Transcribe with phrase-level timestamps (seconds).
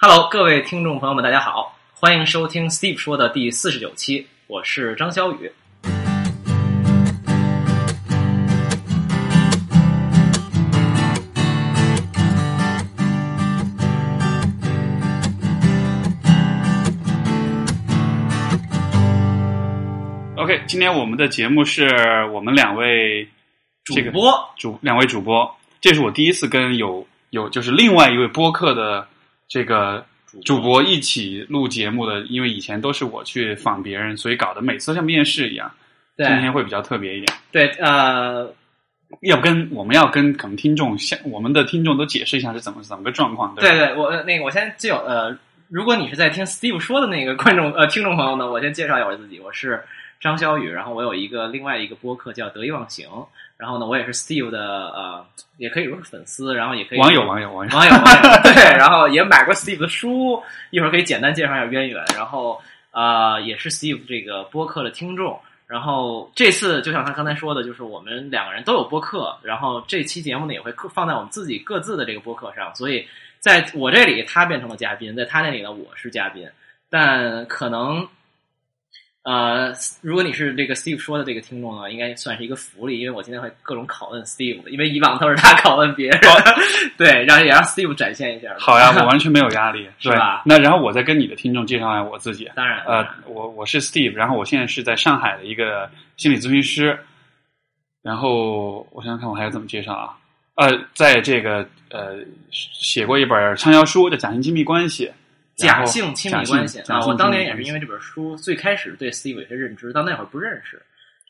[0.00, 5.50] Hello，各位听众朋友们，大家好，欢迎收听 Steve 说的第四十九期，我是张小雨。
[20.36, 21.88] OK，今天我们的节目是
[22.32, 23.28] 我们两位
[23.82, 29.04] 这个主播主两位主播，这是我第一次跟有有就是另外一位播客的
[29.48, 30.04] 这个
[30.44, 35.70] 主播一起录节目的，因为以前都是我去访别人，所以搞得每次像面试一样。
[36.16, 38.52] 对今天会比较特别一点，对呃，
[39.20, 43.60] 要跟我们要跟可能听众像我们的听众都解释一下是怎么怎么个状况，吧？
[43.60, 45.38] 对对，我呃那个我先就呃，
[45.68, 49.80] 如果你是在听 Steve 说的那个观众呃听众朋友呢，我先介绍一下我自己，我是
[50.20, 53.08] 张小雨，然后我有一个另外一个播客叫得意忘形，
[53.58, 55.26] 然后呢，我也是 Steve 的呃，
[55.56, 60.40] 也可以说是粉丝，然后也可以网友网友网友，网友网友对，然后也买过 Steve 的书，
[60.70, 62.60] 一会儿可以简单介绍一下渊源，然后
[62.92, 65.38] 呃也是 Steve 这个播客的听众。
[65.66, 73.06] 然后这次就像他刚才说的，就是我们两个人都有播客，然后这期节目呢也会放在我们自己各自的这个播客上，所以
[73.38, 76.48] 在我这里他变成了嘉宾，在他那里呢我是嘉宾，
[76.88, 78.08] 但可能
[79.28, 86.20] 呃，如果你是这个 Steve 说的这个听众呢，应该算是一个福利，因为我今天会各种拷问 Steve，因为以往都是他拷问别人，
[86.96, 88.56] 对，让也让 Steve 展现一下。
[88.58, 96.98] 好呀， 我完全没有压力，是吧那然后我再跟你的听众介绍一下我自己，当然，呃，我我是 Steve，然后我现在是在上海的一个心理咨询师，
[98.00, 100.16] 然后我想想看我还要怎么介绍啊？
[100.54, 102.16] 呃，在这个呃
[102.50, 105.04] 写过一本畅销书叫《假性亲密关系》，
[105.58, 110.80] 假性亲密关系啊，我当年也是因为为这本书最开始对 Steve 有些认知，到那会儿不认识。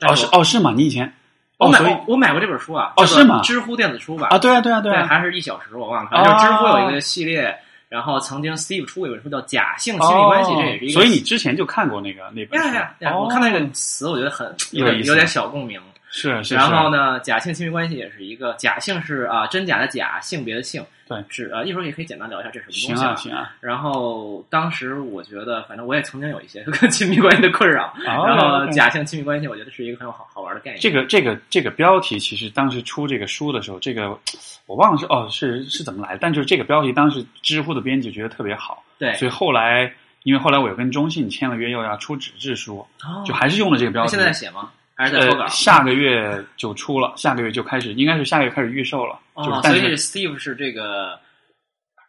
[0.07, 0.73] 哦是哦是吗？
[0.77, 1.13] 你以前
[1.57, 4.29] 我买过我我买过这本书啊，哦是吗知乎电子书吧？
[4.31, 7.53] 啊对啊对啊对啊，还是一小时我忘了，哦反正就知乎有一个系列，
[7.89, 10.93] 然后曾经 Steve 出过一本书叫《假性亲密关系》，哦这也是一个。
[10.93, 13.13] 所以你之前就看过那个那本书呀呀呀！
[13.15, 15.81] 哦我看那个词，我觉得很有有点小共鸣。
[16.11, 16.89] 是是，然后？
[16.91, 20.85] 呢，假性亲密关系也是一个假性是啊真假的假，性别的性。
[21.09, 27.87] 对是呃一会儿也可以简单聊一下这是什么东西啊行啊，然后当时我觉得，反正我也曾经有一些跟亲密关系的困扰。
[28.07, 30.81] 哦 然后假性亲密关系，我觉得是一个很有好好玩的概念。
[30.81, 34.19] 这个这个这个标题，其实当时出这个书的时候，这个
[34.67, 39.91] 我忘了是哦是是怎么来的，但就是这个标题，当时知乎的编辑觉得特别好，对，所以后来
[40.25, 44.09] 因为后来我又跟中信签了约，又要出纸质书，哦就还是用了这个标题。
[44.09, 44.71] 那现在在写吗？
[44.99, 45.45] 还是在投稿？
[45.45, 49.17] 呃，下个月就出了，下个月就开始，应该是下个月开始预售了。
[49.37, 51.17] 就是哦，但所以 Steve 是这个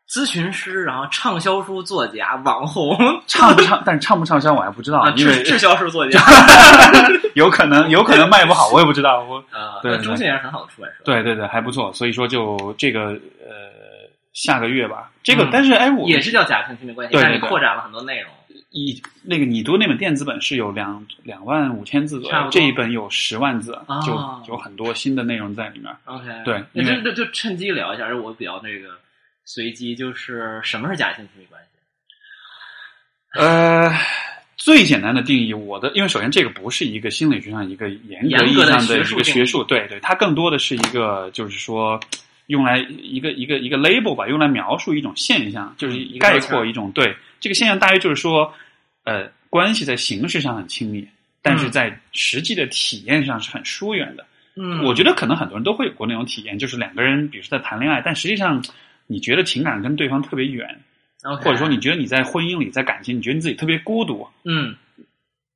[0.10, 6.20] 咨询师，然后畅销书作家、网红畅不畅， 但是畅不畅销我还不知道，啊，因为滞滞销书作家。
[7.36, 9.24] 有可能有可能卖不好， 我也不知道。
[9.24, 11.04] 我啊，对那中信也是很好的出版社。
[11.06, 18.32] 对对对，还不错，所以说就这个呃下个月吧，这个、嗯但是哎我也是叫假性亲密关系，但是扩展了很多内容。
[18.72, 24.00] 一那个你读那本电子本是有两两万五千字左右，这一本有十万字，哦
[24.46, 25.92] 就有很多新的内容在里面。
[26.06, 28.90] OK，对那就就就趁机聊一下，我比较那个
[29.44, 33.40] 随机，就是什么是假性亲密关系？
[33.40, 33.92] 呃，
[34.56, 42.00] 最简单的定义，我的因为首先这个不是一个心理学上一个严格意义上的一个学术，对对，它更多的是一个就是说
[42.46, 48.54] 用来一个一个一个 label 吧，用来描述一种现象，就是概括一种对这个现象，大约就是说，
[49.04, 51.08] 呃，关系在形式上很亲密，
[51.42, 54.26] 但是嗯在实际的体验上是很疏远的。
[54.62, 58.62] 嗯我觉得可能很多人都会有过那种体验，就是两个人，比如说在谈恋爱，但实际上
[59.08, 60.68] 你觉得情感跟对方特别远
[61.24, 64.28] ，OK，或者说你觉得你在婚姻里，在感情，你觉得你自己特别孤独。
[64.44, 64.76] 嗯，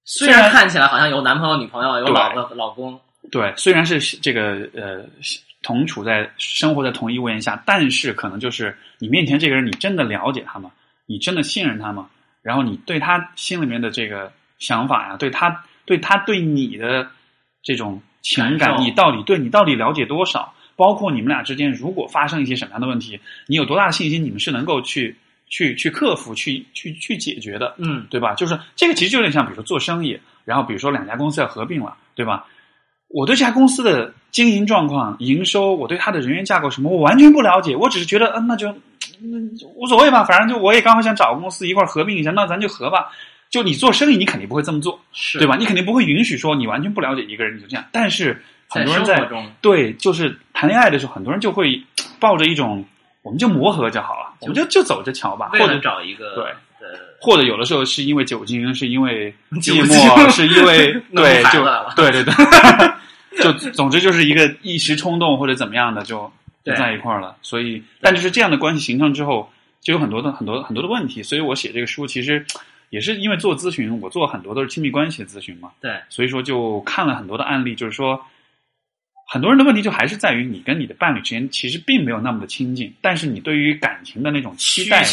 [0.06, 2.98] 虽然看起来好像有男朋友、女朋友，有老婆、老公，
[3.30, 5.06] 对，虽然是这个呃
[5.62, 10.72] 同处在生活在同一屋檐下，但是可能就是你面前这个人，你真的了解他吗？
[11.06, 12.10] 你真的信任他吗？
[12.42, 17.10] 然后你对他心里面的这个想法呀，对他对他对你的
[17.62, 20.54] 这种情感你到底对你到底了解多少？
[20.76, 25.16] 包括你们俩之间如果发生一些什么样的问题，你有多大的信心，你们是能够去
[25.48, 27.76] 去去克服、去去去解决的？
[27.78, 28.34] 嗯对吧？
[28.34, 32.48] 就是这个其实就有点像，比如说做生意，然后比如说两家公司要合并了，对吧？
[33.14, 37.76] 我对这家公司的经营状况、营收，我对它的人员架构什么，我完全不了解。
[37.76, 38.68] 我只是觉得，嗯，那就
[39.22, 43.12] 嗯无所谓吧，反正就我也刚好想找个公司一块儿合并一下，那咱就合吧。
[43.52, 45.56] 就你做生意，你肯定不会这么做，是对吧？
[45.56, 47.86] 你肯定不会允许说你完全不了解一个人你就这样。
[47.92, 49.30] 但是很多人在
[49.62, 51.80] 对，就是谈恋爱的时候，很多人就会
[52.20, 52.84] 抱着一种，
[53.22, 59.32] 我们就磨合就好了，我们就就走着瞧吧，或者找一个对的或者有的时候是因为酒精，是因为
[59.62, 61.64] 寂寞，是因为 对，就
[61.96, 62.34] 对对对，
[63.42, 66.32] 就总之就是一个一时冲动或者怎么样的就
[66.64, 67.36] 就在一块儿了。
[67.42, 69.50] 所以，但就是这样的关系形成之后，
[69.82, 72.46] 就有很多的很多很多的问题，所以我写这个书其实
[72.90, 78.22] 也是因为做咨询，我做很多都是亲密关系的咨询嘛，对，所以说就看了很多的案例，就是说
[79.28, 85.04] 很多人的问题就还是在于你跟你的伴侣之间其实并没有那么的亲近，但是你对于感情的那种期待，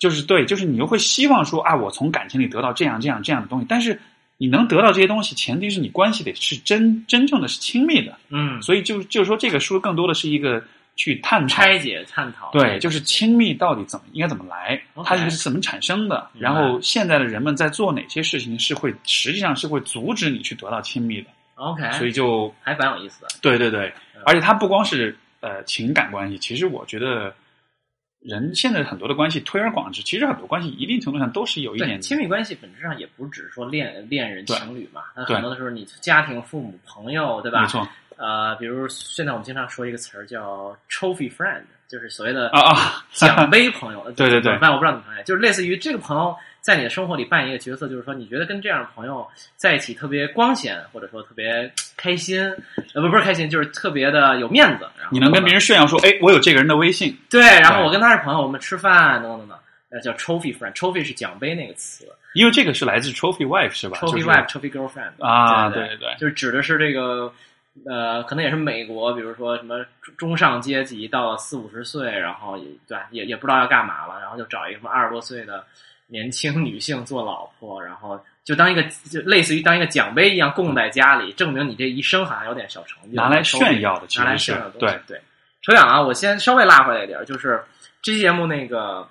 [0.00, 3.98] 就是对，就是你又会希望说啊，我从感情里得到这样这样这样的东西，但是
[4.36, 10.62] 你能得到这些东西，前提是你关系得是真真正的是亲密的，嗯，所以就就是说这个书更多的是一个
[10.96, 23.28] 去探讨拆解探讨，对，就是亲密到底怎么应该怎么来它是怎么产生的，然后现在的人们在做哪些事情是会实际上是会阻止你去得到亲密的，OK，所以就还蛮有意思的。
[23.40, 27.34] 对对对嗯，而且它不光是呃情感关系，其实我觉得
[28.24, 37.60] 人现在很多的关系推而广之，其实很多关系一定程度上都是有一，点亲密关系本质上也不只是说恋恋人、情侣嘛，那很多的时候你家庭、父母、朋友，对吧？
[37.60, 44.00] 没错呃，比如现在我们经常说一个词儿叫 “trophy friend”，就是所谓的啊啊，奖杯朋友。
[44.16, 49.26] 对对对但我不知道怎么翻译，就是类似于这个朋友在你的生活里扮演一个角色，就是说你觉得跟这样的朋友
[49.56, 52.40] 在一起特别光鲜，或者说特别开心，
[52.94, 54.84] 呃，不不是开心，就是特别的有面子。
[54.98, 59.58] 然后你能跟别人炫耀说，哎，我有这个人的微信，对，然后我跟他是朋友，我们吃饭等等等等，
[59.90, 67.32] 呃，叫 trophy friend，trophy 是奖杯那个词因为这个是来自 trophy wife 是吧，trophy wife，trophy girlfriend 啊，对对对，就是指的是这个，
[67.90, 75.64] 呃，可能也是美国，比如说什么中中上阶级到了四五十岁，然后也对也也不知道要干嘛了，然后就找一个什么二十多岁的
[76.06, 85.16] 年轻女性做老婆，然后就当一个就类似于当一个奖杯一样供在家里，证明你这一生好像有点小成就，拿来炫耀的拿来炫耀的东西对。
[85.16, 85.22] 对，
[85.62, 87.60] 扯远了啊，我先稍微拉回来一点，就是
[88.02, 89.08] 这期节目那个，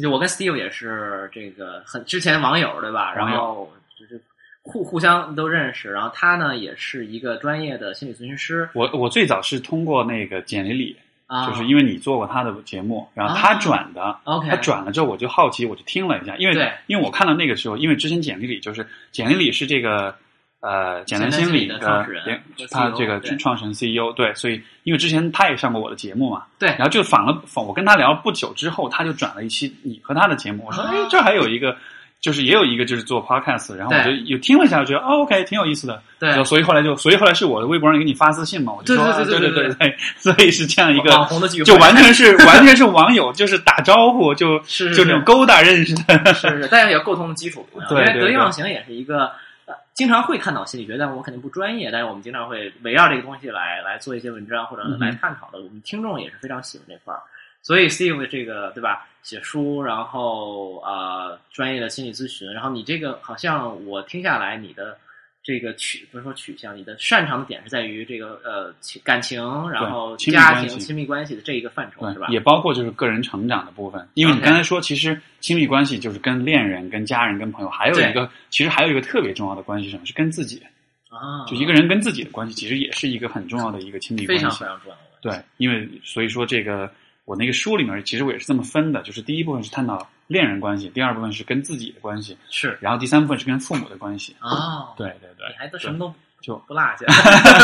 [0.00, 3.12] 就我跟 Steve 也是这个很之前网友对吧？
[3.14, 4.20] 然后就是
[4.62, 8.68] 互互相都认识，然后他呢也是一个专业的心理咨询师。
[8.74, 10.96] 我我最早是通过那个简历里，
[11.26, 14.48] 啊，就是因为你做过他的节目，然后他啊转的，OK。
[14.50, 16.70] 他转了之后我就好奇，我就听了一下，因为对。
[16.88, 20.14] 因为我看到那个时候，因为之前简历里就是简历里是这个
[20.60, 22.40] 呃简单心理的创始人
[22.70, 26.68] 他这个创始人 CEO 对，所以因为之前他也上过我的节目嘛，对。
[26.70, 30.90] 然后就访了访我跟他聊不久之后，他就转了一期你和他的节目，我说啊。
[30.92, 31.74] 哎这还有一个。
[32.20, 46.34] 就是也有一个就是做 podcast，然后我就有听了一下，我觉得哦 OK 挺有意思的，对所以后来就所以后来是我的微博上给你发私信嘛，我就说对对对啊对对对 所以是这样一个网红的聚会，就完全是 完全是网友，就是打招呼，就是是就那种勾搭认识的。
[46.34, 49.24] 是是，大家有共同的基础对得意忘形也是一个。
[49.66, 51.90] 呃经常会看到心理学，但我肯定不专业。
[51.92, 55.58] 但是我们经常会围绕这个东西来来做一些文章或者来探讨的。
[55.58, 57.20] 我们听众也是非常喜欢这块儿，
[57.60, 59.06] 所以 Steve 这个对吧？
[59.22, 64.96] 写书，然后呃专业的心理咨询，然后你这个好像我听下来，你的
[65.42, 72.26] 这个取不是说取向，你的擅长的点是在于这个呃情感情，然后家庭、亲密关系的这一个范畴是吧？
[72.30, 80.04] 也包括就是个人成长的部分，因为你刚才说，其实亲密关系就是跟恋人、跟家人、跟朋友，还有一个其实还有一个特别重要的关系是什么？
[80.06, 80.62] 是跟自己，
[81.08, 84.44] 啊，就一个人跟自己的关系，其实也是一个很重要的一个亲密关系。
[84.44, 85.02] 非常非常重要的。
[85.22, 86.90] 对，因为所以说这个
[87.30, 94.34] 我那个书里面其实我也是这么分的，就是第一部分是探讨恋人关系，第二部分是跟自己的关系，是然后第三部分是跟父母的关系。
[94.40, 96.12] 哦，对对对你，还都什么都
[96.42, 97.06] 就不落下。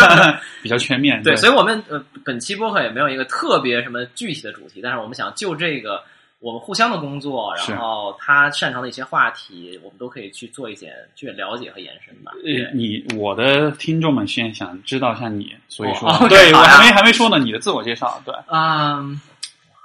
[0.63, 1.21] 比较全面。
[1.21, 6.01] 对，对，所以我们呃本期播客也没有一个特别什么具体的主题，但是我们想就这个
[6.39, 12.31] 我们互相的工作，然后他擅长的一些话题，我们都可以去做一些去了解和延伸吧。
[12.37, 19.21] 呃，对你我的听众们现在想知道一下你，所以说，哦对我还没还没说呢，你的自我介绍，对，嗯，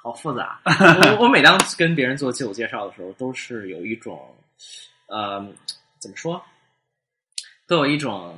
[0.01, 0.59] 好复杂。
[0.65, 4.35] 我我每当跟别人做自我介绍的时候，都是有一种
[5.07, 5.45] 呃
[5.99, 6.41] 怎么说，
[7.67, 8.35] 都有一种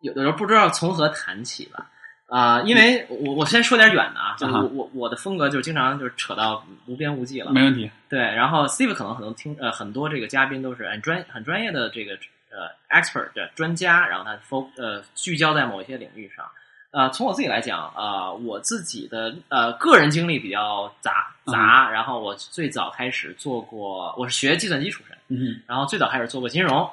[0.00, 1.90] 有的时候不知道从何谈起吧。
[2.26, 7.50] 啊、因为我我先说点远的啊，就我我我的风格就是经常就是扯到无边无际了。
[7.50, 7.90] 没问题。
[8.08, 12.12] 对，然后 Steve 可能很多听呃很多这个嘉宾都是很专很专业的这个
[12.50, 16.48] 呃 expert 的专家，然后他 fo 呃聚焦在某一些领域上。
[16.92, 26.88] 呃，从我自己来讲，啊，我自己的呃个人经历比较杂杂，然后我最早开始做过，我是学计算机出身，嗯然后最早开始做过金融，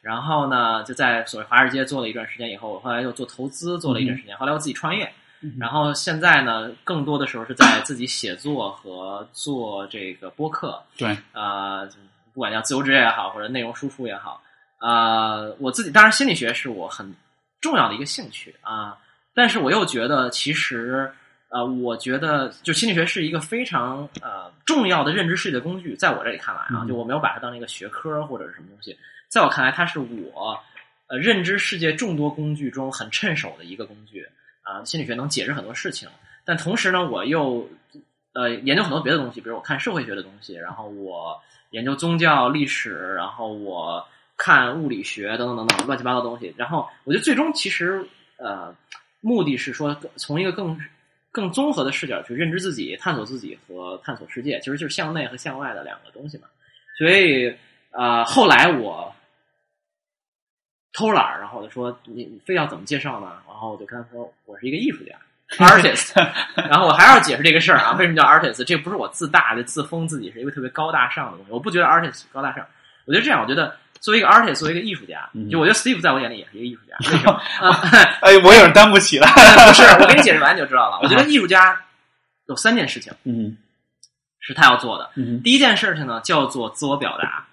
[0.00, 11.86] 然后呢就在所谓华尔街做了一段时间以后，我后来又做投资做了一段时间，后来我自己创业，嗯然后现在呢更多的时候是在自己写作和做这个播客，对，呃，
[12.32, 14.42] 不管叫自由职业也好，或者内容输出也好，
[14.78, 17.14] 呃，我自己当然心理学是我很
[17.60, 18.96] 重要的一个兴趣啊、
[19.34, 21.10] 但是我又觉得其实。
[21.50, 28.98] 呃，我觉得就心理学是一个非常呃重要的认知世界的工具，在我这里看来啊，嗯就我没有把它当成一个学科或者是什么东西，
[29.28, 30.58] 在我看来，它是我
[31.06, 34.26] 呃认知世界众多工具中很趁手的一个工具
[34.64, 36.08] 啊、心理学能解释很多事情，
[36.44, 37.70] 但同时呢，我又
[38.32, 44.04] 呃研究很多别的东西，比如我看社会学的东西，然后我研究宗教历史，然后我
[44.36, 46.52] 看物理学等等等等乱七八糟的东西。
[46.56, 48.04] 然后我觉得最终其实
[48.38, 48.74] 呃
[49.24, 50.78] 目的是说从一个更
[51.32, 56.44] 更综合的视角去认知自己、探索自己和探索世界，其实就是向内和向外的两个东西嘛。
[56.98, 57.52] 所以
[57.90, 59.12] 呃后来我。
[60.96, 63.26] 偷懒儿，然后我就说你非要怎么介绍呢？
[63.48, 65.18] 然后我就跟他说我是一个艺术家，
[65.58, 66.14] artist。
[66.70, 68.62] 然后我还要解释这个事儿啊，为什么叫 artist？
[68.62, 72.64] 这不是我自大的自封自己是一个特别高大上的东西，我不觉得 artist 高大上。
[73.06, 76.94] 我觉得这样，我觉得作为一个 artist，作为一个艺术家，就我觉得 Steve 在我眼里也是一个艺术家。
[77.10, 77.40] 为什么？
[78.20, 79.26] 哎，我有点担不起了。
[79.26, 80.98] 不是， 我给你解释完你就知道了。
[81.02, 81.80] 我觉得艺术家
[82.44, 83.56] 有三件事情，嗯，
[84.40, 85.08] 是他要做的。
[85.16, 87.46] 嗯第一件事情呢，叫做自我表达。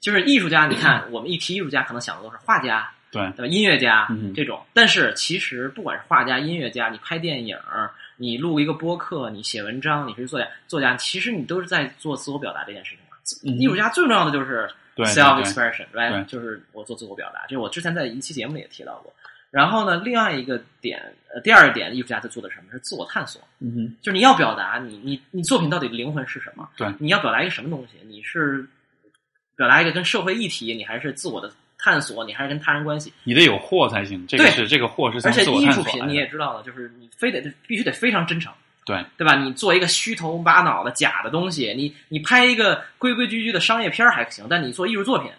[0.00, 3.46] 就是艺术家，你看，我们一提艺术家，可能想的都是画家，对对吧？
[3.52, 7.56] 音乐家嗯这种，但是其实不管是画家、音乐家，你拍电影，
[8.16, 13.16] 你录一个播客，你写文章，你是作家，作家，其实你都是在做自我表达这件事情嘛。
[13.44, 14.72] 嗯艺术家最重要的就是对
[15.06, 16.24] self expression，对 right？
[16.26, 19.12] 就是我做自我表达，这我之前在一期节目里也提到过。
[19.50, 21.00] 然后呢，另外一个点，
[21.34, 26.68] 呃，第二个点，艺术家在做的什么是自我探索，嗯哼，就是你要表达你你你作品到底灵魂是什么？
[26.76, 27.98] 对你要表达一个什么东西？
[28.06, 28.68] 你是
[29.56, 33.10] 表达一个跟社会议题，你还是自我的探索，你还是跟他人关系？
[33.24, 34.26] 你得有货才行。
[34.26, 36.14] 这个是这个货是从而且艺术品你。
[36.14, 38.52] 也知道了，就是你非得必须得非常真诚，
[38.88, 39.36] 对对吧？
[39.36, 45.30] 你做一个虚头巴脑的假的东西，你你拍一个规规矩矩的商业片儿还行，但你做艺术作品，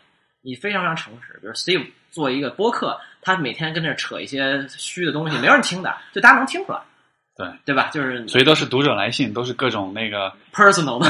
[0.41, 1.39] 你非常非常诚实。
[1.41, 6.79] 比如 Steve 做一个播客，他每天跟这儿扯一些虚的东西，没有人听的，就大家能听出来，
[7.37, 7.89] 对对吧？
[7.93, 11.09] 就是所以都是读者来信，都是各种那个 personal 的，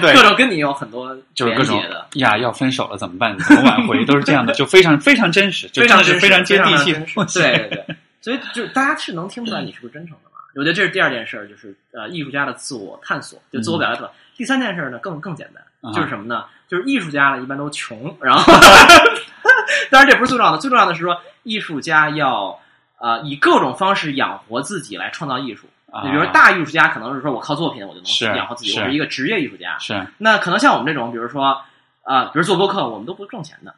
[0.00, 2.06] 对 各种跟你有很多就是各种的。
[2.14, 3.36] 呀，要分手了怎么办？
[3.38, 4.04] 怎么挽回？
[4.04, 6.92] 都是这样的，就非常非常真实，就非常真非常接地气。
[6.92, 10.35] 对对对，所以就大家是能听出来你是不是真诚的嘛？
[10.56, 14.10] 我觉得这是第二件事儿，就是呃，艺术家的自我探索，就自我表达特。
[14.36, 16.44] 第三件事儿呢，更更简单，啊就是什么呢？
[16.68, 18.52] 就是艺术家呢一般都穷，然后，
[19.90, 22.58] 当然这不是最重要的，最重要的是说艺术家要
[22.98, 25.66] 呃以各种方式养活自己来创造艺术。
[25.92, 29.78] 啊你比如说大艺术家可能是说我靠作品我就能养活自己，是我是一个职业艺术家。
[29.78, 31.62] 是那可能像我们这种，比如说
[32.02, 33.74] 啊、比如做播客，我们都不挣钱的，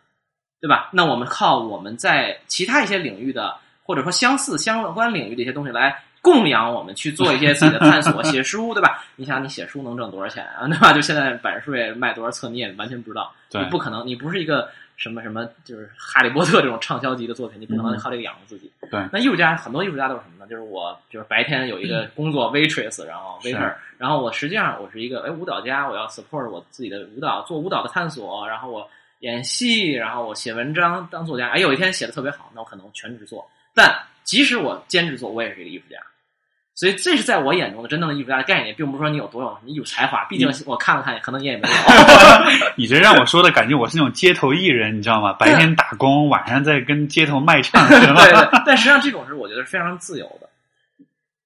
[0.61, 0.91] 对吧？
[0.93, 9.05] 那我们靠我们在其他一些领域的，或者说相似相关领域的一些东西来供养我们去做一些自己的探索，写书，对吧？
[9.17, 10.67] 你想，你写书能挣多少钱啊？
[10.69, 10.93] 对吧？
[10.93, 18.71] 就现在版税卖多少册，你也完全不知道，对你不可能，你不是一个什么什么，就是哈利波特这种畅销级的作品，你不可能嗯靠这个养活自己。
[18.91, 20.47] 对那艺术家很多艺术家都是什么呢？
[20.49, 28.89] 就是我就是白天有一个工作 waitress，然后 waiter，然后我实际上我是一个哎舞蹈家，我要 support 我自己的舞蹈，做舞蹈的探索，然后我
[29.21, 31.49] 演戏，然后我写文章当作家。
[31.49, 33.49] 哎，有一天写的特别好，那我可能全职做。
[33.75, 33.95] 但
[34.29, 35.97] 即使我兼职做，我也是一个艺术家。
[36.75, 41.75] 所以这是在我眼中的真正的艺术家的概念，并不是说你有多有什么艺术才华，毕竟我看了看，可能你也没有。
[42.77, 45.33] 你这让我说的感觉，我是那种街头艺人，你知道吗？
[45.33, 50.49] 白天打工，晚上在跟街头卖唱， 是吧对对，但实际上这种是我觉得是非常自由的，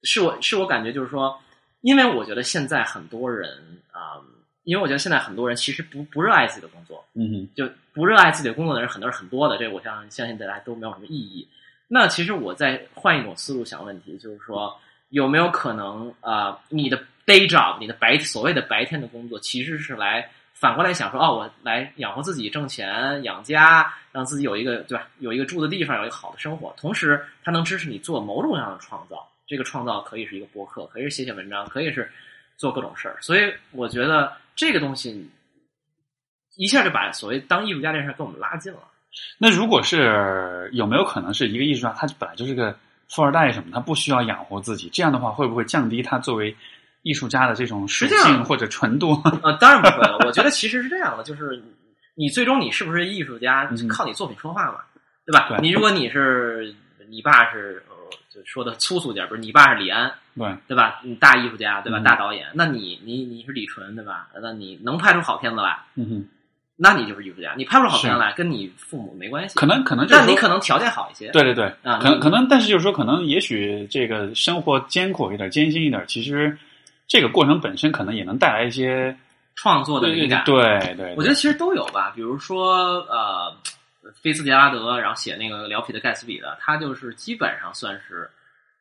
[0.02, 1.40] 是我是我感觉就是说，
[1.82, 3.48] 因为我觉得现在很多人
[3.92, 4.18] 啊、
[4.64, 11.48] 因为我觉得现在很多人其实不不热爱自己的工作，嗯哼，就不热爱自己的工作的人很多是很多的，这我相相信大家都没有什么意义。
[11.94, 14.74] 那其实我在换一种思路想问题，就是说
[15.10, 16.96] 有没有可能啊、你的
[17.26, 29.28] day job，你的白所谓的白天的工作，其实是来反过来想说，哦，我来养活自己，挣钱养家，让自己有一个对吧，有一个住的地方，有一个好的生活，同时它能支持你做某种上的创造。
[29.46, 32.10] 这个创造可以是一个博客，可以是写写文章，可以是
[32.56, 33.18] 做各种事儿。
[33.20, 35.28] 所以我觉得这个东西
[36.56, 38.78] 一下就把所谓当艺术家这事儿跟我们拉近了。
[39.38, 42.76] 那如果是有没有可能是一个艺术家，他本来就是个
[43.08, 46.54] 富二代什么，他不需要养活自己，这样的话会不会降低他作为
[47.02, 49.20] 艺术家的这种属实际上性或者纯度？
[49.42, 50.18] 呃，当然不会了。
[50.26, 51.62] 我觉得其实是这样的，就是
[52.14, 54.78] 你最终你是不是艺术家嗯，靠你作品说话嘛，
[55.26, 55.48] 对吧？
[55.48, 56.74] 对你如果你是
[57.08, 57.94] 你爸是呃，
[58.30, 61.00] 就说的粗俗点儿，不是你爸是李安，对，对吧？
[61.02, 61.98] 你大艺术家，对吧？
[61.98, 64.28] 嗯大导演，那你你你是李纯，对吧？
[64.40, 66.28] 那你能拍出好片子来，嗯哼，
[66.76, 67.54] 那你就是艺术家。
[67.56, 69.58] 你拍不出好片子来，跟你父母没关系。
[69.58, 76.56] 可能可能就是但你可能条件好一些，对对对，啊可能可能，但是就是说，可能也许这个生活艰苦一点、艰辛一点，其实
[77.06, 79.16] 这个过程本身可能也能带来一些
[79.54, 80.42] 创作的灵感。
[80.44, 83.54] 对对，我觉得其实都有吧，比如说呃，
[84.22, 88.28] 菲茨杰拉德，然后写那个《聊皮的盖茨比》的，他就是基本上算是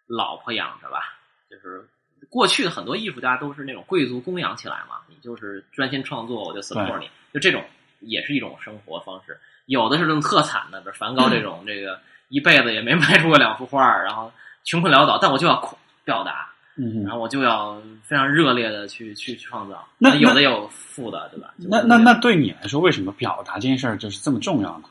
[0.08, 1.14] 老婆养着吧，
[1.50, 1.86] 就是
[2.30, 7.62] 过去的很多艺术家都是那种贵族供养起来嘛，你就是专心创作，我就 support 你，就这种
[8.02, 9.40] 也是一种生活方式。
[9.66, 14.32] 有的是那种特惨的，比如梵高这种，这个一辈子也没卖出过两幅画儿，然后
[14.64, 16.48] 穷困潦倒，但我就要表达。
[16.78, 19.86] 嗯哼然后我就要非常热烈的去去去创造。
[19.98, 21.54] 那有的有负的，对吧？
[21.58, 24.86] 那那那对你来说，为什么表达这件事儿就是这么重要呢？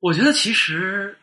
[0.00, 1.16] 我觉得其实，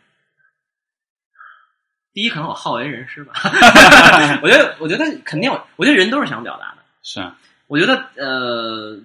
[2.14, 3.34] 第一可能我好为人师吧。
[4.42, 6.78] 我觉得，我觉得肯定，我觉得人都是想表达的。
[7.04, 7.38] 是啊，
[7.68, 9.00] 我觉得呃，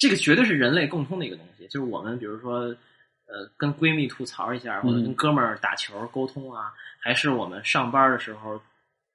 [0.00, 2.74] 这个绝对是人类共通的一个东西，就是我们比如说
[3.26, 8.60] 呃，跟闺蜜吐槽一下，或者嗯跟哥们儿打球沟通啊，还是我们上班的时候。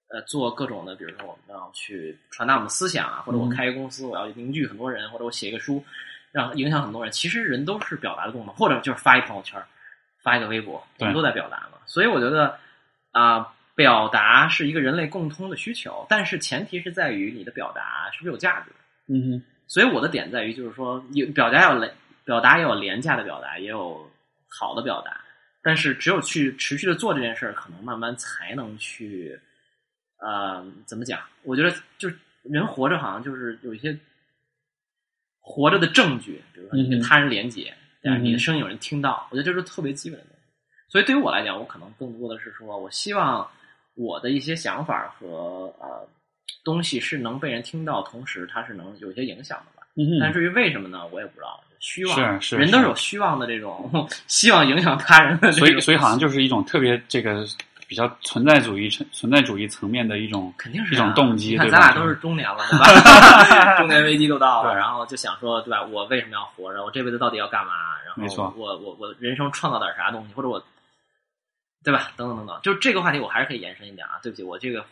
[0.08, 5.84] 呃，做各种的，比如说我们要去传达我们的思想啊，或者我嗯开一个公司，我要凝聚很多人，或者我写一个书，
[6.32, 7.12] 让影响很多人。
[7.12, 9.60] 其实人都是表达的功能，或者就是发一朋友圈，
[10.22, 11.80] 发一个微博，我们都在表达嘛。
[11.88, 12.56] 所以我觉得
[13.14, 18.72] 啊、表达是一个人类共通的需求，但是前提是在于你的表达是不是有价值。
[19.08, 21.94] 嗯哼，所以我的点在于，就是说，有表达要廉，
[22.24, 24.10] 表达也有廉价的表达，也有
[24.48, 25.20] 好的表达。
[25.62, 29.40] 但是只有去持续的做这件事儿，可能慢慢才能去，
[30.18, 31.20] 呃，怎么讲？
[31.42, 33.98] 我觉得就是人活着好像就是有一些
[35.40, 38.18] 活着的证据，比如说你跟他人连接，对吧？
[38.18, 40.44] 嗯你的声音有人听到，我觉得这是特别基本的东西。
[40.88, 43.50] 所以对于我来讲，我可能更多的是说，我希望
[43.96, 46.08] 我的一些想法和呃
[46.64, 49.88] 东西是能被人听到，同时它是能有一些影响的吧。
[49.96, 51.62] 嗯，但至于为什么呢，我也不知道。
[51.80, 57.46] 虚妄是是人都是有虚妄的这种希望影响他人的，所以所以好像就是一种特别这个
[57.88, 63.78] 比较存在主义层存在主义层面的一种肯定是一种动机你看对咱俩都是中年了，对吧？
[63.78, 65.84] 中年危机都到了，然后就想说，对吧？
[65.84, 66.84] 我为什么要活着？
[66.84, 67.74] 我这辈子到底要干嘛？
[68.18, 70.64] 然后我我我人生创造点啥东西，或者我，
[71.84, 72.12] 对吧？
[72.18, 74.18] 等等等等，就这个话题我还是可以延伸一点啊。
[74.24, 74.84] 对不起，我这个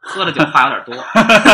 [0.00, 0.94] 喝的酒话有点多，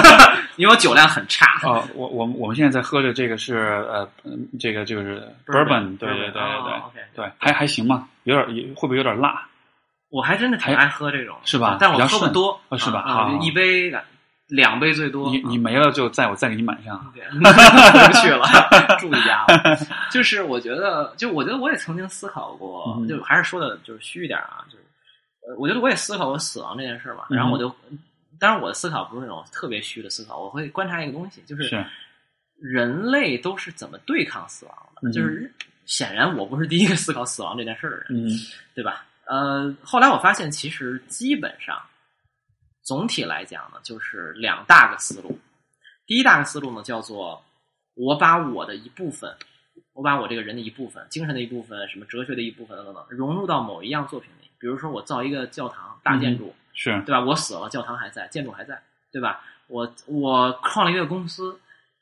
[0.56, 1.46] 因为我酒量很差。
[1.64, 3.56] 哦，我我们我们现在在喝的这个是
[3.90, 6.42] 呃，嗯这个就是 bourbon，对对对对
[6.94, 9.46] 对对，还还行吧，有点会不会有点辣？
[10.08, 13.92] 我还真的挺爱喝这种，是吧但我喝不多，哦是吧啊，一杯
[14.46, 15.28] 两杯最多。
[15.28, 16.96] 你你没了就再我再给你满上。
[17.12, 18.46] 回不去了，
[19.00, 19.44] 住一家。
[20.12, 24.84] 就是我觉得，就我觉得我也曾经思考过，嗯就还是说的就是虚一点啊，就是
[25.48, 27.24] 呃，我觉得我也思考过死亡这件事嘛。
[27.30, 27.68] 嗯然后我就，
[28.38, 31.86] 当然我的思考不是那种特别虚的思考，我会观察一个东西，就是是
[32.60, 35.08] 人类都是怎么对抗死亡的。
[35.08, 35.52] 嗯就是
[35.84, 38.30] 显然我不是第一个思考死亡这件事儿的人，嗯
[38.74, 39.06] 对吧？
[39.26, 41.80] 呃，后来我发现，其实基本上
[42.82, 45.38] 总体来讲呢，就是两大个思路。
[46.06, 47.44] 第一大个思路呢，叫做
[47.94, 49.32] 我把我的一部分，
[49.92, 54.50] 我把我这个人的一部分、精神的一部分、什么哲学的一部分等等等，融入到某一样作品里。
[54.58, 57.20] 比如说，我造一个教堂大建筑，是对吧？
[57.20, 59.42] 我死了，教堂还在，建筑还在，对吧？
[59.66, 61.58] 我我创立一个公司，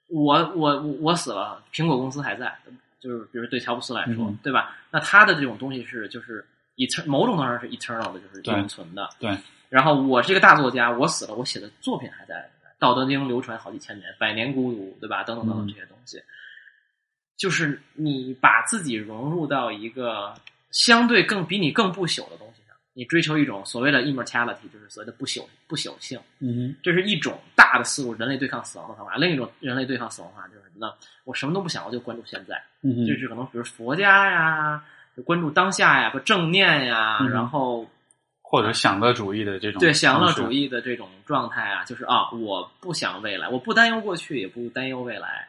[0.09, 2.55] 我我我我死了，苹果公司还在，
[3.01, 4.77] 就是比如对乔布斯来说，嗯对吧？
[4.91, 6.45] 那他的这种东西是就是
[6.77, 9.09] etern 某种程度上是 eternal 的，就是永存的。
[9.19, 9.35] 对。
[9.71, 12.35] 然后我是一个大作家，我死了，我写的作品还在，
[12.79, 15.25] 《道德经》流传好几千年，百年孤独，对吧？
[15.25, 16.23] 等等等等嗯这些东西，
[17.37, 20.35] 就是你把自己融入到一个
[20.71, 22.64] 相对更比你更不朽的东西上，
[22.95, 26.19] 你追求一种所谓的 immortality，就是所谓的不朽不朽性。
[26.39, 29.17] 嗯这是一种大的思路，人类对抗死亡的方法。
[29.17, 30.95] 另一种人类对抗死亡的方法就是什么呢？
[31.25, 32.63] 我什么都不想，我就关注现在。
[32.83, 34.85] 嗯哼就是可能比如佛家呀，
[35.17, 37.89] 就关注当下呀，不正念呀，嗯然后
[38.43, 45.49] 或者享乐主义的这种对享乐主义的这种状态啊，就是啊，我不想未来，我不担忧过去，也不担忧未来，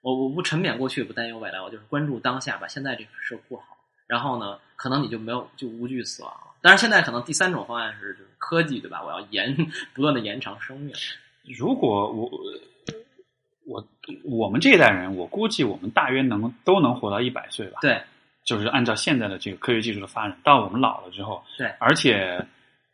[0.00, 3.76] 我我不沉湎过去，也不担忧未来，我就是关注当下，把现在这个事儿过好。
[4.06, 6.46] 然后呢，可能你就没有就无惧死亡了。
[6.66, 9.00] 当然，现在可能第三种方案是就是科技，对吧？
[9.04, 9.56] 我要延
[9.94, 10.92] 不断的延长生命。
[11.56, 12.28] 如果我
[13.64, 13.86] 我
[14.24, 17.78] 我们这一代人，我估计我们大约能都能活到一百岁吧。
[17.82, 18.02] 对，
[18.44, 22.44] 就是按照现在的这个科学技术的发展，到我们老了之后，对而且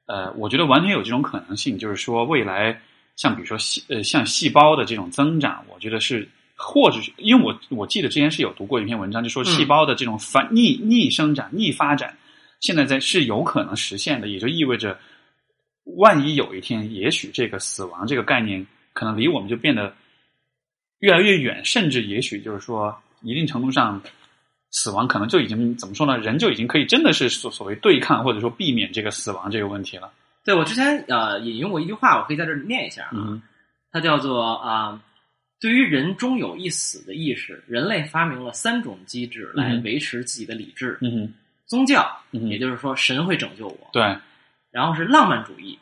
[0.05, 2.79] 呃，我觉得完全有这种可能性，就是说未来
[3.17, 12.15] 像比如说细呃像细胞的这种增长，我觉得是或者是因为我我记得之前是有读过一篇文章，就说嗯细胞的这种反逆逆生长、逆发展，
[12.63, 14.99] 现在在是有可能实现的，也就意味着，
[15.99, 19.95] 万一有一天，也许这个死亡这个概念可能离我们就变得
[21.01, 24.03] 越来越远，甚至也许就是说，一定程度上，
[24.71, 26.17] 死亡可能就已经怎么说呢？
[26.17, 30.11] 人就已经可以真的是所所谓对抗或者说避免这个死亡这个问题了。
[30.43, 33.13] 对我之前呃引用过一句话，我可以在这里念一下啊。
[33.15, 33.43] 嗯
[33.95, 35.03] 它叫做啊、
[35.61, 41.35] 对于人终有一死的意识，人类发明了三种机制来嗯维持自己的理智：嗯哼
[41.67, 42.49] 宗教，嗯。
[42.49, 44.03] 也就是说神会拯救我；对，
[44.71, 45.79] 然后是浪漫主义，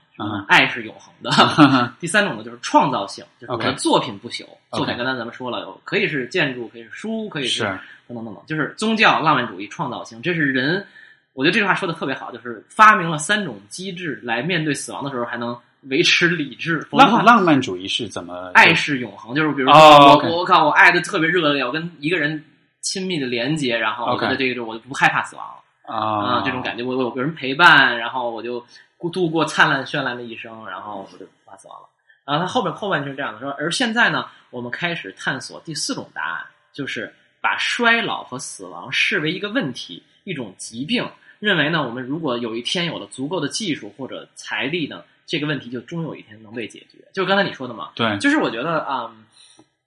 [0.49, 1.31] 爱是永恒的；
[1.99, 4.45] 第三种呢就是创造性，就是我的作品不朽。
[4.73, 7.65] 作品刚才咱们说了，有可以是建筑，可以是书，可以是
[8.07, 10.87] 等等等等，就是宗教、浪漫主义、创造性，这是人。
[11.33, 18.51] 我觉得这句话说的特别好，就是发明了三种机制来面对死亡的时候还能维持理智，浪浪漫主义是怎么？
[18.53, 22.45] 爱是永恒，就是比如说哦我、我靠，我爱的特别热烈，我跟一个人
[22.83, 25.45] 亲密的连接，然后我觉得这个我就不害怕死亡。
[25.47, 25.55] 了
[25.91, 28.65] 啊、这种感觉，我我有人陪伴，然后我就
[29.13, 31.89] 度过灿烂绚烂的一生，然后我就不怕死亡了。
[32.25, 41.09] 然后他后面后半句是这样的说，而现在呢，我们开始探索第四种答案，就是把衰老和死亡视为一个问题，一种疾病，
[41.41, 46.99] 认为呢，我们如果有一天有了足够的技术或者财力呢，这个问题就终有一天能被解决。
[47.13, 49.11] 就是刚才你说的嘛，对，就是我觉得啊、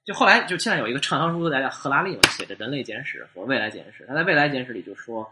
[0.03, 5.31] 就后来就现在有一个畅销书，大家叫赫拉利嘛写的《人类简史》和《未来简史》，他在《未来简史》里就说，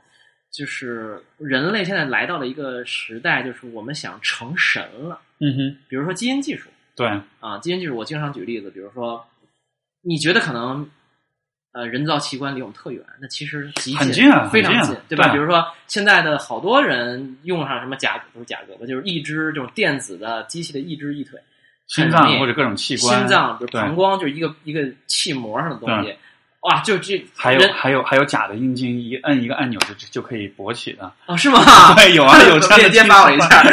[0.52, 5.20] 就是人类现在来到了一个时代，就是我们想成神了。
[5.40, 7.08] 嗯哼，比如说基因技术对，
[7.40, 9.26] 啊，基因技术我经常举例子，比如说
[10.02, 10.90] 你觉得可能。
[11.74, 15.32] 呃，人造器官离我们特远，那其实极很近啊非常很近啊，对吧？
[15.32, 21.40] 比如说现在的好多人用上什么假不是假胳膊，就是一只这种电子的机器的一只一腿，
[21.88, 26.14] 心脏或者各种器官，心脏，比如膀胱，就是一个一个气膜上的东西。
[26.62, 31.12] 哇，就这还有还有还有假的阴茎，一摁一个按钮就就可以勃起的。
[31.26, 31.60] 哦，是吗？
[31.98, 33.64] 对，有啊， 有这样的链接听说发我一下。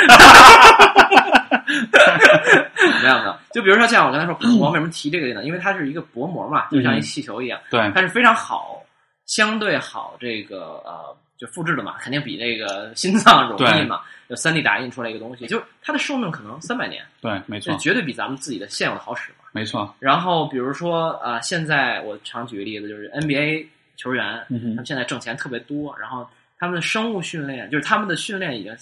[3.03, 5.45] 没有没有，就比如说像我刚才说膀胱，为什么提这个呢？
[5.45, 8.83] 因为它是一个薄膜嘛，就像一气球一样，对，它是非常好，
[9.27, 14.01] 相对好这个呃，就复制的嘛，肯定比这个心脏容易嘛。
[14.29, 19.38] 就三 D 打印出来一个东西，就是它的寿命可能三百年，对，没错，这绝对比咱们自己的现有的好使嘛。
[19.59, 19.93] 没错。
[19.99, 23.67] 然后比如说啊、呃现在我常举个例子，就是 NBA
[23.97, 26.25] 球员，嗯他们现在挣钱特别多，然后
[26.59, 28.77] 他们的生物训练，就是他们的训练已经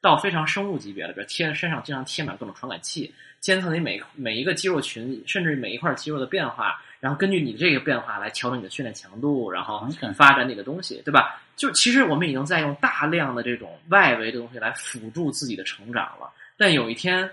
[0.00, 11.40] 到非常生物级别了，比如贴身上经常贴满各种传感器，监测你每每一个肌肉群，甚至每一块肌肉的变化，然后根据你的这个变化来调整你的训练强度，然后发展你的东西，对吧？
[11.56, 17.30] 就其实我们已经在用大量的这种外围的东西来辅助自己的成长了，但有一天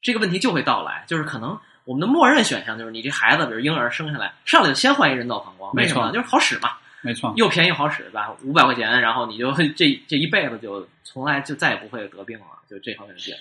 [0.00, 6.06] 这个问题就会到来，就是可能我们的默认选项就是你这孩子，比如婴儿生下来上来就先换一人造膀胱，为什么呢？
[6.06, 8.34] 没错就是好使嘛，没错，又便宜又好使，对吧？
[8.42, 13.34] 五百块钱，然后你就这这一辈子就从来就再也不会得病了，就这方面的病。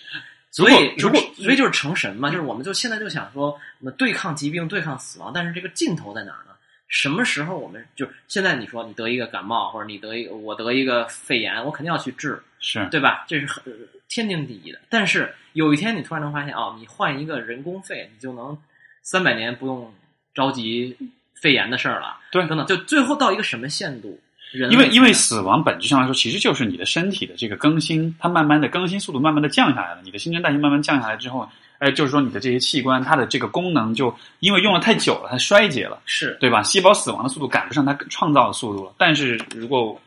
[0.50, 6.54] 所以，如果所以就是成神嘛，就是我们就现在就想说，我们对抗疾病、对抗死亡，但是这个尽头在哪儿呢？
[6.88, 13.26] 什么时候我们就现在你说你得一个感冒，或者你得一个我得一个肺炎，我肯定要去治，是对吧？
[13.28, 13.62] 这是很
[14.10, 14.80] 天经地义的。
[14.90, 18.58] 但是有一天你突然能发现，哦，你换一个人工肺，你就能
[19.02, 19.94] 三百年不用
[20.34, 20.96] 着急
[21.36, 22.18] 肺炎的事儿了。
[22.32, 24.20] 对等等，就最后到一个什么限度？
[24.52, 36.64] 人因为因为死亡本质上来说，其实就是你的身体的这个更新，它慢慢的更新速度慢慢的降下来了，你的新陈代谢慢慢降下来之后，哎，就是说你的这些器官它的这个功能就因为用了太久了，它衰竭了，是对吧？
[36.64, 38.94] 细胞死亡的速度赶不上它创造的速度了。
[38.98, 40.00] 但是如果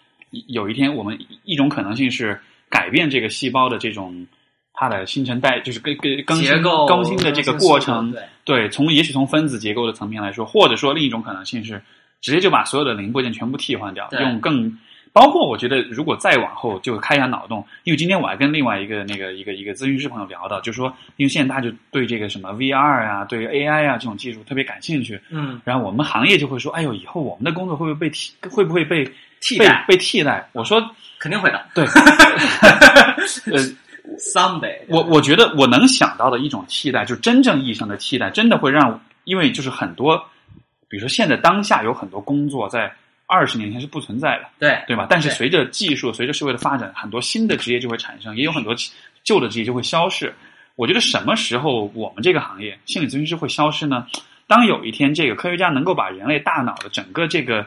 [0.47, 4.27] 有一天我们一种可能性是改变这个细胞的这种
[4.73, 11.83] 它的新陈代，就是更更更新更新的这个过程，对，对，从也许从分子结构的层面来说，或者说另一种可能性是
[12.23, 14.79] 直接就把所有的零部件全部替换掉，用更
[15.13, 29.05] 包括我觉得如果再往后就开一下脑洞，因为今天我还跟另外一个那个一个一个咨询师朋友聊到，就说因为现在大家就对这个什么 VR 啊、对 AI 啊这种技术特别感兴趣，嗯，然后我们行业就会说，哎呦，以后我们的工作会不会被替会不会被
[29.41, 29.85] 替代。
[29.89, 30.49] 被被替代？
[30.53, 30.81] 我说
[31.21, 31.65] 肯定会的。
[31.75, 31.85] 对，
[33.53, 33.63] 呃
[34.19, 40.19] ，Someday，我我觉得我能想到的一种替代，就真正意义上的替代，真的会让，因为就是很多，
[40.89, 42.93] 比如说现在当下有很多工作在
[43.27, 45.07] 二十年前是不存在的，对对吧？
[45.09, 48.75] 但是随着技术、随着社会的发展，很多新的职业就会产生，也有很多
[49.23, 50.35] 旧的职业就会消失。
[50.77, 54.07] 我觉得什么时候我们这个行业心理咨询师会消失呢？
[54.47, 57.67] 当有一天这个科学家能够把人类大脑的整个这个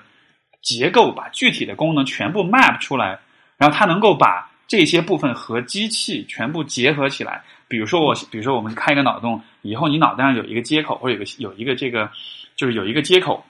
[0.61, 3.19] 结构，把具体的功能全部 map 出来，
[3.63, 7.41] 然后它能够把这些部分和机器全部结合起来。
[7.69, 12.12] 比如说我，比如说我们开一个脑洞，以后你脑袋上有一个接口，或者有个有一个这个，
[12.58, 13.41] 就是有一个接口，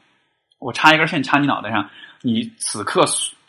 [0.59, 1.89] 我插一根线插你脑袋上，
[2.21, 3.03] 你此刻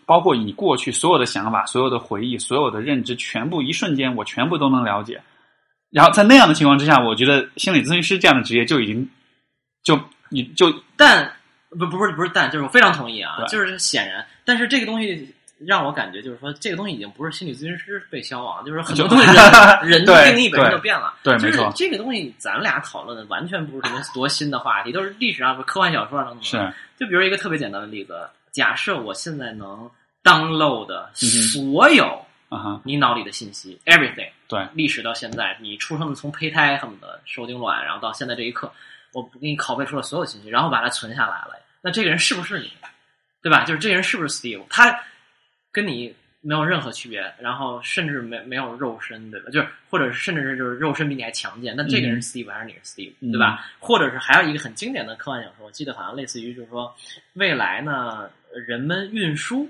[0.06, 5.20] 包括你过去所有的想法、所有的回忆、所有的认知，全部一瞬间我全部都能了解。
[5.90, 9.06] 然后在那样的情况之下，我觉得心理咨询师这样的职业就已经
[9.82, 10.00] 就
[10.30, 11.30] 你就但
[11.68, 19.34] 不不是不是但，就是我非常同意啊，就是显然，但是这个东西让我感觉就是说，这个东西已经不是心理咨询师被消亡，就是很多东西人
[19.88, 21.14] 人的定义本身就变了。
[21.22, 26.44] 对，就是这个东西，咱俩讨论的完全不是什么多新的话题，都是历史上科幻小说上等等。
[26.44, 29.90] 是就比如一个特别简单的例子，假设我现在能
[30.22, 38.72] download 嗯所有啊，你脑里的信息，everything，对，历史到现在，你出生的从胚胎恨不得受精卵，然后到现在这一刻，
[39.12, 41.60] 我给你拷贝出了所有信息，然后把它存下来了。
[41.80, 42.70] 那这个人是不是你？
[43.42, 43.62] 对吧？
[43.64, 44.62] 就是这个人是不是 Steve？
[44.70, 44.98] 他
[45.74, 49.50] 跟你没有任何区别，然后甚至没没有肉身，对吧？
[49.50, 53.66] 就是或者是甚至是就是肉身比你还强健，那这个人是 Steve 还是你是 Steve，、嗯对吧？
[53.78, 56.94] 或者是还有一个很经典的科幻小说，我记得好像类似于就是说，
[57.34, 58.30] 未来呢，
[58.66, 59.68] 人们运输，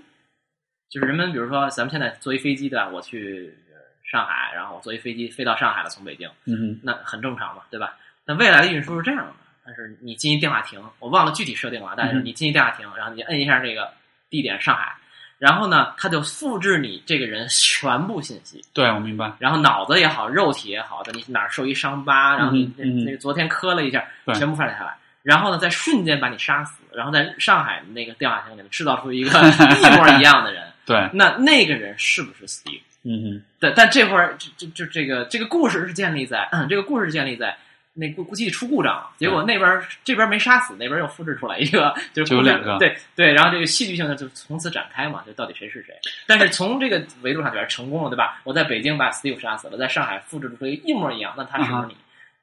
[0.90, 2.88] 就是人们比如说咱们现在坐一飞机对吧？
[2.88, 7.96] 我去呃上海，然后我坐一飞机飞到上海了，从北京，嗯哼，那很正常嘛，对吧？
[8.26, 9.32] 那未来的运输是这样的，
[9.64, 13.92] 但是你进一电话亭，我忘了具体设定了，但是嗯你进一电话亭，然后你摁一下这个
[14.28, 14.96] 地点上海，
[15.38, 24.34] 然后呢，他就复制你这个人全部信息，对我明白，然后脑子也好，肉体也好的，你哪儿受一伤疤，然后你那那个昨天磕了一下，对。
[24.34, 24.96] 全部发下来。
[25.22, 32.80] 然后呢，在瞬间把你杀死，然后在上海那个电话亭里面制造出一个 一模一样的人，对，那那个人是不是 Steve？
[33.04, 37.56] 嗯哼，对，但这会儿就就就这个这个故事是建立在，嗯，这个故事是建立在
[37.94, 45.94] 那估估计出故障了，结果那边儿这边没杀死，那边又复制出来一个，就两个对对，然后这个戏剧性的就从此展开嘛，就到底谁是谁。
[46.26, 48.40] 但是从这个维度上觉得成功了，对吧？
[48.42, 51.96] 我在北京把 Steve 杀死了，在上海复制出一个一模一样，那他是不啊是你？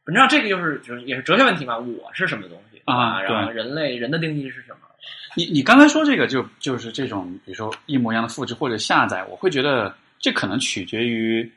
[0.04, 4.88] 本质上这个就是就是也是哲学问题嘛，我是什么东西啊然后人类人的定义是什么？
[5.36, 11.50] 你你刚才说这个就就是这种，比如说一模一样的复制或者下载，我会觉得这可能取决于，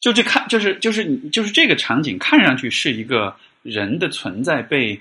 [0.00, 5.00] 就这看就是就是你就是这个场景看上去是一个人的存在被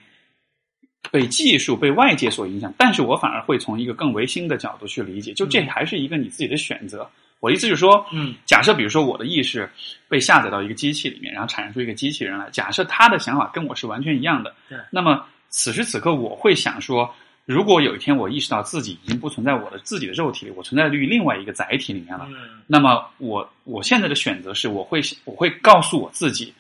[1.12, 5.68] 被技术被外界所影响，但是我反而会从一个更唯心的角度去理解，就这嗯。
[5.68, 7.08] 还是一个你自己的选择。
[7.42, 8.34] 我的意思就是说，嗯。
[8.46, 9.70] 假设比如说我的意识
[10.08, 14.80] 被下载到一个机器里面，然后产生出一个机器人来，假设他的想法跟我是完全一样的，对。
[14.90, 17.14] 那么此时此刻我会想说，
[17.46, 26.52] 如果有一天我意识到自己已经不存在我的自己的肉体里，我存在于另外一个载体里面了，嗯那么我我现在的选择是，我会我会告诉我自己，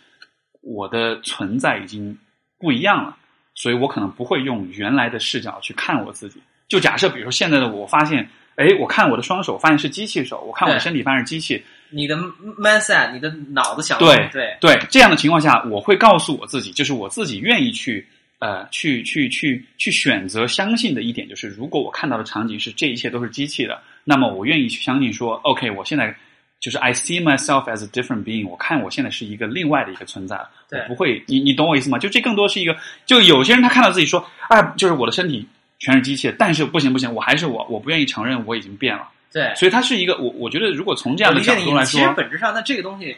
[0.61, 2.15] 我的存在已经
[2.59, 3.17] 不一样了，
[3.55, 6.39] 所以我可能不会用原来的视角去看我自己。
[6.67, 11.63] 就假设，比如说现在的我发现，哎，我看我的双手，发现是机器手；我看我的身体，发现是机器。
[11.89, 12.15] 你的
[12.59, 18.07] mindset，你的脑子想对对对这样的情况下，我会告诉我自己，就是我自己愿意去
[18.45, 26.15] 呃去去去去选择相信的一点，就是如果我看到的场景是这一切都是机器的，那么我愿意去相信说，OK，我现在
[26.59, 31.97] 就是 I see myself as a different being，我看我现在是一个另外的一个存在，对我不会，你你懂我意思吗？
[31.97, 35.47] 就这更多是一个，就有些人他看到自己说，啊，就是我的身体
[35.79, 41.41] 全是机器，但是不行不行，我还是我，我不愿意承认我已经变了，对，所以它是一个，我我觉得如果从这样的。
[41.41, 43.15] 角度来说其实，本质上，那这个东西，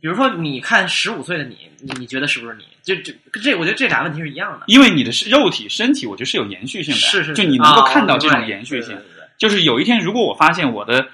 [0.00, 2.64] 比如说你看十五岁的你，你你觉得是不是你？
[2.82, 4.64] 就这这，我觉得这俩问题是一样的。
[4.66, 8.96] 因为你的是肉体身体，我觉得是有延续性的，是是，就你能够啊看到这种延续性。
[9.38, 11.08] 就是有一天，如果我发现我的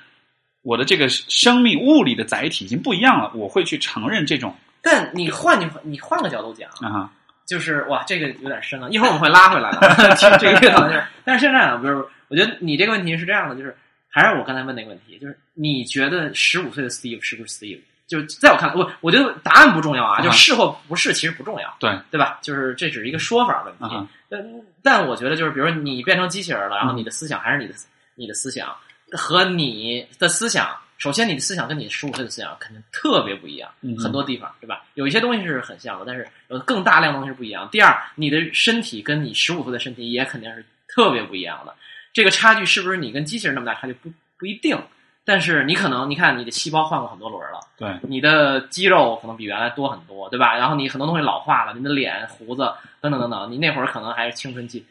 [0.62, 7.12] 我的这个生命物理的载体已经不一样了，我会去承认这种但你换你你换个角度讲，啊哈，
[7.46, 9.78] 就是哇，这个有点深了，一会儿我们会拉回来的。
[10.16, 13.76] 这个这个讨论是，但是现在啊，比如我觉得你这个问题是这样的，就是
[14.08, 17.78] 还是我刚才问那个问题，就是你觉得十五岁的 Steve 是不是 Steve？
[18.12, 22.38] 就是在我看来，我我觉得答案不重要啊，啊就是是或不是其实不重要，对对吧？
[22.42, 24.08] 就是这只是一个说法问题。
[24.28, 24.44] 但
[24.82, 27.74] 但我觉得就是，比如说你变成机器人了，然后你的思想还是你的
[28.14, 28.68] 你的思想
[29.12, 34.82] 和你的思想，首先你的思想跟你十五岁的思想肯定特别不一样，很多地方对吧？
[34.92, 37.66] 有一些东西是很像的，但是有更大量的东西是不一样。
[37.72, 41.74] 第二，你的身体跟你十五岁的身体也肯定是特别不一样的。
[42.12, 44.78] 这个差距是不是你跟机器人那么大差距不不一定，
[45.24, 47.60] 但是你可能你看你的细胞换过很多轮了。
[47.78, 50.56] 对，你的肌肉可能比原来多很多，对吧？
[50.56, 52.62] 然后你很多东西老化了，你的脸、胡子
[53.00, 54.84] 等等等等，你那会儿可能还是青春期。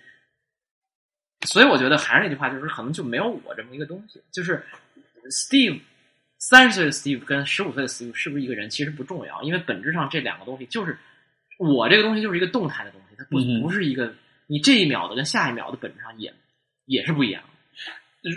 [1.48, 4.22] 所以我觉得还是那句话，就是可能就没有我这么一个东西。
[4.32, 4.64] 就是
[5.30, 5.82] Steve
[6.38, 10.98] 三十岁的 Steve 跟十五岁的 Steve 是不是一个人，其实不重要，因为本质上这两个东西就是
[11.58, 14.14] 我这个东西就是一个动态的东西，它不不是一个
[14.48, 16.34] 你这一秒的跟下一秒的本质上也
[16.86, 17.50] 也是不一样的。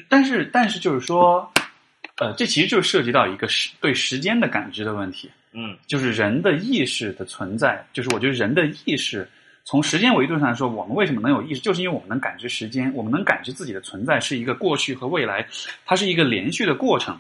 [0.09, 1.52] 但是但是就是说，
[2.16, 5.31] 呃，这其实就涉及到一个时对时间的感知的问题。
[5.53, 9.29] 嗯，就是人的意识的存在，就是我觉得人的意识
[9.64, 15.46] 从时间维度上来说，我们为什么能有意识，就是因为我们能感知时间，我们能感知自己的存在是一个过去和未来，
[15.87, 17.18] 它是一个连续的过程。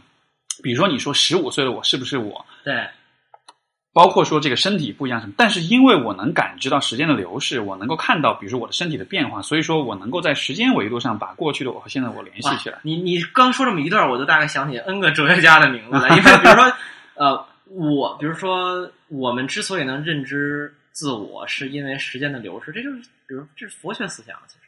[0.62, 2.44] 比如说，你说十五岁的我是不是我？
[2.64, 2.86] 对，
[3.94, 12.80] 包括说这个身体不一样什么，但是因为我能感知到时间的流逝，我能够看到，比如说我的身体的变化，所以说我能够在时间维度上把过去的我和现在的我联系起来。
[12.82, 16.08] 你你刚说这么一段，我就大概想起 N 个哲学家的名字了。
[16.08, 16.72] 因为比如说，
[17.14, 22.96] 呃，我比如说，我们之所以能认知自我，是因为时间的流逝，这就是
[23.28, 24.60] 比如这是佛学思想，其实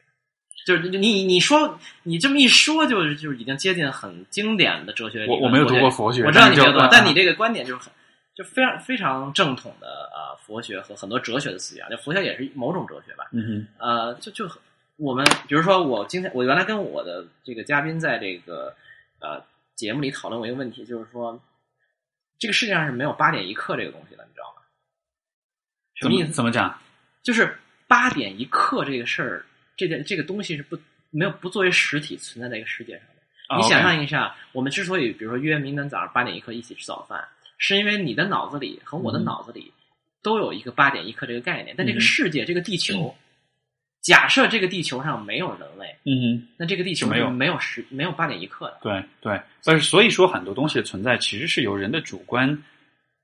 [0.65, 5.27] 就是你你你说你这么一说，就是就是已经接近很经典的哲学。
[5.27, 7.93] 我我没有读过佛学，我知道你没有读但你这个观点就是很。
[8.37, 14.47] 就非常非常正统的呃佛学和很多哲学的思想，就佛教也是某种哲学吧，嗯哼呃，就就
[14.97, 18.77] 我们比如说，我今天我原来跟我的这个嘉宾在这个
[19.21, 19.43] 呃
[19.75, 21.43] 节目里讨论过一个问题，就是说
[22.39, 24.63] 这个世界上是没有八点一刻这个东西的，你知道吗？
[25.95, 26.33] 什么么意思？
[26.33, 26.79] 怎么讲？
[27.23, 29.47] 就是八点一刻这个事儿，
[29.77, 30.79] 这件这个东西是不
[31.11, 33.23] 没有不作为实体存在在一个世界上的。
[33.49, 37.27] 啊你想象一下，我们之所以比如说约明天早上八点一刻一起吃早饭，
[37.59, 39.73] 是因为你的脑子里和我的嗯脑子里
[40.23, 43.15] 都有一个八点一刻这个概念，但这个嗯世界这个地球，
[44.03, 46.49] 假设这个地球上没有人类，嗯哼。
[46.59, 48.79] 那这个地球没有没有十没有八点一刻的。
[48.83, 52.63] 对对，但是所以说很多东西的存在其实是由人的主观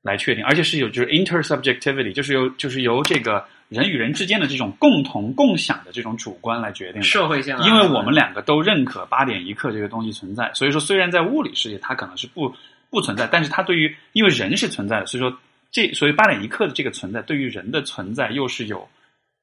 [0.03, 7.03] 来确定，而且是有就是 intersubjectivity，就是由就是由这个人与人之间的这种共同共享的这种主观来决定的。
[7.03, 12.53] 社会性啊，因为我们两个都认可八点一刻这个东西存在，所以说虽然在物理世界它可能是不
[12.93, 15.37] 不存在，但是它对于因为人是存在的，所以说
[15.71, 18.87] 这所以八点一刻的这个存在对于人的存在又是有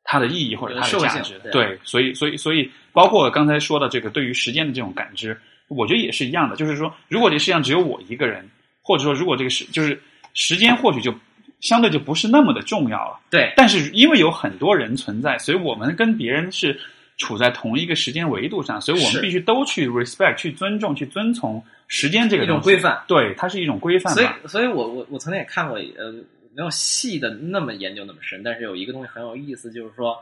[0.04, 5.36] 它的意义或者它的价值对，所以所以所以包括刚才说的这个对于时间的这种感知，
[5.68, 8.48] 我觉得也是一样的，就是说如果这世界上只有我一个人，
[8.84, 10.00] 或者说如果这个时就是
[10.36, 11.12] 时间或许就
[11.60, 13.20] 相对就不是那么的重要了。
[13.32, 16.80] 对但是因为有很多人存在，所以我们跟别人是
[17.18, 23.04] 处在同一个时间维度上，所以我们必须都去 respect、去尊重、去遵从时间这个一种规范。
[23.08, 26.12] 对，它是一种规范所以吧。，所以我我我曾经也看过，呃，
[26.56, 30.18] 没有细的那么研究那么深，但是有一个东西很有意思，就是说，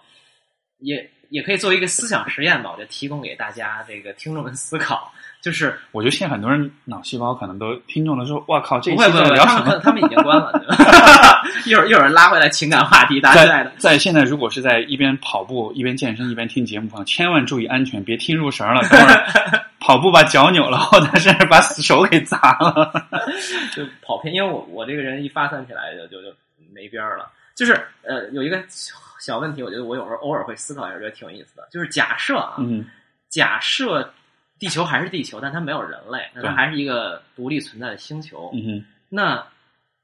[0.80, 13.72] 也也可以作为一个思想实验吧，我就提供给大家这个听众们思考，就是我觉得现在很多人脑细胞可能都听众的说：“哇靠，这不会不会不会，在聊什么他们他们已经关了，对吧 一会儿一会儿拉回来情感话题，大家爱的？”。
[13.78, 18.82] 在现在，如果是在一边跑步一边健身一边听节目的朋友，千万注意安全，别听入神了。
[18.88, 22.92] 等会儿跑步把脚扭了，或者是把手给砸了。
[23.74, 26.36] 就跑偏，因为我我这个人一发散起来就就就
[26.74, 27.32] 没边儿了。
[27.56, 31.66] 就是呃，有一个小问题，我觉得我有时候偶尔会思考一下，觉得挺有意思的。
[31.72, 32.86] 就是假设啊，嗯
[33.30, 34.14] 假设
[34.60, 38.52] 地球还是地球，但它没有人类，那它还是一个独立存在的星球。
[38.54, 39.42] 嗯，那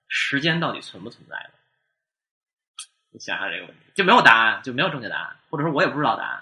[0.08, 1.50] 时间到底存不存在呢？
[3.12, 6.42] 你想想这个问题，就没有答案，就没有正确答案，或者说我也不知道答案。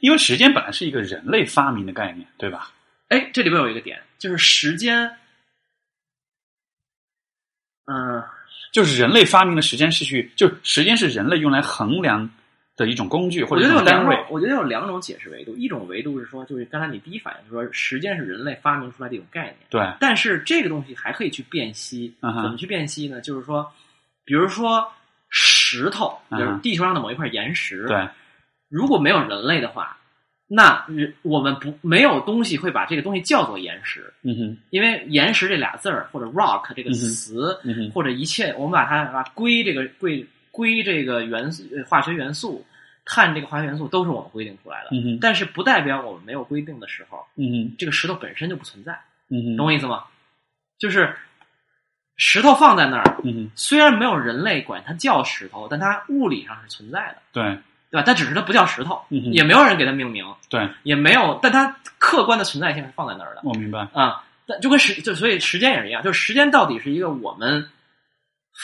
[0.00, 2.70] 因为时间本来是一个人类发明的概念，对吧？
[3.08, 5.16] 哎，这里边有一个点，就是时间，
[7.86, 8.22] 嗯、
[8.72, 12.28] 就是人类发明的时间是去，就时间是人类用来衡量
[12.76, 15.54] 的一种工具或者一种单位觉得有两种。，我觉得有两种解释维度。
[15.56, 19.56] 一种维度是说，就是刚才你第一反应就是说，时间是人类发明出来的一种概念。
[19.70, 23.20] 对，但是这个东西还可以去辨析，嗯怎么去辨析呢？
[23.20, 23.72] 就是说，
[24.24, 24.92] 比如说
[25.30, 28.08] 石头，比如嗯哼地球上的某一块岩石，对，
[28.68, 29.96] 如果没有人类的话，
[30.48, 42.64] 那人我们不没有东西会把这个东西叫做岩石，嗯哼，因为岩石这俩字儿或者 rock 这个词，嗯哼，或者一切，我们把它把它归这个归归这个元素呃化学元素，
[43.04, 48.92] 碳这个化学元素都是我们规定出来的，嗯哼，但是不代表我们没有规定的时候，嗯哼，这个石头本身就不存在，
[49.30, 50.04] 嗯哼，懂我意思吗？
[50.78, 51.12] 就是
[52.16, 57.58] 石头放在那儿，嗯哼，虽然没有人类管它叫石头，但它物理上是存在的，对，
[57.90, 58.02] 对吧？
[58.04, 63.86] 它只是它不叫石头，嗯也没有人给它命名，对，也没有，但它客观的存在性是放在那儿的我明白。
[63.92, 64.22] 啊。
[64.48, 67.68] 但就跟时就所以时间也是一样，就是时间到底是一个我们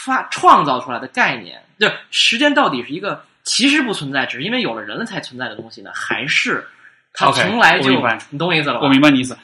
[0.04, 6.64] 发创造出来的概念，就时间到底是一个其实不存在，只是因为有了人才存在的东西呢，还是
[7.12, 7.90] 它从来就
[8.30, 8.80] 你懂我意思了吧？
[8.84, 9.36] 我明白你意思。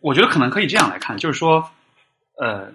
[0.00, 1.70] 我觉得可能可以这样来看，就是说，
[2.38, 2.72] 呃，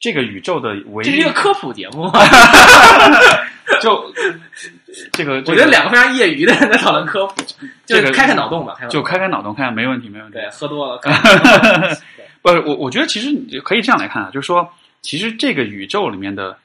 [0.00, 2.10] 这个宇宙的唯一这是一个科普节目，
[3.82, 4.12] 就
[5.12, 7.42] 这个，我觉得两个非常业余的人在讨论科普，
[7.86, 10.38] 就是开开脑洞吧，就开开脑洞看看，没问题，没问题。
[10.38, 11.00] 对，喝多了，
[12.42, 14.68] 不是我，我觉得其实你可以这样来看啊，就是说，
[15.02, 16.58] 其实这个宇宙里面的，呃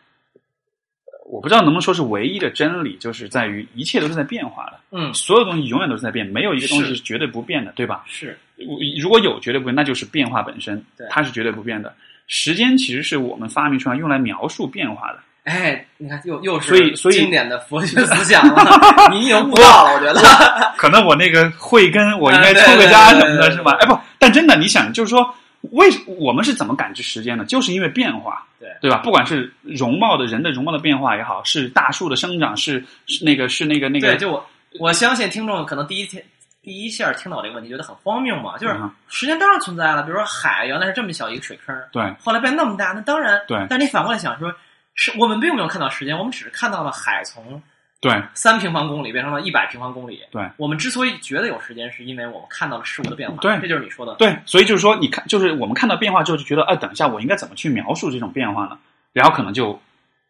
[1.26, 8.04] 我不知道能不能说是唯一的真理，就是在于一切都是在变化的，嗯，所有东西永远都是在变，没有一个东西是是绝对不变的，对吧？
[8.08, 11.94] 是我如果有绝对不变，那就是变化本身对，它是绝对不变的。
[12.28, 18.64] 时间其实是我们发明出来用来描述变化的，哎，你看又又是所以所以经典的佛学思想了，
[19.12, 20.22] 你已经悟到了，我觉得。
[20.78, 23.74] 可能我那个慧根，我应该出个家什么的，是吧？
[23.82, 25.36] 哎，不，但真的，你想，就是说，
[25.72, 27.44] 为我们是怎么感知时间的？
[27.44, 28.98] 就是因为变化，对对吧？
[28.98, 34.46] 不管是容貌的人的容貌的变化也好，是大树的生长，是是那个是那个那个对，个，就我
[34.80, 36.24] 我相信听众可能第一天
[36.62, 38.76] 第一下听到这个问题，觉得很荒谬嘛，就是
[39.10, 44.54] 时间当然存在了，比如说海原来是这么小一个水坑，对后来变那么大，那当然对但你反过来想说，
[44.96, 47.62] 是我们并没有看到时间，我们只是看到了海从
[48.00, 50.22] 对三平方公里变成了一百平方公里。
[50.32, 53.38] 对我们之所以觉得有时间，是因为我们看到了事物的变化。
[53.38, 54.14] 对这就是你说的。
[54.16, 58.78] 对，所以就是说，你看，就是我们看到变化之后，就觉得，哎、等一下，我应该怎么去描述这种变化呢？
[59.14, 59.80] 然后可能就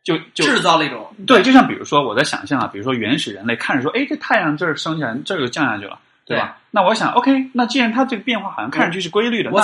[0.03, 6.57] 就就制造了一种对，就像比如说我在想象啊，比如说原始人类看着说，哎，这太阳这儿升起来，这儿又降下去了，对吧？
[6.71, 9.61] 那我想，OK，那既然它这个变化好像看上去是规律的，那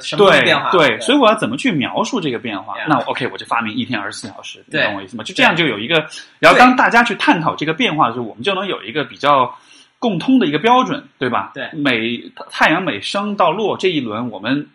[0.00, 0.70] 什么变化？
[0.70, 5.22] 对，所以我要怎么去描述这个变化那 OK，我就发明一天二十四小时，你懂我意思吗？
[5.22, 6.06] 就这样就有一个，
[6.38, 9.54] 然后当大家去探讨这个变化的时候，我们就能有一个比较
[9.98, 11.52] 共通的一个标准，对吧？
[11.54, 12.18] 对每
[12.50, 14.66] 太阳每升到落这一轮，我们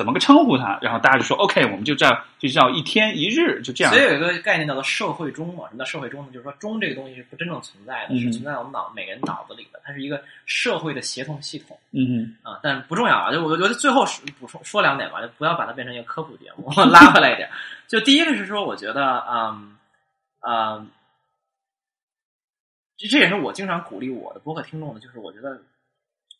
[0.00, 0.78] 怎么个称呼它？
[0.80, 4.06] 然后大家就说 OK，我们就叫就叫一天一日，就这样所以。
[4.06, 5.68] 有一个概念叫做社会钟嘛。
[5.68, 6.32] 什么叫社会钟呢？
[6.32, 12.58] 就是说钟这个东西是不真正存在的，嗯是存在我们脑每个人脑子里的，它是一个社会的协同系统嗯啊。
[12.62, 17.50] 但不重要啊，就我觉得最后是补充说两点吧，就不要把它变成一个科普节目，拉回来一点。
[17.86, 19.76] 就第一个是说，我觉得，嗯
[20.48, 20.88] 嗯，
[22.96, 25.60] 这这也是我经常鼓励我的播客听众的，就是我觉得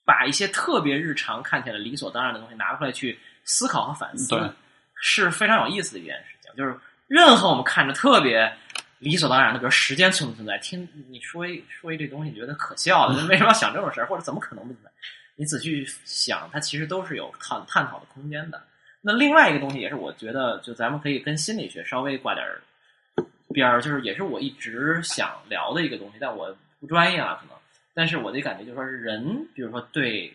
[0.04, 4.51] 把一些特别日常看起来理所当然的东西拿出来去思考和反思对，
[4.95, 6.53] 是非常有意思的一件事情。
[6.57, 6.76] 就是
[7.09, 8.53] 任何我们看着特别
[8.99, 14.91] 理所当然的，比如时间存不存在，听你说一说一这东西，你觉得可笑的，为什么要想这种事儿，或者怎么可能不存在？
[15.36, 18.62] 你仔细想，它其实都是有探探讨的空间的。
[19.01, 22.61] 那另外一个东西也是我觉得，就咱们可以跟心理学稍微挂点儿
[23.55, 27.57] 边儿，就是也是我一直想聊的一个东西，但我不专业啊，可能。
[27.95, 30.32] 但是我的感觉就是说，人比如说对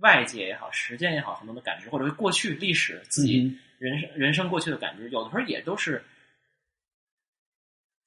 [0.00, 6.02] 外界也好、时间也好，很多的感知，或者是过去历史自己嗯人生、人生过去的感知，有的时候也都是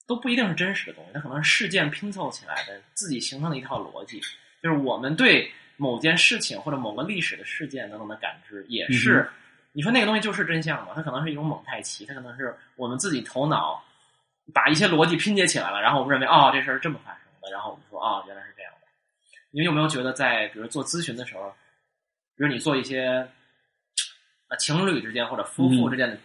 [0.05, 4.19] 都不一定是真实的东西，它可能是事件拼凑起来的，自己形成的一套逻辑。
[4.61, 9.39] 就是我们对某件事情或者某个历史的事件等等的感知，也是、嗯
[9.75, 10.93] 你说那个东西就是真相吗？
[10.95, 13.83] 它可能是一种蒙太奇，它可能是我们自己头脑
[14.53, 18.87] 把一些逻辑拼接起来了，然后我们认为哦这事儿是这么发生的，然后我们说哦原来是这样的。
[19.49, 21.51] 你们有没有觉得在比如做咨询的时候，
[22.37, 23.27] 比如你做一些
[24.47, 26.17] 啊情侣之间或者夫妇之间的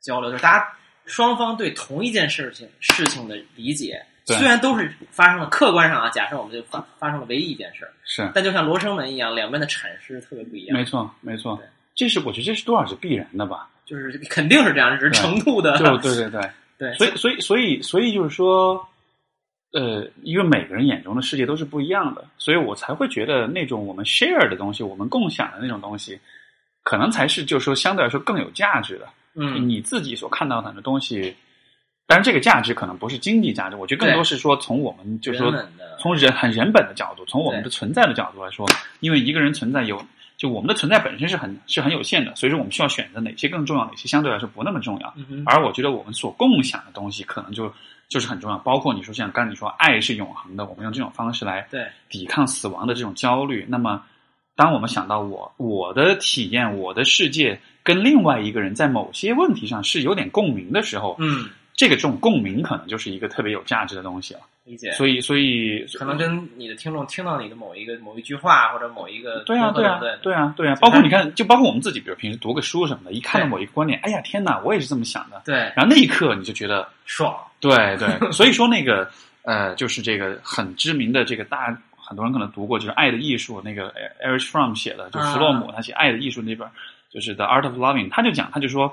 [0.00, 0.72] 交流，就是大家
[1.04, 13.68] 双方对同一件事情事情的理解，虽然都是发生了客观上啊，假设我们就发发生了唯一一件事儿，是但就像罗生门一样，两边的阐释特别不一样没，错没错对，这是我觉得这是多少是必然的吧？
[13.84, 16.50] 就是肯定是这样，只是程度的对对对对。
[16.78, 18.86] 对，所以，所以，所以，所以就是说，
[19.76, 26.18] 呃，因为每个人眼中的世界都是不一样的，所以我才会觉得那种我们 share 的东西，我们共享的那种东西，
[26.82, 29.06] 可能才是就是说相对来说更有价值的。
[29.34, 31.36] 嗯你自己所看到的很多东西，
[32.06, 35.52] 当然这个价值可能不是经济价值，我觉得更多是说从我们就是说
[35.98, 38.66] 从人很人本的角度，从我们的存在的角度来说，
[39.00, 40.02] 因为一个人存在有。
[40.38, 45.14] 就我们的存在本身是很是很有限的，所以说我们需要选择哪些更重要，哪些相对来说不那么重要。
[45.16, 47.72] 嗯而我觉得我们所共享的东西，可能就
[48.08, 48.58] 就是很重要。
[48.58, 53.66] 包括你说像刚才你说，爱是永恒的，我们用这种方式来对抵抗死亡的这种焦虑。
[53.68, 54.02] 那么，
[54.54, 64.40] 当我们想到我我的体验、我的世界跟另外一个人在某些问题上是有点共鸣的时候，嗯这个这种共鸣可能就是一个特别有价值的东西了。
[64.64, 70.74] 理解，所以，所以可能跟你的听众听到你的某一个某一句话或者某一个对啊，对啊对，啊，对啊。
[70.80, 75.42] 包括你看，就包括我们自己，比如平时读个书什么的，一看到某一个观点，哎呀，天哪，我也是这么想的。
[75.44, 76.88] 对然后那一刻你就觉得。
[77.04, 79.08] 爽，对对， 所以说那个
[79.42, 81.66] 呃，就是这个很知名的这个大
[81.96, 86.68] 很多人可能读过，就是《爱的艺术》，那个 Erich Fromm 写的，就弗洛姆他写《爱的艺术》那本，
[87.08, 88.92] 就是《The Art of Loving》，他就讲，他就说，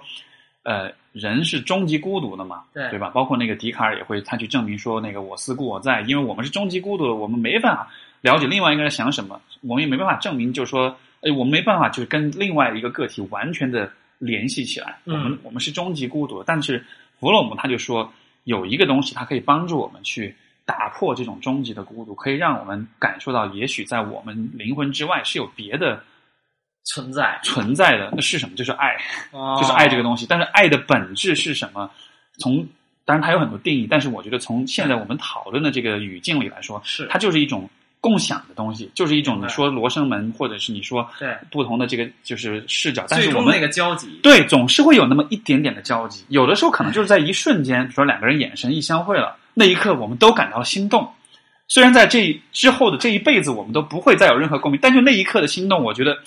[0.61, 3.09] 呃，人是终极孤独的嘛，对对吧？
[3.09, 7.87] 包括那个笛卡尔也会他去证明说，那个我思故我在，因为我们是终极孤独的，我们没办法
[8.19, 13.89] 了解另外一个人想什么，我们也没办法证明，就是说，哎，我们没办法就是跟另外一个个体完全的
[14.19, 16.85] 联系起来，嗯我们我们是终极孤独的，但是
[17.19, 18.11] 弗洛姆他就说。
[18.45, 20.35] 有一个东西，它可以帮助我们去
[20.65, 26.03] 打破这种终极的孤独，可以让我们感受到，也许在我们灵魂之外是有别的
[26.83, 28.09] 存在，存在的。
[28.13, 28.55] 那是什么？
[28.55, 28.97] 就是爱，
[29.31, 30.25] 就就是爱这个东西。
[30.27, 31.89] 但是爱的本质是什么？
[32.39, 32.65] 从
[33.05, 37.69] 当然它有很多定义，但是我觉得从现在我们讨论的这个语境里来说，是它就是一种
[37.99, 51.09] 共享的东西，就是一种你说罗生门，或者是你说对不同的这个就是视角，但是我们那个交集，对，总是会有那么一点点的交集，有的时候可能就是在一瞬间，比如说两个人眼神一相会了，那一刻我们都感到心动。
[51.69, 56.17] 虽然在这之后的这一辈子，我们都不会再有任何共鸣，但就那一刻的心动，我觉得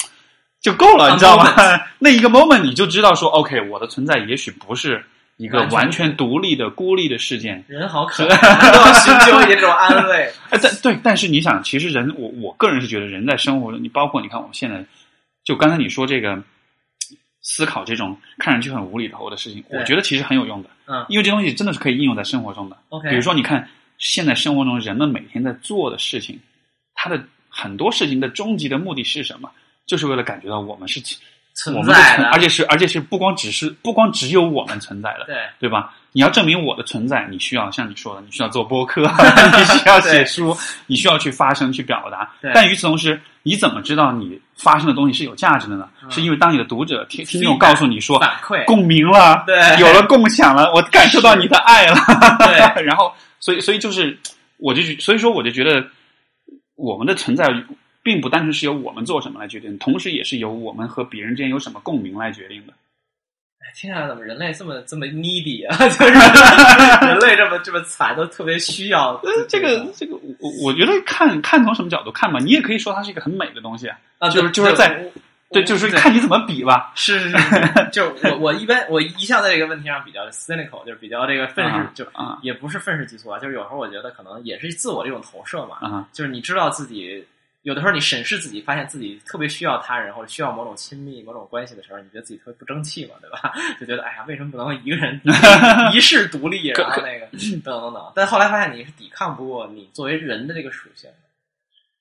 [0.67, 1.55] 就够了，你知道吗
[2.01, 5.05] 那一个 moment 你就知道说，OK，我的存在也许不是
[5.37, 7.65] 一个完全独立的、孤立的事件。
[7.69, 8.37] 人好可爱，
[8.73, 10.33] 都要寻求一种安慰。
[10.51, 14.85] 哎，但对，但是你想，其实人，我我个人是觉得，人在生活中，你包括你看，我们现在
[15.45, 16.43] 就刚才你说这个
[17.43, 22.77] 思考这种看上去很无厘头的事情，我觉得其实很有用的，嗯因为这东西真的是可以应用在生活中的。
[22.89, 26.41] ，OK，比如说，你看现在生活中人们每天在做的事情，
[26.93, 29.49] 它的很多事情的终极的目的是什么？
[29.87, 31.01] 就是为了感觉到我们是
[31.55, 35.95] 存，存在的，而且是而且是不光只是不光只有我们存在的，对对吧？
[36.13, 39.03] 你要证明我的存在，你需要像你说的，你需要做播客，
[39.57, 40.57] 你需要写书，
[40.87, 42.31] 你需要去发声去表达。
[42.55, 45.89] 但与此同时，你怎么知道你发生的东西是有价值的呢？
[46.03, 51.97] 嗯是因为当你的读者听听众告诉你说反馈共鸣了，对有了共享了，我感受到你的爱了。
[52.39, 54.19] 对 然后，所以，所以就是，
[54.59, 55.85] 我就所以说，我就觉得
[56.77, 57.47] 我们的存在
[58.07, 62.73] 并不单纯是由我们做什么来决定，同时也是由我们和别人之间有什么共鸣来决定的。
[63.75, 65.75] 听起来怎么人类这么这么 needy 啊？
[65.91, 66.13] 就是
[67.05, 73.99] 人类这么这么惨，都特别需要呃，这个这个，我我觉得看看从什么角度看吧，你也可以说它是一个很美的东西啊。
[74.19, 75.05] 啊，就是就是在
[75.51, 76.93] 对，就是看你怎么比吧。
[76.95, 87.25] 是是是是，就是我我一般我一向在这个问题上比较 cynical，就是比较这个愤世，啊就啊也不是愤世嫉俗啊，就是有时候我觉得可能也是自我这种投射嘛，啊，就是你知道自己
[87.67, 93.53] 有的时候你审视自己，发现自己特别需要他人或者需要某种亲密、某种关系的时候，你觉得自己特别不争气嘛，对吧？
[93.81, 95.21] 就觉得哎呀，为什么不能一个人
[95.93, 98.13] 一 世独立，然后那个等等等等。
[98.15, 101.17] 但后来发现你是抵抗不过你作为人的这个属性的。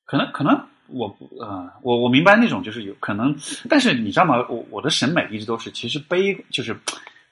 [0.06, 3.36] 可能可能我不呃，我我明白那种就是有可能，
[3.68, 4.46] 但是你知道吗？
[4.48, 6.78] 我我的审美一直都是，其实悲就是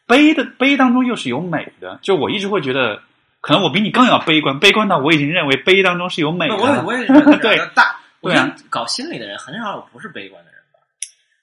[0.07, 1.99] 悲的悲当中又是有美的。
[2.01, 2.99] 就我一直会觉得，
[3.41, 6.55] 可能我比你更要悲观，悲观到我已经认为悲当中是有美的。
[6.55, 10.80] 我也我也是觉得 对大，我觉得搞心理的人很少有不是悲观的人吧。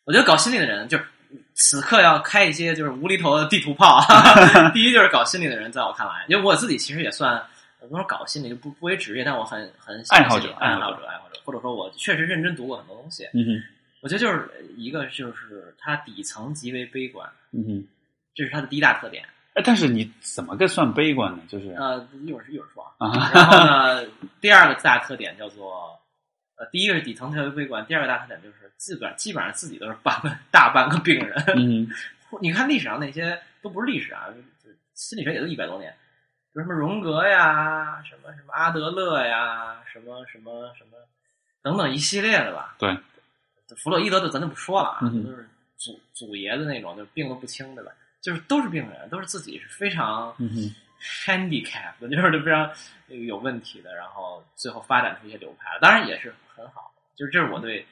[0.05, 1.05] 我觉得搞心理的人就是
[1.55, 4.01] 此刻要开一些就是无厘头的地图炮。
[4.74, 7.41] 第一就是搞心理的人，在我看来，因为我自己其实也算。
[7.81, 13.24] 我不说搞心理就不不为职业，但我很很喜爱好者爱爱好者爱好者，或者说我确实认真读过很多东西。
[13.33, 13.62] 嗯哼
[14.03, 17.87] 我觉得就是一个就是它底层极为悲观，嗯哼。
[18.35, 19.24] 这是它的第一大特点。
[19.55, 21.43] 哎，但是你怎么个算悲观呢？
[21.49, 23.11] 就是呃，一会儿一会儿说啊。
[23.11, 24.07] 啊，然后呢，
[24.41, 25.99] 第二个大特点叫做，
[26.61, 31.42] 呃，第一个是底层特别悲观，第二个大特点就是自个儿基本上自己都是半个大半个病人。
[31.56, 31.88] 嗯
[32.42, 34.26] 你看历史上那些都不是历史啊，
[34.62, 35.90] 就心理学也都一百多年，
[36.52, 40.90] 比如什么荣格呀，什么什么阿德勒呀，什么什么什么
[41.62, 42.76] 等等一系列的吧。
[42.78, 42.94] 对，
[43.78, 45.48] 弗洛伊德就咱就不说了啊，都是
[45.78, 47.90] 祖祖爷的那种，就是病得不轻，对吧？
[48.20, 52.70] 就是都是病人，都是自己是非常嗯哼 handicap 的， 就是非常
[53.09, 57.03] 有问题的，然后最后发展出一些流派，当然也是很好的。
[57.16, 57.84] 就是这是我对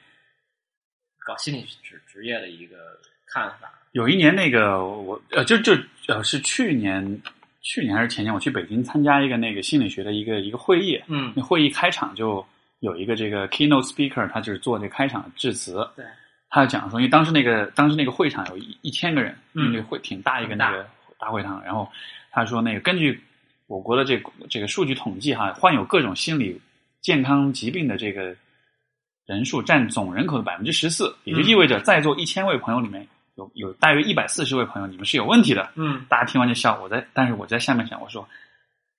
[1.25, 3.71] 搞心理职职业的一个看法。
[3.91, 5.73] 有一年那个我呃就就
[6.07, 7.21] 呃是去年
[7.61, 12.45] 去年还是前年我去北京参加一个那个心理学的一个一个会议，嗯那会议开场就
[12.79, 16.05] 有一个这个 keynote speaker，他就是做这个开场致辞，对，
[16.49, 20.89] 他就讲说，因为当时那个当时那个会场有一一千个人，嗯那个会挺大一个大那个
[21.19, 21.91] 大会堂，然后
[22.31, 23.21] 他说那个根据
[23.67, 26.59] 我国的这个这个数据统计哈，患有各种心理
[27.01, 28.35] 健康疾病的这个
[29.25, 35.69] 人数占总人口的百分之十四，也就意味着在座一千位朋友里面有有大约一百四十位朋友你们是有问题的。
[35.75, 38.27] 嗯，大家听完就笑，我在，但是我在下面想，我说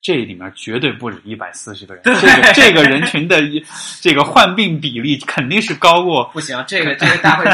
[0.02, 3.62] 这里面绝对不止一百四十个人，对这个这个人群的一
[4.00, 7.44] 这个患病比例肯定是高过不行，这个这个大会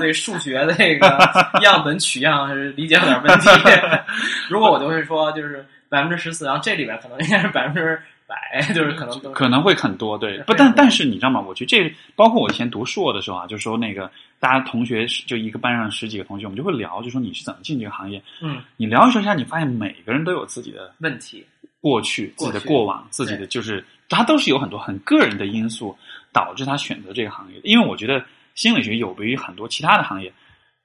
[0.00, 1.06] 对数学的这个
[1.62, 3.48] 样本取样是理解有点问题。
[4.48, 11.38] 如果我就会说，就是百分之十四，然后这里边可能应该是百分之百，就是可能都可能会很多，对，不，但但是你知道吗？
[11.40, 18.22] 我觉得这包括我以前读硕的时候啊，就说那个大家同学就一个班上十几个同学，我们就会聊，就说你是怎么进这个行业。
[18.40, 21.44] 嗯你聊一说一下，你发现每个人都有自己的问题。
[21.80, 25.96] 过去、自己的过往、自己的就是，他都是有很多很个人的因素
[26.32, 27.60] 导致他选择这个行业。
[27.64, 28.24] 因为我觉得
[28.54, 30.32] 心理学有别于很多其他的行业，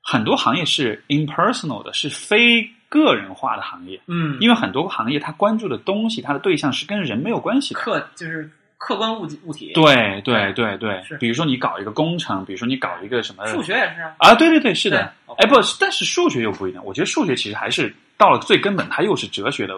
[0.02, 4.00] 很多行业是 impersonal 的，是非个人化的行业。
[4.08, 7.80] 嗯，因为很多行业他关注的东西，它的对象是跟人没有关系的。
[7.80, 14.16] 客就是客观物物体。，对对对对是，比如说你搞一个工程，比如说你搞一个什么数学也是啊。
[14.20, 15.12] 啊，对对对，是的。
[15.38, 16.86] 哎，不，但是数学又不一样。
[16.86, 19.76] 我觉得数学其实还是到了最根本，它又是哲学的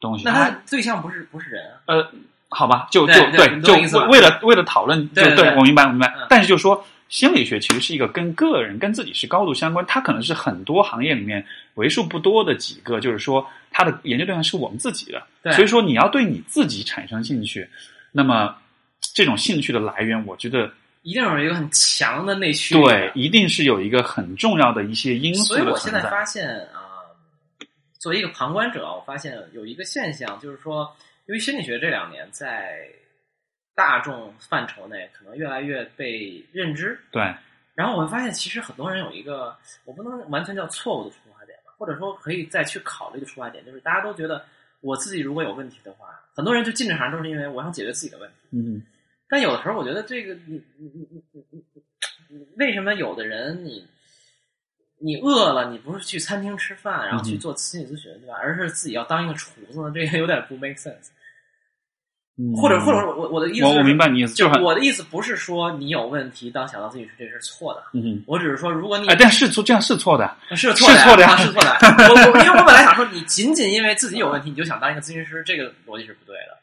[0.00, 0.24] 东西。
[0.24, 1.94] 那他对象不是不是人啊？
[1.94, 2.10] 呃，
[2.48, 6.26] 好吧，就就就对你懂我意思吧为为了为了讨论，就对我明白我明白嗯。
[6.28, 11.44] 但是就说心理学其实是一个跟个人跟自己是高度相关，它可能是很多行业里面
[11.74, 15.22] 为数不多的几个，就是说它的研究对象是我们自己的。
[15.42, 17.68] 对所以说你要对你自己产生兴趣，
[18.12, 18.54] 那么
[19.14, 20.70] 这种兴趣的来源，我觉得
[21.02, 22.82] 一定有一个很强的内驱力。
[22.84, 25.62] 对，一定是有一个很重要的一些因素所以。
[25.62, 26.85] 我现在发现啊、
[28.06, 30.96] 作为一个旁观者，我发现有一个现象，就是说，
[31.26, 32.88] 因为心理学这两年在
[33.74, 37.34] 大众范畴内可能越来越被认知，对，
[37.74, 44.46] 然后我会发现，其实很多人有一个我不能完全叫错误的出发点吧，或者说可以再去考虑的出发点，就是大家都觉得
[44.82, 48.36] 我自己如果有问题的话，很多人就进这行都是因为我想解决自己的问题。
[48.52, 48.80] 嗯，
[49.28, 51.64] 但有的时候，我觉得这个你你你你你
[52.28, 53.84] 你，为什么有的人你
[54.98, 58.34] 你饿了，你不是去餐厅吃饭，然后嗯去做心理咨询，对吧？
[58.40, 61.10] 而是自己要当一个厨子，这个有点不 make sense。
[62.60, 68.22] 或者或者我我我的意思我我明白你意思，就是我的意思不是说你有问题当想到自己是这是错的，嗯。
[68.26, 71.78] 我只是说如果你哎，但是错这样是错的，是错的，是错的呀啊是错的。
[71.80, 76.58] 我我因为我本来想说，你仅仅因为自己有问题，你就想当一个咨询师，这个逻辑是不对的。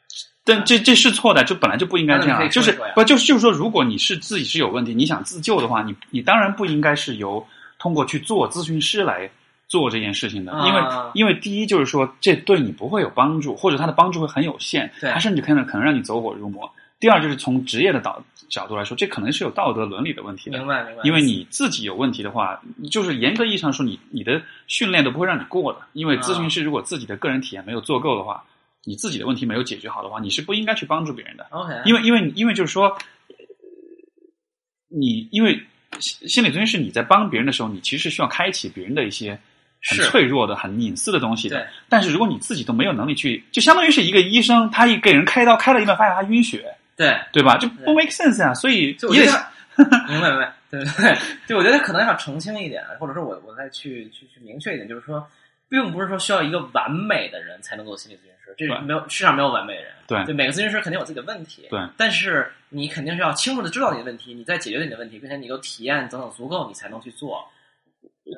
[0.46, 7.44] 但这这是错的，就本来就不应该这样就是不就是就是说，如果你是自己是有问题，你想自救的话，你你当然不应该是由
[7.84, 9.30] 通过去做咨询师来
[9.68, 10.82] 做这件事情的，啊因为
[11.16, 16.72] 因为第一就是说这对你不会有帮助，或者他的帮助会很有限，对它甚至可能可能让你走火入魔。
[16.98, 20.66] 第二就是从职业的导角度来说，这可能是有道德伦理的问题的明。
[20.66, 21.02] 白明白。
[21.04, 25.80] 因为你自己有问题的话，就是严格意义上说，你你的训练都不会让你过的。
[25.92, 28.42] 因为咨询师如果自己的个人体验没有做够的话，
[28.86, 31.46] 你自己的问题没有解决好的话，你是不应该去帮助别人的。
[31.50, 32.98] OK，因为因为因为就是说，呃
[34.96, 35.62] 你因为
[36.00, 39.38] 心心理咨询师你在帮别人的时候，你其实是需要开启别人的一些
[39.82, 41.68] 很脆弱的、很隐私的东西的对。
[41.90, 46.66] 但是如果你自己都没有能力去，就相当于是一个医生，他一给人开刀开了一半，发现他晕血，
[46.96, 47.58] 对，对吧？
[47.58, 48.54] 就不 make sense 啊。
[48.54, 49.48] 所以就我觉也得
[50.08, 51.18] 明白明白，对对对，
[51.48, 55.26] 就我觉得可能要澄清一点，或者说我我再去去去明确一点，就是说，
[55.68, 60.24] 并不是说需要一个完美的人才能做心理咨询师，这没有世上没有完美人，对。
[60.26, 67.44] 对，每个咨询师肯定有自己的问题，对，但是你肯定是要清楚的知道你的问题，你在解决你的问题，并且你有体验等等足够，你才能去做，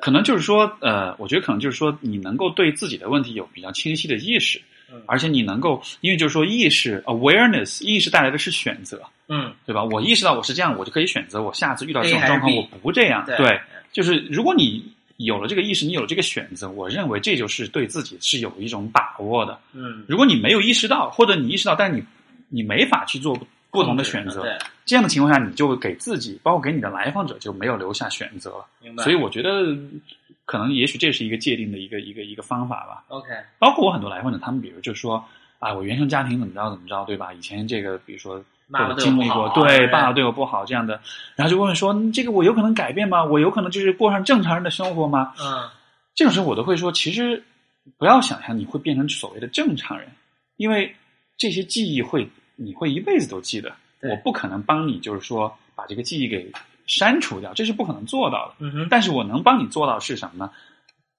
[0.00, 4.60] 可能就是说，呃，我觉得可能就是说，你能够对自己的问题有比较清晰的意识，
[4.90, 5.02] 嗯。
[5.06, 9.84] 而且你能够，因为就是说意识 awareness 意识带来的是选择，嗯，对吧？
[9.84, 13.24] 我意识到我是这样，我就可以选择我下次遇到这种状况我不这样。
[13.26, 13.60] 对。
[13.92, 19.58] 就是如果你有了这个意识，你有了这个选择，我认为这就是对自己是有一种把握的。
[19.72, 22.04] 嗯，如果你没有意识到，或者你意识到，但是你
[22.48, 23.38] 你没法去做
[23.70, 28.66] 不同的选择，对，这样的情况下，你就给自己，包括给你的来访者就没有留下选择了。
[28.82, 29.64] 明白，所以我觉得，
[30.44, 33.04] 可能也许这是一个界定的一个一个一个方法吧。
[33.08, 35.22] OK，包括我很多来访者，他们比如就说
[35.58, 37.32] 啊，我原生家庭怎么着怎么着，对吧？
[37.32, 41.00] 以前这个比如说我经历过，对对爸爸对我不好这样的，
[41.36, 43.24] 然后就问说，嗯这个我有可能改变吗？
[43.24, 45.32] 我有可能就是过上正常人的生活吗？
[45.40, 45.68] 嗯，
[46.14, 47.42] 这种时候我都会说，其实
[47.98, 50.08] 不要想象你会变成所谓的正常人，
[50.56, 50.94] 因为
[51.38, 53.72] 这些记忆会你会一辈子都记得。
[54.02, 56.52] 我不可能帮你，就是说把这个记忆给
[56.86, 58.54] 删除掉，这是不可能做到的。
[58.58, 60.50] 嗯哼，但是我能帮你做到是什么呢？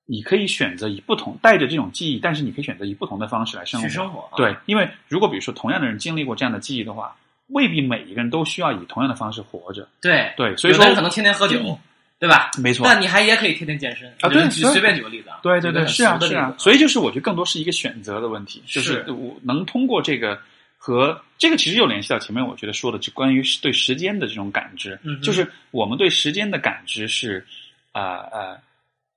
[0.06, 3.88] 你可以选择以不同带着这种记忆，但是你可以选择以不同的方式来生活。
[3.88, 7.16] 去生活，啊对，因为如果比如说同样的人经历过这样的记忆的话，
[7.48, 9.88] 未必每一个人都需要以同样的方式活着。
[10.02, 11.80] 对对，所以说有的人可能天天喝酒，
[12.20, 12.52] 对吧？
[12.58, 16.54] 没错，但你还也可以天天健身啊对随便举个例子啊，对对对，是啊是啊。
[16.58, 19.06] 所以就是我觉得更多是一个选择的问题，就是。
[19.06, 20.38] 是我能通过这个
[20.78, 27.46] 和这个其实又联系到前面我觉得说的，就关于对时间的这种感知，嗯就是我们对时间的感知是
[27.92, 28.58] 啊呃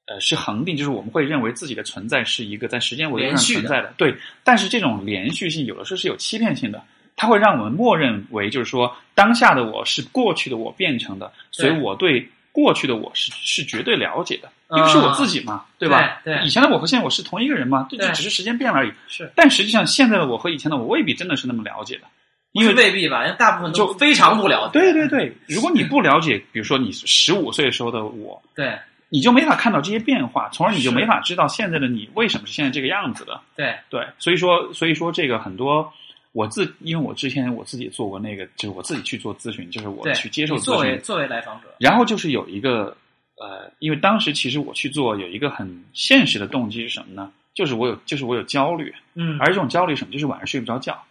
[0.07, 4.15] 呃是恒定，就是我们会认为自己的存在是一个在时间维度上存在的，对，
[4.45, 6.83] 但是这种连续性有的时候是有欺骗性的。
[7.21, 16.23] 它会让我们默认为，就是说，当下的我是过去的我变成的，所以我对过去的我是是绝对了解的，因嗯为是我自己嘛，对吧？
[16.25, 18.93] 对对以前的我和现在我是同一个人嘛，这就对只是时间变了而已。
[19.07, 22.05] 是，但实际上，现在的我和以前的我未必真的是那么了解的，
[22.53, 23.27] 因为未必吧？
[23.27, 28.79] 因为大部分都就非常不了解，对对对， 如果你不了解，比如说你十五岁时候的我，对
[29.11, 33.39] 你就没法看到这些变化，从而你就没法嗯知道现在的你为什么是现在这个样子的。
[33.55, 35.93] 对对，所以说，所以说这个很多。
[36.33, 42.97] 我自，因为我之前我自己做过那个，就是我自己去做咨询，就是我，去接受咨询，作为作为来访者，然后就是有一个
[43.37, 47.33] 呃，因为当时其实我去做有一个很现实的动机是什么呢？
[47.55, 50.13] 就是我有，就是我有焦虑，嗯，而这种焦虑是什么？
[50.13, 51.03] 就是晚上睡不着觉。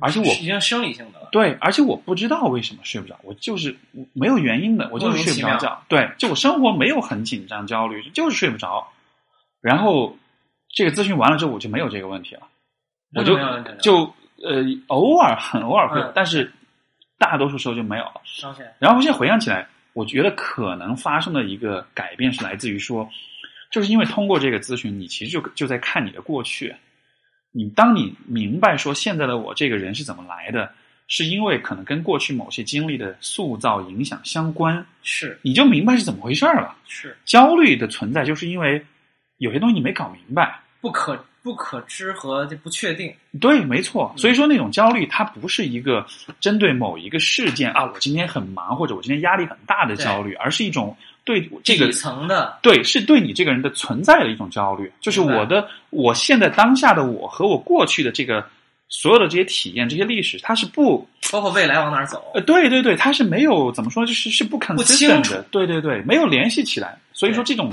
[0.00, 3.76] 而且我已经生理性的了，对，而且我不知道为什么睡不着，我就是
[4.12, 5.82] 没有原因的，我就是睡不着觉。
[5.88, 8.86] 对，就我生活没有很紧张、焦虑，就是睡不着。
[9.60, 10.16] 然后
[10.72, 12.42] 这个咨询完了之后，我就没有这个问题了，
[13.16, 13.36] 我就
[13.80, 16.52] 就呃偶尔很偶尔会有，嗯但是
[17.18, 18.20] 大多数时候就没有了。
[18.78, 23.08] 然后现在回想起来，我觉得可能发生的一个改变是来自于说，
[23.70, 26.74] 就是因为通过这个咨询，你其实就就在看你的过去。
[27.52, 30.72] 你当你明白说现在的我这个人是怎么来的，
[31.06, 36.74] 是因为可能跟过去某些经历的塑造影响相关，是你就明白是怎么回事儿了。
[36.88, 38.82] 是焦虑的存在，就是因为
[39.36, 40.60] 有些东西你没搞明白。
[40.80, 44.14] 不可不可知和这不确定，对，没错。
[44.16, 46.06] 所以说那种焦虑，它不是一个
[46.40, 52.58] 针对某一个事件啊，我今天很忙或者我今天压力很大的焦虑，而是一种对这个底层的。
[52.62, 58.46] 对，是对你这个人的存在的一种焦虑，就是我的我现在当下的我和我过去的这个
[58.88, 66.96] 所有的这些体验、这些历史，它是不包括未来往哪儿走呃，，对对对，它是没有怎么说，就是是不不 consistent 的，对对对，没有联系起来。
[67.14, 67.70] 所以说这种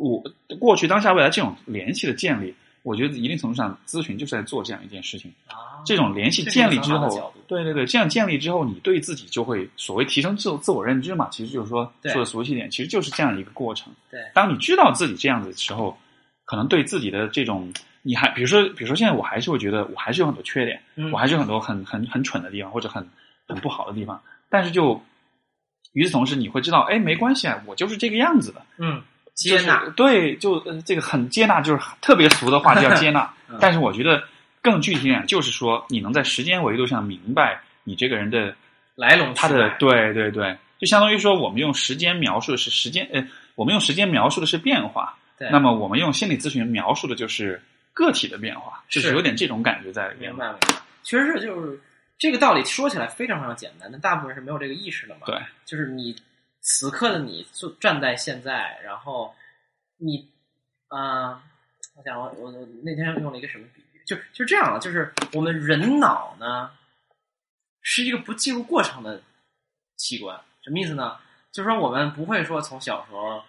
[0.00, 5.30] 我过去、当下、未来这种联系的建立，我觉得一定程度上，咨询就是在做这样一件事情。
[5.46, 13.92] 啊，这种联系建立之后对对对，这样建立之后，你对自己就会所谓提升自自我认知嘛，其实就是说对说的俗气一点，其实就是这样一个过程。
[14.10, 15.96] 对当你知道自己这样子的时候，
[16.44, 17.72] 可能对自己的这种，
[18.02, 23.06] 你还比如说，比如说现在我还是会觉得我还是有很多缺点，嗯我还是有很多很很很蠢的地方或者很
[23.46, 24.98] 很不好的地方，但是就
[25.92, 29.02] 与此同时，你会知道，哎，没关系啊，我就是这个样子的，嗯，
[29.34, 33.58] 接纳就是对，就呃这个很接纳，就是特别俗的话就叫接纳 嗯。
[33.60, 34.22] 但是我觉得
[34.62, 38.54] 更具体一点，就是说你能在时间维度上明白你这个人的
[38.94, 47.60] 来龙他的去脉对对对，就相当于说我们用时间描述的是时间，呃，我们用时间描述的是变化，对，那么我们用心理咨询描述的就是
[47.94, 50.38] 个体的变化，就是是有点这种感觉在里面明。
[50.38, 51.80] 白明白，确实是就是
[52.18, 55.22] 这个道理说起来非常非常简单，但大部分人是没有这个意识的嘛。
[55.24, 56.14] 对，就是你
[56.60, 59.34] 此刻的你就站在现在，然后
[59.96, 60.30] 你
[60.88, 61.42] 啊、呃
[61.96, 66.70] 我想我我我那天用了一个什么比喻，就就这样了，就是我们人脑呢
[67.82, 69.20] 是一个不记录过程的
[69.96, 71.18] 器官，什么意思呢？
[71.52, 73.42] 就是说我们不会说从小时候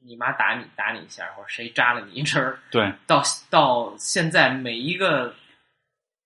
[0.00, 5.32] 你妈打你打你一下，或者谁扎了你一针儿，对到到现在每一个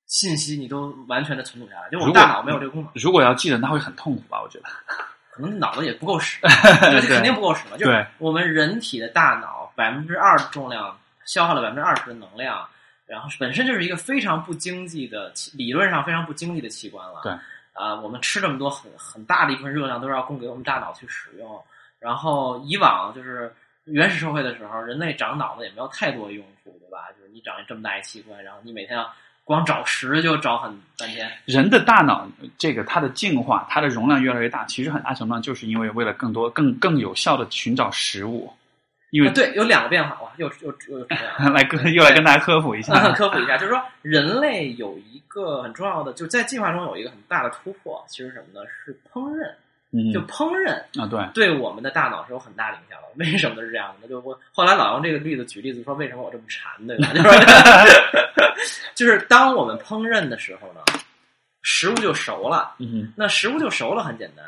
[0.06, 4.40] 信息你都完全的存储下来，就我们大脑没有这个功能，如果要记得，那会很痛苦吧？
[4.40, 4.66] 我觉得。
[5.38, 6.40] 可能脑子也不够使，
[7.06, 7.76] 肯定不够使嘛。
[7.76, 12.68] 就是我们人体的大脑百分之二重量消耗了百分之二十的能量，
[13.06, 17.20] 然后本身就是一个非常不经济的，理论上非常不经济的器官了。
[17.22, 17.32] 对
[17.72, 21.62] 啊、我们吃这么多很很大的一部分热量都是要供给我们大脑去使用。
[22.00, 27.06] 然后以往就是原始社会的时候，人类长脑子也没有太多用处，对吧？
[27.16, 29.14] 就是你长这么大一器官，然后你每天要
[29.48, 31.26] 光找食就找很半天。
[31.46, 32.28] 人的大脑
[32.58, 38.52] 这个它的进化，它的容量越来越大，其实很大程度上就是因为为了更多、更更有效的寻找食物，
[39.10, 41.24] 因为啊对，有两个变化哇，又又又这样。
[41.54, 48.66] 来跟又来跟大家科普一下， 科普一下，就是说人类有一个很重要的，就在进化中有一个很大的突破，其实什么呢？
[48.84, 49.50] 是烹饪。
[49.90, 53.08] 嗯就烹饪啊对，对我们的大脑是有很大的影响的。
[53.16, 54.08] 为什么是这样的？
[54.08, 57.12] 就我后来老用这个例子举例子说，为什么我这么馋，对吧？
[57.14, 60.80] 就是 就是当我们烹饪的时候呢，
[61.62, 62.74] 食物就熟了。
[62.78, 64.44] 嗯那食物就熟了，很简单，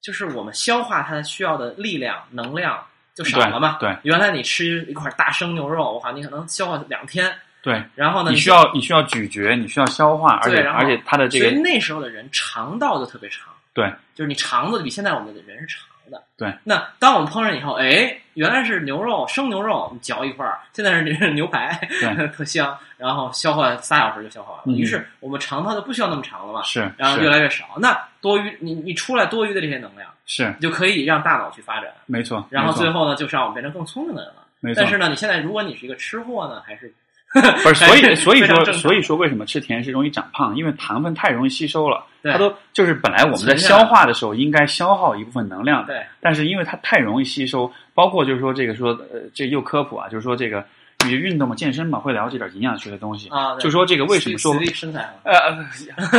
[0.00, 3.76] 就是我们消化它需要的力量、能量就少了嘛。
[3.78, 13.92] 对对原来你吃一块大生牛肉，哇，你可能消化两天，对，然后呢，你需要你需要咀嚼，你需要消化，而且对而且它的这个所以那时候的人肠道就特别长，对。
[14.14, 16.22] 就是你肠子比现在我们的人是长的。
[16.36, 22.28] 对，那当我们烹饪以后，哎，原来是牛肉生牛肉，你嚼一块儿，现在是牛排，对。
[22.36, 24.64] 特香，然后消化仨小时就消化完了。
[24.66, 24.76] 嗯。
[24.76, 27.64] 于是我们肠道就不需要那么长了嘛，是然后越来越少。
[27.78, 30.54] 那多余你你出来多余的这些能量，是。
[30.58, 34.42] 你就可以让大脑去发展，没错，然后最后呢，就是让我们变成更聪明的人了。
[34.60, 34.82] 没错。
[34.82, 36.92] 但是呢，你现在如果你是一个吃货呢，还是
[37.62, 40.54] 不是，所以所以说所以说为什么吃甜食容易长胖？
[40.56, 50.62] 因为糖分太容易吸收了，它都就是本来我们在消化的时候应该消耗一部分能量的，对但是因为它太容易吸收，包括就是说这个说呃这又科普啊，就是说这个
[51.06, 55.56] 你运动嘛健身嘛会了解点营养学的东西，啊，就说这个为什么说身材嘛，呃，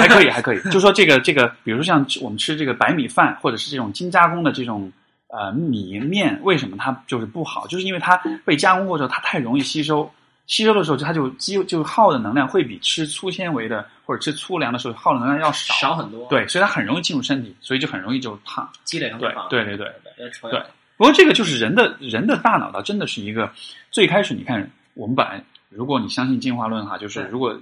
[0.01, 0.59] 还可以，还可以。
[0.71, 4.91] 就说这个这个，比如说像我们吃这个白米饭，或者是这种精加工的这种
[5.27, 7.67] 呃米面，为什么它就是不好？
[7.67, 10.11] 就是因为它被加工过之后，它太容易吸收。
[10.45, 15.73] 吸收的时候，就它就肌就耗的能量会比吃粗纤维的或者吃粗粮的时候耗的能量要少。
[15.75, 18.69] 少很多，，对，所以它很容易进入身体，所以就很容易就胖。
[18.83, 20.63] 积累成脂对肪，对对对对，
[20.97, 23.51] 不过这个就是人的人的大脑它真的是一个
[23.89, 27.57] 最开始你看我们本来如果你相信进化论哈，就是如果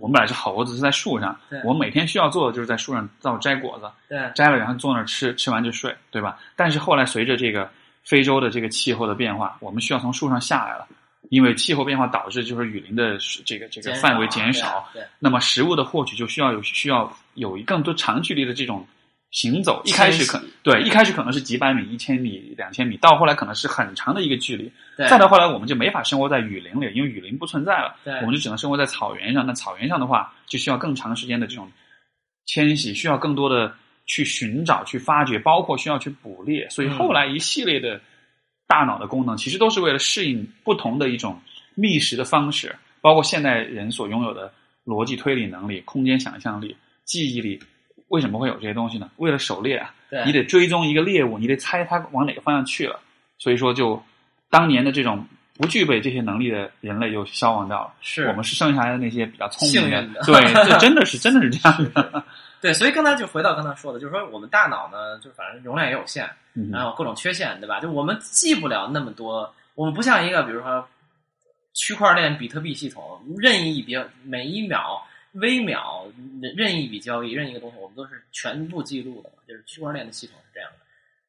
[0.00, 6.38] 我们本来是猴子是在树上对，我每天需要做的就是在树上到摘果子，对摘了然后坐那儿吃，吃完就睡，对吧？
[6.56, 7.70] 但是后来随着这个
[8.02, 10.86] 非洲的这个气候的变化，我们需要从树上下来了。
[11.30, 13.16] 因为气候变化导致就是雨林的
[13.46, 14.86] 这个这个范围减少，
[15.18, 18.84] 那么食物的获取就需要有需要有一更多长距离的这种
[19.30, 19.80] 行走。
[19.84, 24.70] 一开始可对，一开始可能是几百米、一千米、两千米，到后来可能是很长的一个距离。
[24.96, 29.46] 对再到后来，我们就没法生活在雨林里，因为雨林不存在了，对我们就只能生活在草原上。
[29.46, 31.70] 那草原上的话，就需要更长时间的这种
[32.44, 33.72] 迁徙，需要更多的
[34.04, 36.68] 去寻找、去发掘，包括需要去捕猎。
[36.70, 38.00] 所以嗯后来一系列的
[38.70, 41.36] 大脑的功能，其实都是为了适应不同的一种
[41.74, 44.52] 觅食的方式，包括现代人所拥有的
[44.86, 47.58] 逻辑推理能力、空间想象力、记忆力。
[48.10, 49.10] 为什么会有这些东西呢？
[49.16, 49.92] 为了狩猎啊，
[50.24, 53.00] 你得追踪一个猎物，你得猜它往哪个方向去了。
[53.38, 54.00] 所以说，就
[54.50, 57.92] 当年的这种不具备这些能力的人类就消亡掉了。
[58.00, 62.24] 是我们是剩下来的那些比较聪明的对，这真的是真的是这样的。
[62.60, 67.80] 对，所以刚才就回到刚才说的，就是说我们大脑呢，就反正容量也有限，嗯然后各种缺陷，对吧？
[67.80, 70.86] 就我们记不了那么多，我我们不像一个比如说
[71.72, 75.02] 区块链比特币系统，任意一笔每一秒、
[75.32, 76.04] 微秒
[76.54, 80.76] 任意一笔交易、任意一个东西，我们都是全部记录的，就是区块链的系统是这样的。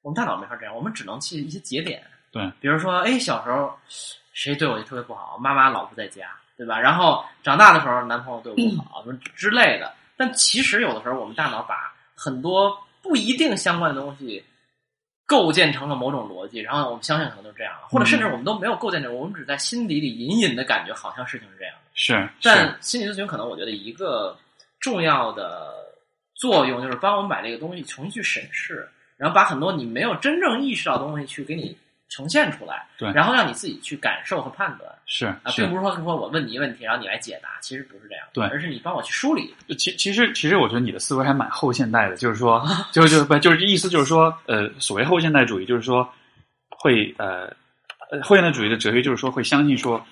[0.01, 2.03] 我们大脑没法这样，我们只能记一些节点。
[2.29, 3.73] 对，比如说，哎，小时候
[4.33, 6.77] 谁对我就特别不好，妈妈老不在家，对吧？
[6.77, 9.93] 然后长大的时候，男朋友对我不好，什么之类的。
[10.21, 14.43] 但其实有的时候，我们大脑把很多不一定相关的东西
[15.25, 21.89] 构建成了某种逻辑，然后我们相信可能就这样了，或者甚至我们都没有构建这个，我们只在心底里隐隐的感觉好像事情是这样的。
[21.95, 24.37] 是，但心理咨询可能我觉得一个
[24.79, 25.73] 重要的
[26.35, 31.75] 作用就是帮我们把这个东西重新去审视，然后把很多你没有真正意识到的东西去给你
[32.11, 34.91] 呈现出来，对，然后让你自己去感受和判断。
[35.05, 39.55] 是啊，并不是说说我问你一问题，然后你来解答，其实不是这样，对，而是你帮我去梳理。
[39.79, 46.07] 其其实其实我觉得你的思维还蛮后现代的，就是说，就就不就是意思就是说，呃，所谓后现代主义，就是说
[46.69, 47.51] 会呃，
[48.21, 50.05] 后现代主义的哲学就是说会相信说。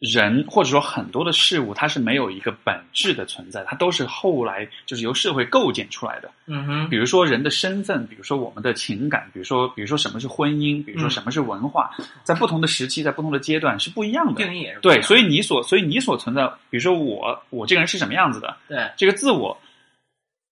[0.00, 6.30] 人或者说很多的事物，它是没有一个本质的存在，它都是后来就是由社会构建出来的。
[6.46, 11.90] 嗯哼，比如说人的身份，比如说我们的情感，比如说比如说什么是婚姻，比如说什么是文化，
[12.22, 14.42] 在不同的时期，在不同的阶段是不一样的。
[14.42, 18.56] 定义也是对，所以你所所以你所存在，比如说我我这个人是什么样子的？
[18.68, 19.58] 对，这个自我，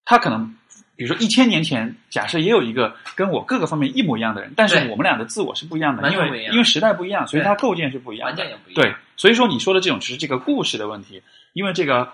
[0.05, 0.55] 他可能。
[1.03, 8.47] 比如说一千年前，假设也有一个跟我各个方面一模一样的人，但是我们俩的自我是不一样的，因为因为时代不一样，所以它构建是不一样的。
[8.73, 11.21] 对，所以说你说的这种只是这个故事的问题，
[11.55, 12.09] 因为这个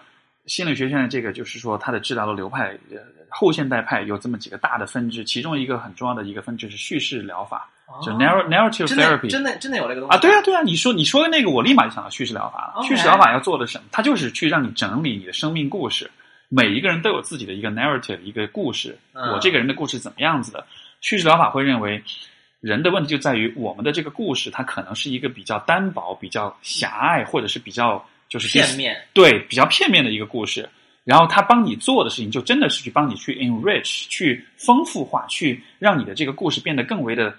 [0.47, 2.75] 心理学现在这个就是说它的治疗的流派，
[3.29, 7.69] 后现代派有这么几个大的分支，其中一个很重要的一个分支是叙事疗法，
[8.03, 10.19] 就 narrative therapy，真的真的有这个东西啊？
[10.19, 12.83] 对啊对啊，你说你说的那个，我立马就想到叙事疗法了。
[12.83, 13.85] 叙事疗法要做的什么？
[13.93, 16.11] 它就是去让你整理你的生命故事。
[16.49, 18.99] 每一个人都有自己的一个 narrative，一个故事。
[19.13, 20.67] 我这个人的故事怎么样子的？
[21.03, 22.03] 叙事疗法会认为，
[22.61, 30.69] 人的问题就在于我们的这个故事，它可能是一个比较单薄、比较狭隘，或者是比较就是片面，对，比较片面的一个故事。
[31.05, 37.35] 然后他帮你做的事情，就真的是去帮你去 enrich，去丰富化，去让你的这个故事变得更为的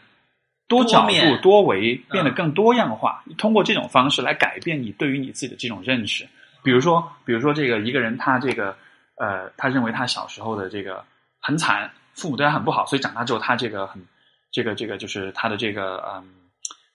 [0.67, 3.23] 多角度、多维，变得更多样化。
[3.37, 6.27] 通过这种方式来改变你对于你自己的这种认识。
[6.63, 8.75] 比如说，比如说这个一个人，他这个。
[9.19, 11.03] 呃，他认为他小时候的这个
[11.41, 14.01] 很惨，父母对他很不好，所以长大之后他这个很，
[14.49, 16.23] 这个这个就是他的这个嗯，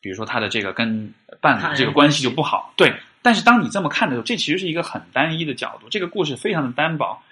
[0.01, 1.13] 比如说他的这个跟
[1.43, 2.73] 伴侣这个关系就不好。
[2.79, 7.23] 对，但是当你这么看的时候，这其实是一个很单一的角度，这个故事非常的单薄。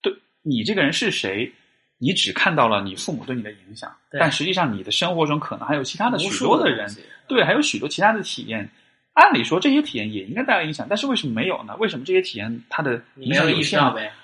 [0.00, 1.52] 对你这个人是谁，
[1.98, 6.88] 你只看到了你父母对你的影响，但实际上你的生活中可能还有其他的许多的人，
[7.26, 8.70] 对，还有许多其他的体验。
[9.14, 11.76] 按理说这些体验也应该带来影响，但是为什么没有呢？
[11.78, 13.80] 为什么这些体验它的影响有限？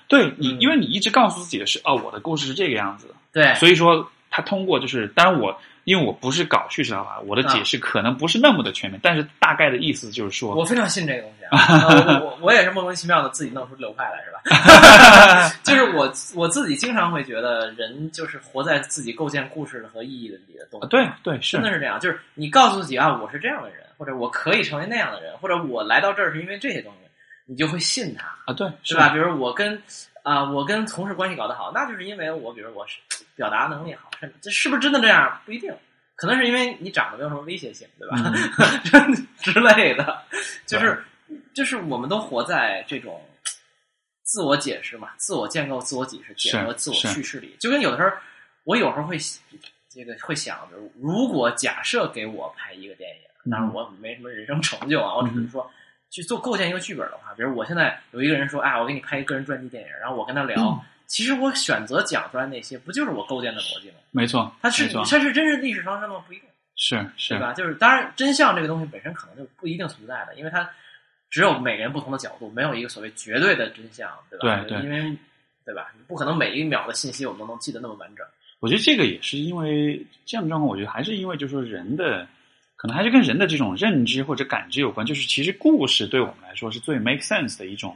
[0.07, 3.13] 对你，因为你一直告诉自己的是，哦，我的故事是这个样子。
[3.31, 5.55] 对，所以说他通过就是，当然我
[5.89, 15.49] 因为我不是搞叙事疗法，我的解释可能不是那么的全面，但是大概的意思就是说，我非常信这个东西啊， 我我也是莫名其妙的自己弄出流派来，是吧？
[15.65, 20.87] 就是我我自己经常会觉得，人就是活在自己构建故事和意义的里的东西。
[20.89, 23.79] 对对，是真的是这样，就是你告诉自己啊，我是这样的人。
[23.99, 26.99] 或者我可以成为那样的人，或者我来到这儿是因为这些东西，
[27.45, 28.53] 你就会信他啊？
[28.53, 29.09] 对，是吧？
[29.09, 29.77] 比如我跟
[30.23, 32.99] 啊，我跟同事关系搞得好，那就是因为我，比如我是
[33.35, 34.09] 表达能力好，
[34.41, 35.41] 这是不是真的这样？
[35.45, 35.73] 不一定，
[36.15, 38.17] 可能是因为你长得没有什么威胁性，对吧？
[39.41, 40.21] 之类的，
[40.65, 41.03] 就是
[41.53, 43.21] 就是我们都活在这种
[44.23, 48.11] 自我解释嘛，自我建构、自我解释、结合自我叙事里，就跟有的时候，
[48.63, 49.17] 我有时候会
[49.89, 53.21] 这个会想着，如果假设给我拍一个电影。
[53.49, 55.71] 当然，我没什么人生成就啊，我只是说
[56.09, 63.97] 去做构建一个剧本的话，比如我现在有一个人说，啊，我给你拍一个人传记电影，然后我跟他聊，其实我选择讲出来那些，不就是我构建的逻辑吗？
[64.11, 66.23] 没错，它是它是真是历史上生吗？
[66.25, 67.53] 不一定，是是，对吧？
[67.53, 70.67] 就是当然，真相这个东西本身可能就不一定存在的，因为它
[71.29, 74.63] 只有每个人不同的角度，没有一个所谓绝对的真相，对吧？
[74.67, 75.15] 对对，因为
[75.63, 75.91] 对吧？
[75.95, 78.25] 你不可能每一秒的信息我们都能记得那么完整。
[78.59, 82.27] 我觉得这个也是因为这样的状况，我觉得还是因为就是说人的。
[82.81, 87.93] 可能还是跟人的这种认知或者感知有关，就是其实故事对我们来说是最 make sense 的一种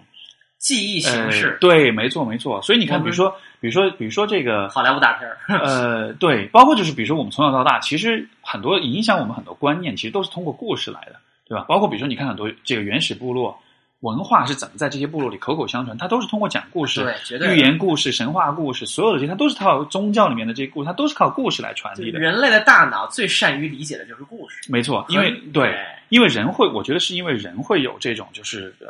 [0.59, 1.57] 记忆形式。
[1.61, 2.61] 对，没错，没错。
[2.61, 11.15] 所以你看，比如说，比如说，比如说这个好莱坞大片儿，呃，对，包括就是比如说我们从小到大，其实很多影响我们很多观念，其实都是通过故事来的，
[11.47, 11.63] 对吧？
[11.69, 13.57] 包括比如说你看很多这个原始部落。
[14.03, 15.97] 文化是怎么在这些部落里口口相传？
[15.97, 17.15] 它都是通过讲故事、
[17.49, 22.19] 寓言故事、神话故事，所有的这些，它都是靠宗教里面的这些故事，它都是靠故事来传递的。
[22.19, 24.59] 人类的大脑最善于理解的就是故事。
[24.69, 25.73] 没错，因为对，
[26.09, 28.87] 因为人会，我觉得是因为人会有这种，就是呃，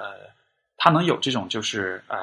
[0.78, 2.18] 他能有这种，就是呃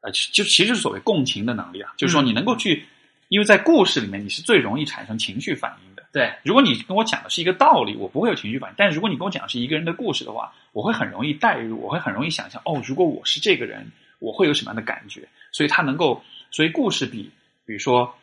[0.00, 2.86] 呃，就其实所谓共情的能力啊，就是说你能够去，
[3.28, 5.93] 因为在故事里面你是最容易产生情绪反应的。
[6.14, 13.90] 对，如果你跟我讲的是一个道理，我不会有情绪反应；但是如果你跟我讲的是一个人的故事的话，我会很容易代入，我会很容易想象，哦，如果我是这个人，
[14.20, 15.28] 我会有什么样的感觉？
[15.50, 17.28] 所以他能够，所以故事比，
[17.66, 18.14] 比如说，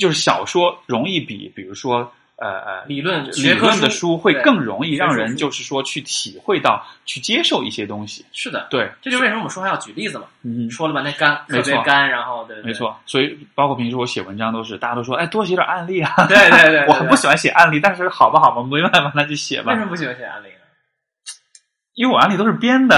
[0.00, 2.12] 就是小说容易比，比如说。
[2.40, 8.24] 呃呃，理论学科论的书书会更容易让人就是说去体会到、去接受一些东西。
[8.32, 10.24] 是的，对，这就是为什么我们说话要举例子嘛。
[10.42, 12.96] 嗯，说了吧，那干，没错特别干，然后对，对没，错。
[13.06, 16.12] 所以包括平时我写文章都是，大家都说，哎，多写点案例啊。
[16.28, 19.82] 对对对 对我很不喜欢写案例，但是好吧好吧，没办法，那就写吧为什。
[19.82, 20.54] 么不喜欢写案例呢？
[21.98, 22.96] 因为我案例都是编的，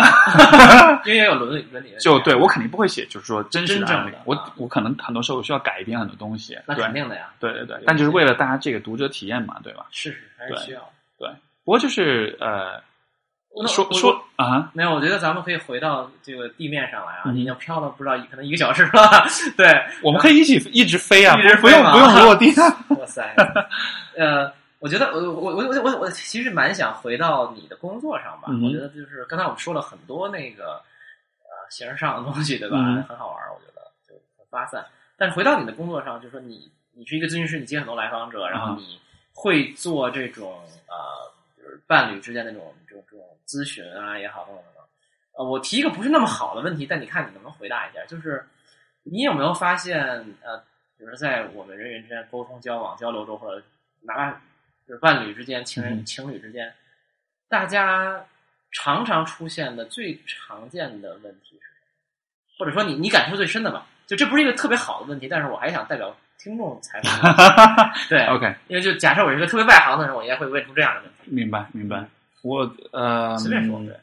[1.07, 4.15] 因为也有伦理伦理 就对我肯定不会写，就是说真实真正案例。
[4.27, 6.59] 我我可能很多时候需要改编很多东西。
[6.67, 9.87] 那肯定的呀，对对对，但就是为了大家这个读者体验嘛，对吧？
[9.91, 10.81] 是是还是需要。
[11.19, 11.31] 对
[11.65, 12.83] 不过就是呃，
[13.67, 19.27] 说说啊哈，没有，我觉得咱们可以回到这个地面上来啊，嗯已经飘了不知道可能一个小时了。
[19.57, 19.67] 对，
[20.03, 22.53] 我们可以一起一直飞啊，不用不用落地。
[22.91, 23.35] 哇塞，
[24.19, 28.49] 呃，我觉得我我我我我我其实蛮想回到你的工作上吧。
[28.51, 30.83] 嗯我觉得就是刚才我们说了很多那个
[31.45, 32.77] 呃形式上的东西，对吧？
[32.79, 34.85] 嗯很好玩儿，我觉得就很发散。
[35.17, 38.99] 但是回到你的工作上，就是说你你是一个咨询师，你接很多来访者，然后嗯你
[39.35, 40.59] 会做这种
[40.89, 44.85] 呃，就是伴侣之间的这种这种这种咨询啊也好，等等等等。
[45.37, 48.03] 呃，我提一个不是那么好的问题，但你看你能不能回答一下？
[48.07, 48.43] 就是
[49.03, 50.01] 你有没有发现，
[50.43, 50.57] 呃，
[50.97, 53.63] 比如说在我们人与人之间沟通、交往、交流中，或者
[54.03, 54.41] 哪怕
[54.91, 56.75] 就是伴侣之间、情人、嗯情侣之间，
[57.49, 58.27] 大家
[58.73, 62.59] 常常出现的最常见的问题是什么？
[62.59, 63.87] 或者说你你感受最深的吧？
[64.09, 68.01] 就这不是一个特别好的问题，但是我还想代表听众采访你。
[68.11, 71.31] 对 OK，因为就假设我是一个特别外行的人，我应该会问出这样的问题。
[71.31, 72.05] 明白明白。
[72.43, 73.97] 我呃，随便说，嗯对，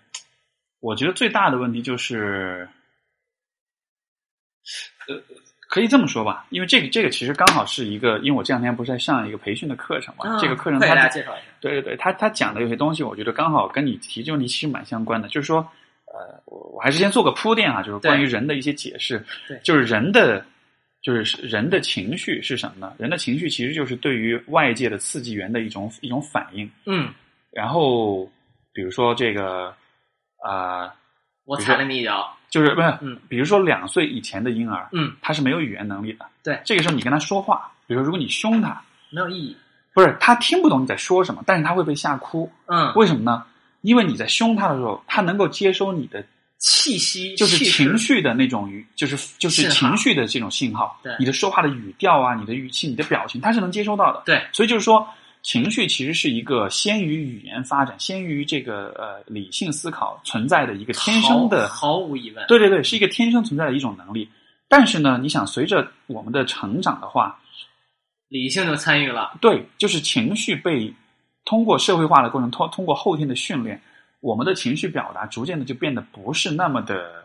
[0.79, 2.69] 我觉得最大的问题就是，
[5.09, 5.21] 呃，
[5.67, 11.45] 可以这么说吧，因为这个这个其实刚好是一个，因为我这两天不是在上一个培训的课程嘛，啊这个课程大家介绍一下。
[11.59, 15.59] 对对对，他他讲的有些东西，我觉得刚好跟你提这个问题其实蛮相关的，就是说，
[16.05, 20.43] 呃，我我还是先做个铺垫啊，就是关于人的一些解释，对就是人的。
[21.03, 22.93] 就是人的情绪是什么呢？
[22.97, 26.69] 人的情绪其实就是对于外界的刺激源的一种一种反应。
[26.85, 27.13] 嗯，
[27.51, 28.25] 然后
[28.73, 29.73] 比如说这个
[30.43, 30.93] 啊、
[31.45, 32.35] 我踩了你一脚。
[32.49, 36.25] 就是不是，嗯，比如说两岁以前的婴儿，嗯，他是没有语言能力的。
[36.43, 39.55] 对这个时候你跟他说话，比如说如果你凶他，没有意义。
[39.93, 42.51] 不是他听不懂你在说什么，但是他会被吓哭。
[42.67, 43.43] 嗯，为什么呢？
[43.81, 46.23] 因为你在凶他的时候，他能够接收你的
[46.59, 51.15] 气息就是情绪的那种语，就是就是情绪的这种信号对。
[51.17, 54.21] 你的说话的语调啊，你的语气、你的表情，他是能接收到的。
[54.25, 55.07] 对，所以就是说，
[55.47, 62.45] 情绪其实是一个先于语言发展、先于这个呃理性思考存在的一个天生的，毫毫无疑问。
[62.49, 64.29] 对对对，是一个天生存在的一种能力。
[64.67, 67.39] 但是呢，你想随着我们的成长的话，
[68.27, 69.37] 理性就参与了。
[69.39, 70.93] 对，就是情绪被
[71.45, 73.81] 通过社会化的过程，通通过后天的训练，
[74.19, 77.23] 我们的情绪表达逐渐的就变得不是那么的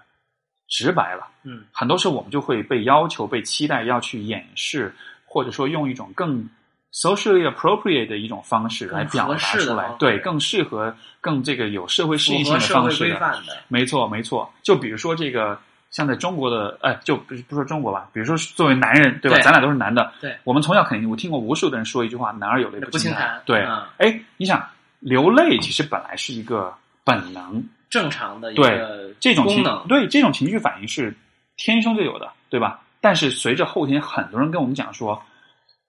[0.68, 1.26] 直白了。
[1.42, 4.94] 嗯，很多时候我们就会被要求、被期待要去掩饰，
[5.24, 6.48] 或者说用一种更
[6.92, 13.10] socially appropriate 的一种方式来表达出来对，更适合、更这个有社会适应性的方式的。
[13.10, 13.56] 规范的。
[13.68, 14.52] 没错，没错。
[14.62, 15.58] 就比如说这个，
[15.90, 19.36] 像在中国的，哎，就不不说中国吧，比如说作为男人，对吧？
[19.38, 24.62] 对咱俩都是男的，对我们从小肯定，我听过无数的人说一句话：“男儿有泪不轻轻弹对，嗯哎，你想
[25.00, 26.74] 流泪，其实本来是一个
[27.04, 29.88] 本能，正常的一对个这种情功能。
[29.88, 31.14] 对这种情绪反应是
[31.56, 32.80] 天生就有的，对吧？
[33.00, 35.22] 但是随着后天，很多人跟我们讲说，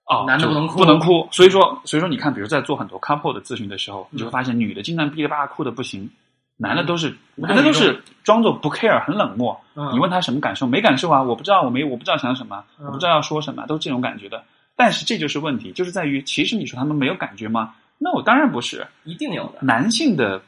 [0.06, 1.26] 哦，男的不能哭不能哭。
[1.32, 6.10] 所以说，所以说，你看，比如在做很多 couple 的咨询的时候，你就会发现，女的经常噼里啪啦哭的不行，
[6.56, 9.58] 男的都是嗯男的都是装作不 care，很冷漠。
[9.74, 14.44] 嗯你问他什么感受，没感受啊，我不知道，我没我不知道想什么，嗯我不知道要说什么，都是这种感觉的。
[14.76, 17.74] 但是这就是问题，就是在于，其实你说他们没有感觉吗？
[17.96, 18.86] 那我当然不是。
[19.04, 19.58] 一定有的。
[19.62, 20.42] 男性的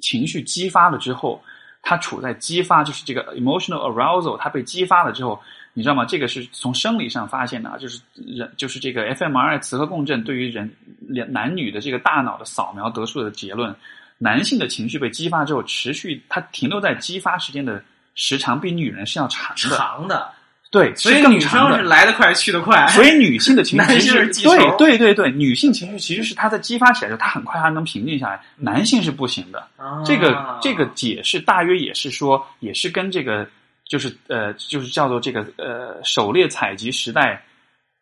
[0.00, 1.40] 情绪激发了之后，
[1.80, 5.40] 他处在激发，就是这个 emotional arousal，他被激发了之后，
[5.74, 6.04] 你知道吗？
[6.04, 13.74] 这个是从生理上发现的啊，就是人就是这个 fMRI 磁核共振对于人两男女的这个大脑的扫描得出的结论，
[14.18, 17.82] 男性的情绪被激发之后，持续它停留在激发时间的
[18.14, 20.30] 时长比女人是要长的，长的，
[20.70, 22.86] 对，所以女生是来得快去得快。
[22.88, 24.44] 所以女性的情绪其实 是
[24.78, 29.58] 对对对对，女性情绪其实是她在激发起来的时候，她很快还能平静下来，男性是不行的。
[29.76, 33.48] 啊这个这个解释大约也是说，也是跟这个
[33.88, 37.42] 就是呃就是叫做这个呃狩猎采集时代。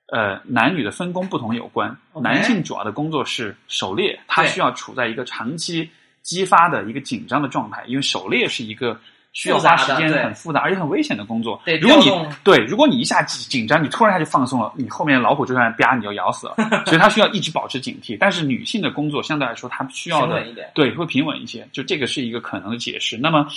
[0.09, 1.97] 呃，男女的分工不同有关。
[2.23, 5.89] 男性主要的工作是狩猎，他需要处在一个长期
[6.21, 9.01] 激发的一个紧张的状态，因为狩猎是一个
[9.33, 11.79] 需要花时间、很复杂而且很危险的工作对。
[11.79, 12.11] 如果你
[12.45, 16.57] 对，如果你一下紧紧张，你突然一下就放松了，你后面老虎追上来，啪，你就咬死了。
[16.85, 18.15] 所以他需要一直保持警惕。
[18.21, 20.45] 但是女性的工作相对来说，她需要的。
[20.75, 21.67] 对，会平稳一些。
[21.73, 23.17] 就这个是一个可能的解释。
[23.17, 23.49] 那么，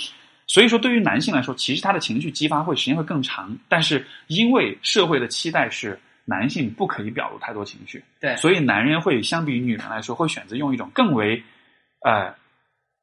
[0.46, 11.42] 所以说对于男性来说，其实他的情绪激发会时间会更长，但是因为社会的期待是男性不可以表露太多情绪，对，所以男人会相比于女人来说，会选择用一种更为
[12.04, 12.34] 呃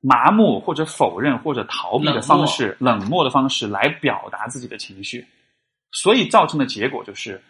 [0.01, 5.25] 麻木或者否认或者逃避的方式、冷漠的方式来表达自己的情绪，
[5.91, 7.41] 所以造成的结果就是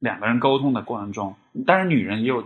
[0.00, 1.34] 两个人沟通的过程中，
[1.66, 2.44] 当然女人也有，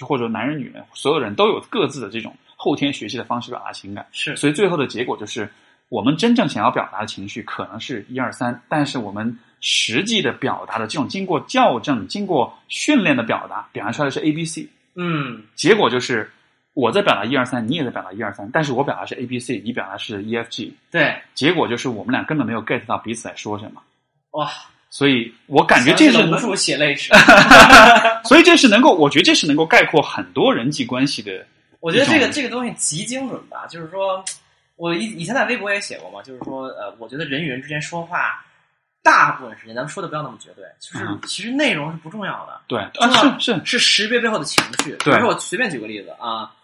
[0.00, 4.36] 或者男人、女人，所有人都有各自的这种后天学习的方式表达情感，是。
[4.36, 5.50] 所以最后的结果就是，
[5.88, 16.30] 我们真正想要表达的情绪可能是一二三，但是我们实际的表达的这种经过校正、经过训练的表达，表达出来的是 A、B、C，嗯，结果就是
[16.74, 23.82] 我在表达一二三，你也在表达一二三，但是我表达是 A、B、C，你表达是 E、F、G，对，结果就是我们俩根本没有 get 到彼此在说什么，
[24.32, 24.50] 哇，
[24.90, 27.12] 所以我感觉这是无数血泪史。
[28.24, 31.46] 所以这是能够，我觉得这是能够概括很多人际关系的。
[31.80, 34.22] 我觉得这个这个东西极精准吧，就是说，
[34.78, 38.46] 我以以前在微博也写过嘛，就是说，呃，我觉得人与人之间说话，
[39.02, 44.92] 大部分时间咱们说的不要那么绝对，就是嗯其实内容是不重要的，对，啊，是是，是识别背后的情绪。
[44.92, 46.54] 比对如说，我随便举个例子啊，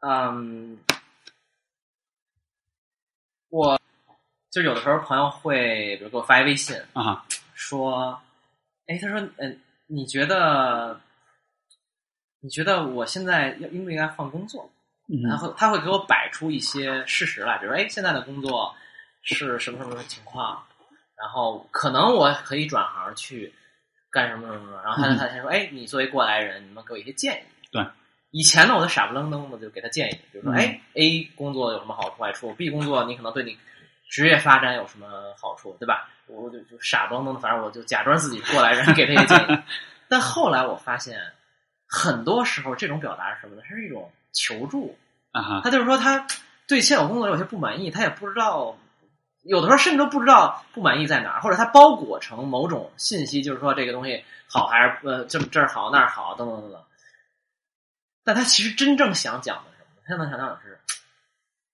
[0.00, 0.76] 嗯，
[3.48, 3.80] 我
[4.50, 8.20] 就有的时候朋友会，比如给我发一微信，啊，说，
[8.86, 11.00] 哎，他说，嗯、你觉得，
[12.40, 14.68] 你觉得我现在要应不应该换工作？
[15.22, 18.74] 然嗯后他会给我摆出一些事实来，比如说，哎，现在的工作
[19.22, 20.64] 是什么什么什么情况，
[21.16, 23.52] 然后可能我可以转行去
[24.10, 27.44] 干什么什么什么，然后他嗯他先说，哎，你作为过来人，你们给我一些建议。
[27.70, 27.84] 对，
[28.30, 33.58] 以前呢，我都傻不愣登的就给他建议，比如说，嗯哎，A 工作有什么好处坏处，B 工作你可能对你
[34.08, 35.06] 职业发展有什么
[35.40, 36.08] 好处，对吧？
[36.26, 39.58] 我就就傻不愣登的，反正我就假装自己过来人给他一些建议。
[40.08, 41.20] 但后来我发现，
[41.86, 43.62] 很多时候这种表达是什么呢？
[43.68, 44.98] 是一种求助。
[45.32, 46.26] 啊哈，他就是说他
[46.68, 48.76] 对现有工作有些不满意，他也不知道，
[49.42, 56.80] 有的时候甚至都不知道不满意在哪儿，或者他包裹成某种信息，就是说这个东西好还是呃这这儿好那儿好等等等等。
[58.22, 59.84] 但他其实真正想讲的是什
[60.16, 60.24] 么？
[60.24, 60.78] 他想讲的是，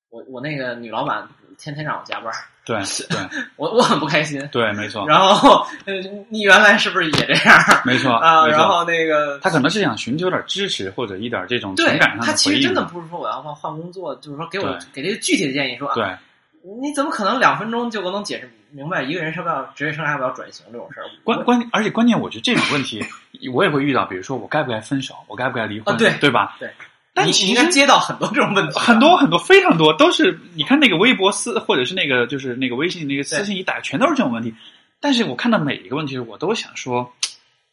[0.08, 2.32] 我我那个女老板天天让我加班，
[2.78, 3.18] 对 对
[3.56, 4.40] 我我很不开心。
[4.52, 5.94] 对，没错，然后，呃，
[6.28, 8.44] 你原来是不是也这样没错啊？
[8.46, 12.54] 没错然后那个他可能是想寻求点支持或者一点这种情感上的他其。
[12.54, 16.16] 实真的不是说我要换换工作，就是说给我给这个具体的建议说啊，对，
[16.80, 21.06] 你怎么可能两分钟就能解释明白一个人是不是要职业生涯要不要转型这种事儿？
[21.24, 23.04] 我关关，而且关键，我觉得这种问题
[23.52, 26.56] 我也会遇到，比如说我该不该分手，我该不该离婚，啊对对吧？
[26.60, 26.70] 对。
[27.12, 34.54] 你但其实你应该接到很多这种问题，很多很多非常多都是，你看那个微博私或者是那个就是那个微信那个私信一打，全都是这种问题。
[35.00, 37.12] 但是我看到每一个问题，我都想说，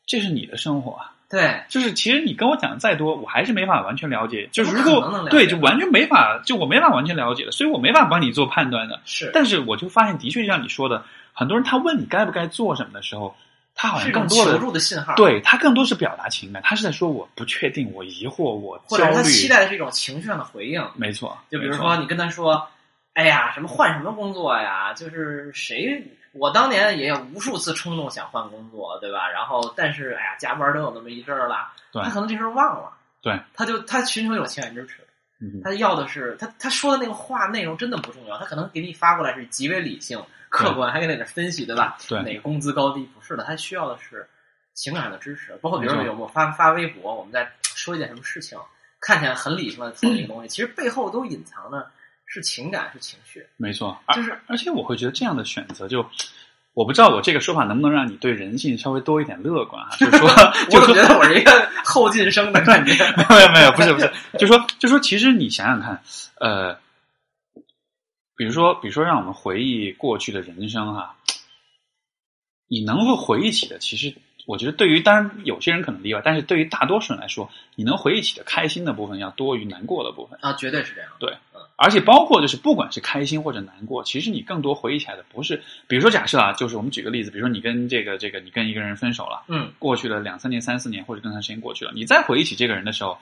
[0.06, 1.12] 这是你的生活啊。
[1.30, 4.48] 对就是其实你跟我讲的再多，我还是没法完全了解。
[4.54, 9.02] 就是如果对，就完全没法，就我没法完全了解的，所以我没法帮你做判断的。
[9.04, 13.36] 是，但是我就发现，的确像你说的，很多人他问你该不该做什么的时候，
[13.78, 22.68] 他好像更多的求助的信号，，对他更多是表达情感，他是在说我不确定，我疑惑，我或者他期待的是一种情绪上的回应，没错，就比如说你跟他说，
[23.14, 24.94] 哎呀，什么换什么工作呀？
[24.94, 26.04] 就是谁，
[26.34, 29.30] 我当年也有无数次冲动想换工作，对吧？
[29.30, 35.04] 然后但是哎呀，加班都有那么一阵儿了，对他可能这时候忘了，对，他就他寻求一种情感支持。
[35.40, 40.20] 嗯他要的是他他说的那个话内容真的不重要，他可能给你发过来是极为理性、
[40.50, 41.98] 客观，还给你点分析，对吧？
[42.08, 44.28] 对哪个工资高低不是的，他需要的是
[44.74, 45.58] 情感的支持。
[45.62, 48.58] 包括比如说没有我发发微博，我们在说一件什么事情，
[49.00, 51.90] 看起来很理性的讨论一个东西，其实背后都隐藏的
[52.26, 53.46] 是情感，是情绪。
[53.58, 56.06] 没错，就是而而且我会觉得这样的选择就。
[56.74, 59.90] 我不知道我这个说法能不能让你对人性稍微多一点乐观啊？
[59.98, 60.30] 就是说，
[60.70, 61.52] 我就觉得我是一个
[61.84, 62.94] 后进生的感觉？
[63.28, 66.00] 没有没有，不是不是，就说就说，其实你想想看，
[66.36, 66.78] 呃，
[68.38, 71.16] 比如说比如说，让我们回忆过去的人生哈、
[72.68, 74.16] 你能够回忆起的，其实
[74.46, 80.38] 我觉得对于当然有些人可能例外，但是对于大多数人来说，你能回忆起的开心的部分要多于难过的部分。
[80.42, 81.10] 啊，绝对是这样。
[81.20, 81.36] 对
[81.80, 93.20] 而且包括就是不管是开心或者难过，其实你更多回忆起来的不是，比如说假设啊，就是我们举个例子，比如说你跟这个这个你跟一个人分手了，嗯，过去了两三年、三四年或者更长时间过去了，你再回忆起这个人的时候，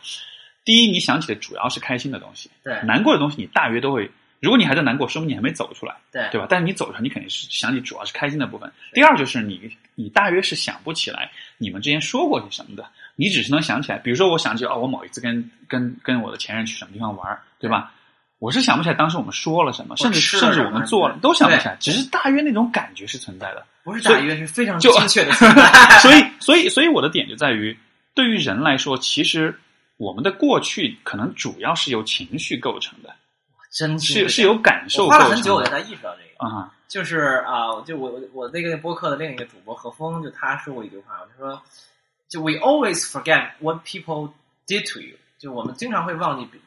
[0.63, 4.09] 第一你想起的主要是开心的东西，对难过的东西你大约都会，
[4.45, 6.45] 如果你还在难过，说明你还没走出来，对对吧？
[6.47, 8.71] 但是你走出来，你肯定是想起主要是开心的部分。
[8.93, 12.85] 第二就是你你大约是想不起来你们之前说过些什么的，
[13.15, 17.91] 你只是能想起来，比如说我想起哦，我某一次跟跟跟我的前任去什么地方玩儿，对吧？
[18.37, 23.65] 我是想不起来当时我们说了什么，甚至甚至我们做了都想不起来，只是大约那种感觉是存在的。
[23.83, 25.63] 不是大约是非常就精确的 存在。
[25.99, 27.77] 所以，所以，所以我的点就在于，
[28.13, 29.57] 对于人来说，其实
[29.97, 33.15] 我们的过去可能主要是由情绪构成的，
[33.75, 35.07] 真是是有感受。
[35.09, 36.49] 花了很久我才意识到这个。
[36.49, 41.61] 啊，就是啊，就我我我那个播客的另一个主播何峰，就他说过一句话，我就说，
[42.29, 44.31] 就 we always forget what people
[44.65, 46.59] did to you，就我们经常会忘记别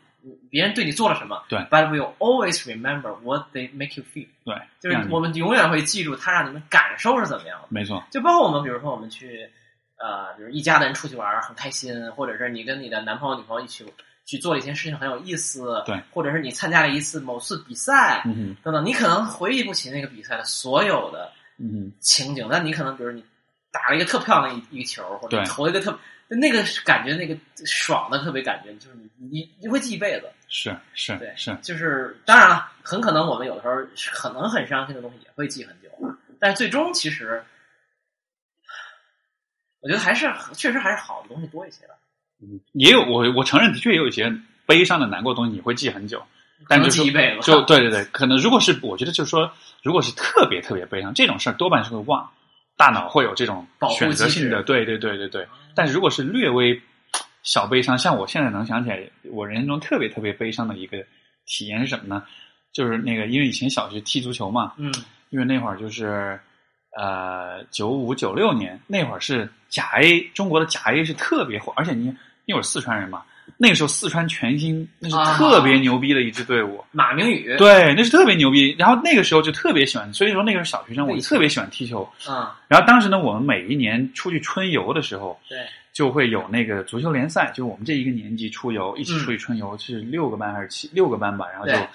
[0.51, 9.49] 别人对你做了什么，对，but we'll always remember what they make you feel，对，就是我们永远会记住他让你们感受是怎么样的，没错，就包括我们，比如说我们去
[9.97, 13.85] 呃，比如一家的人出去玩很开心，或者是你跟你的男朋友、女朋友一起
[14.29, 23.25] 去做了一件事情很有意思，对，或者是你参加了一次某次比赛，嗯，等等，你可能回忆不起那个比赛的所有的嗯，情景，但你可能比如你
[23.73, 25.99] 打了一个特漂亮的一一个球，或者投一个特
[26.29, 27.35] 那个感觉，那个
[27.65, 30.31] 爽的特别感觉，就是你你你会记一辈子。
[30.47, 33.77] 是是对，是，就是当然了，很可能我们有的时候
[34.13, 35.89] 可能很伤心的东西也会记很久，
[36.39, 37.43] 但是最终其实，
[39.81, 42.08] 我觉得还是确实还是好的东西多一些的，嗯，
[42.73, 44.33] 也有我我承认，的确也有一些
[44.67, 46.23] 悲伤的、难过的东西你会记很久，
[46.69, 47.43] 但可能就是记一辈子。
[47.43, 49.51] 就对对对，可能如果是我觉得就是说，
[49.83, 52.31] 如果是特别特别悲伤这种事儿，多半是会忘，
[52.77, 55.47] 大脑会有这种选择性的，对对对对对。
[55.75, 56.81] 但是如果是略微
[57.43, 59.01] 小悲伤，像我现在能想起来，
[59.31, 60.99] 我人生中特别特别悲伤的一个
[61.47, 62.23] 体验是什么呢？
[62.73, 64.93] 就是那个，因为以前小学踢足球嘛，嗯
[65.31, 66.39] 因为那会儿就是
[66.97, 72.15] 呃九五九六年那会儿是甲 A，中国的甲 A 是特别火，而且你
[72.49, 73.23] 那会儿四川人嘛，
[73.59, 78.75] 那个时候四川全兴那是啊特别牛逼的一支队伍，马明宇，对，那是特别牛逼。
[78.79, 82.09] 然后那个时候就特别喜欢，所以说那个时候小学生我就特别喜欢踢球。
[82.27, 85.59] 嗯，然后当时呢，我们每一年出去春游的时候，对，
[85.93, 91.47] 就会有那个足球联赛，就是我们这一个年级出游，一起出去春游，是六个班还是七六个班吧？
[91.51, 91.87] 然后就，然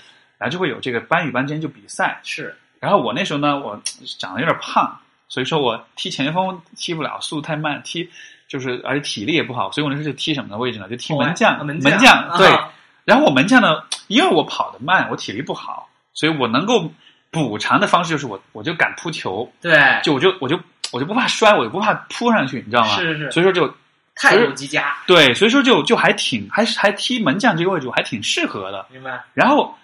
[0.42, 2.20] 后就会有这个班与班之间就比赛。
[2.22, 3.82] 是然后我那时候呢，我
[4.20, 5.00] 长得有点胖，
[5.30, 8.08] 所以说我踢前锋踢不了，速度太慢，踢
[8.54, 10.88] 就是而且体力也不好，所以我那时候就踢什么的位置呢？
[10.88, 12.48] 就踢门将，哦门门将对。
[12.48, 12.70] 啊
[13.06, 16.90] 然后我门将呢，因为我跑得慢，我体力不好，所以我能够
[17.32, 20.58] 补偿的方式就是我我就敢扑球，对，就我就我就
[20.94, 22.96] 我就不怕摔，我就不怕扑上去，你知道吗？
[22.96, 23.68] 是是是所以说就
[24.16, 28.86] 态度极佳，对，所以说就就还挺还是还踢门将这个位置，我还挺适合的。
[28.90, 29.22] 明白？
[29.34, 29.76] 然后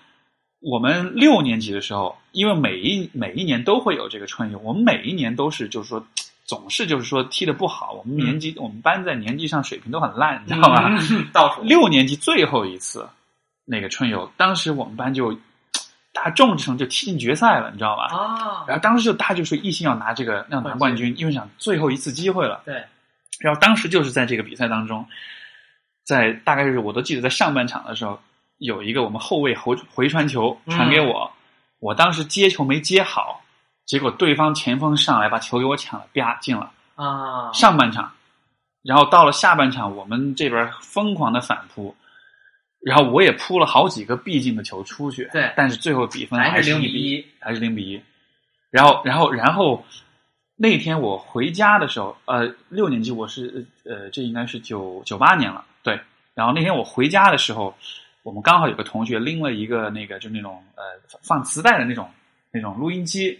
[0.61, 6.07] 我们六年级的时候，因为每一每一年都会有这个春游，我们每一年都是就是说
[6.49, 10.97] 总是就是说踢的不好，我们年级、我们班在年级上水平都很烂，你知道吗？
[11.11, 13.07] 嗯倒数六年级最后一次
[13.65, 15.31] 那个春游，当时我们班就
[16.11, 18.05] 大家众志成就踢进决赛了，你知道吧？
[18.05, 22.63] 啊，然后当时就大家就说一心要拿这个要拿冠军，因为想最后一次机会了。
[22.65, 22.83] 对，
[23.39, 25.05] 然后当时就是在这个比赛当中，
[26.03, 28.19] 在大概是我都记得在上半场的时候，
[28.57, 31.31] 有一个我们后卫回回传球传给我，
[31.79, 33.39] 我当时接球没接好，
[33.89, 36.71] 结果对方前锋上来把球给我抢了，啪进了。
[36.93, 38.11] 啊，上半场，
[38.83, 41.95] 然后到了下半场，我们这边疯狂的反扑，
[42.81, 47.99] 然后我也扑了好几个必进的球出去，对但是最后比分还是零比一1，还是零比一。
[48.69, 49.83] 然后，然后，然后
[50.55, 55.99] 那天我回家的时候，呃，六年级我是呃，这应该是九九八年了，对。
[56.35, 57.75] 然后那天我回家的时候，
[58.21, 60.83] 我们刚好有个同学拎了一个那个就那种呃
[61.23, 62.07] 放磁带的那种
[62.51, 63.39] 那种录音机，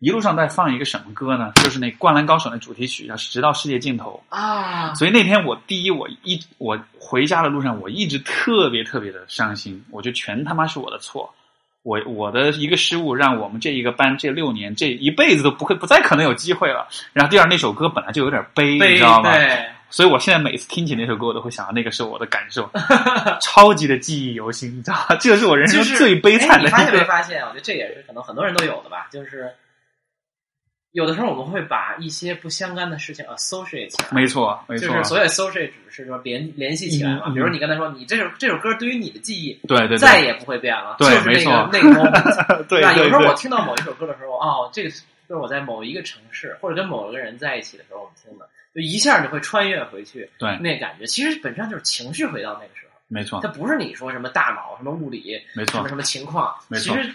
[0.00, 1.52] 一路上在放一个什么歌呢？
[1.56, 4.22] 就是那《灌篮高手》的主题曲，叫《直到世界尽头》。
[4.36, 11.34] 啊，所以那天我第一，我一我回家的路上，我一直特别特别的伤心，我觉得全他妈是我的错，
[11.82, 16.86] 我我的一个失误，让我们这一个班这六年这一辈子都不会不再可能有机会了。
[17.12, 19.36] 然后第二那首歌本来就有点悲，对你知道吗？
[19.36, 22.70] 对，所以我现在每次听起那首歌，我都会想到那个时候我的感受，
[23.42, 25.16] 超级的记忆犹新，你知道吗？
[25.16, 27.02] 这个是我人生最悲惨的发现没。
[27.02, 27.42] 发现？
[27.42, 29.52] 我觉得这也是可能很多人都有的吧，就是
[30.92, 37.24] 有的时候我们会把一些不相干的事情 associate 起来，没错，没错，就是所谓 associate 只是说联联系起来嘛。
[37.26, 41.52] 嗯嗯比如你刚才说，你这首这首歌对于你的记忆对对对，再也不会变了，对就是那没错。
[41.52, 41.80] 个那
[42.46, 42.64] 个？
[42.68, 50.56] 对对有时候我，听到某一首歌的时候，哦，这个就是我在某一个城市或者跟某一个人在一起的时候我们听的，就一下就会穿越回去，对。
[50.58, 51.04] 那感觉。
[51.06, 53.40] 其实本质上就是情绪回到那个时候，没错。
[53.42, 55.76] 它，不是你说什么大脑、什么物理、没错。
[55.76, 56.96] 什么，什么情况，没错。
[56.96, 57.14] 其实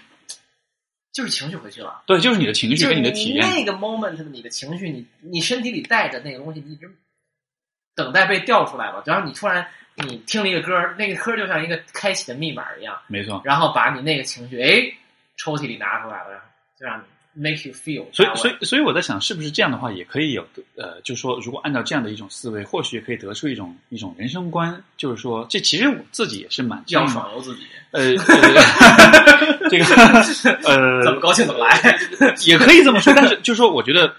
[1.13, 2.01] 就是情绪回去了。
[2.07, 6.91] 对，就是你的情绪跟你的体验，那个 moment 的你的情绪，你你身体里带着那个东西，你一直
[7.95, 9.01] 等待被调出来吧。
[9.05, 9.65] 然后你突然
[9.95, 14.91] 你听了一个歌，那个歌就像一个开启的密码一样，没错，然后把你那个情绪哎
[15.37, 16.43] 抽屉里拿出来了，
[16.77, 17.03] 就让你
[17.33, 18.29] make you feel 所以。
[18.35, 29.85] 所以所以我在想，是不是这样的话也可以有呃，就是说，如果按照这样的一种思维，或许也可以得出一种一种人生观，就是说，这其实我自己也是蛮要相爽游自己， 呃，呃这个
[30.65, 31.97] 呃，怎么高兴怎么来。
[32.45, 34.13] 也可以这么说，但是就是说，我觉得，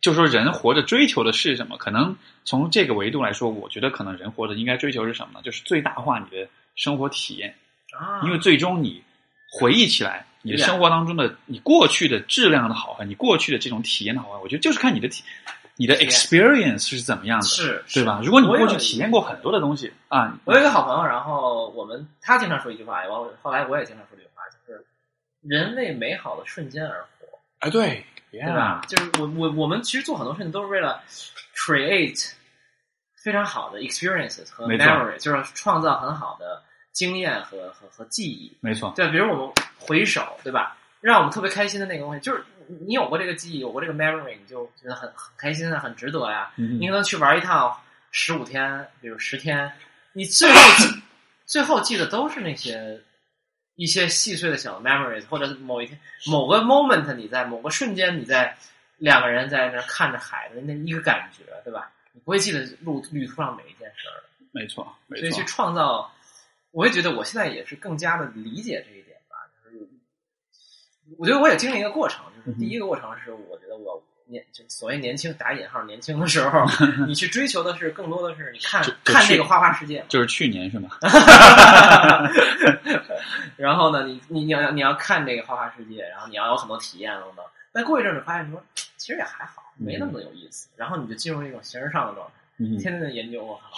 [0.00, 1.76] 就是说，人活着追求的是什么？
[1.76, 2.14] 可能
[2.44, 5.40] 从这个维度来说，我觉得可能人活着应该追求是什么呢？
[5.42, 7.54] 就是最大化你的生活体验，
[7.98, 9.02] 啊因为最终你
[9.50, 15.22] 回忆起来，你的生活当中的你过去的质量的好坏，你过去的这种体验的好坏，我觉得就是看你的体，
[15.76, 18.20] 你的 experience 是怎么样的，是对吧？
[18.24, 23.10] 如果你过去体验过很多的东西啊，我有一个好朋友，然后我们他经常说一句话，完
[23.42, 24.86] 后来我也经常说这句话，就是
[25.42, 27.26] 人为美好的瞬间而活，
[27.60, 28.82] 哎，对，对吧？
[28.88, 31.02] 就是我我我们其实做很多事情都是为了
[31.56, 32.32] create
[33.22, 36.62] 非常好的 experiences 和 memory，就是创造很好的
[36.92, 38.56] 经验和和和记忆。
[38.60, 40.76] 没错，对，比如我们回首，对吧？
[41.00, 42.44] 让我们特别开心的那个东西，就是
[42.86, 46.52] 你有过这个记忆，有过这个 memory，你就觉得很很开心啊，很值得呀。
[46.56, 47.76] 嗯你可能去玩一趟
[48.10, 49.72] 十五天，比如十天，
[50.12, 51.02] 你最后记
[51.46, 53.00] 最后记得都是那些
[53.76, 58.56] 一些细碎的小 memories，或者某一天某个 moment，你在某个瞬间，你在
[58.98, 61.90] 两个人在那看着海的那一个感觉，对吧？
[62.12, 64.20] 你不会记得路旅途上每一件事儿，
[64.52, 66.12] 没错，没所以去，创造，
[66.72, 69.36] 我也觉得我现在也是更加的理解这一点吧。
[69.64, 69.88] 就是
[71.18, 76.64] 我觉得我也经历一个过程，就是第一个过程是我觉得我年就所谓年轻打引号年轻的时候，
[77.06, 80.06] 你去追求的是更多的是你看看这个花花世界嘛。
[80.08, 80.90] 就是去年是吗？
[83.56, 87.44] 然后呢，你你你要你要看这个花花世界，然后你要有很多体验等等。
[87.72, 88.62] 但过一阵儿，你发现说
[88.96, 90.68] 其实也还好，没那么有意思。
[90.76, 93.70] 然后你就进入一种形而上的状态，嗯，天天在研究我靠，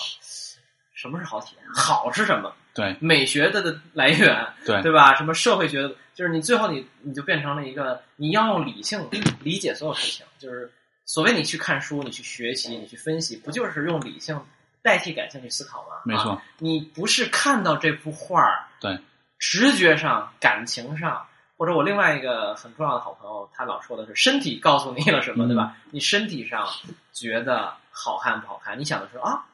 [0.94, 1.64] 什么是好体验？
[1.74, 2.54] 好是什么？
[2.74, 5.14] 对美学的的来源，对对吧？
[5.14, 9.06] 什么社会学的，就是你最后你你就变成了一个你要用理性
[9.42, 10.70] 理解所有事情，就是
[11.04, 14.40] 所谓你去看书，你去学习，你去分析，不就是用理性
[14.82, 15.96] 代替感性去思考吗？
[16.04, 18.98] 没错啊，你不是看到这幅画儿，对，
[19.38, 21.26] 直觉上、感情上，
[21.56, 25.76] 或者我另外一个很重要的好朋友，他老说的是身体告诉你了什么，嗯对吧？
[25.90, 26.66] 你身体上
[27.12, 29.44] 觉得好看不好看，你想的是啊，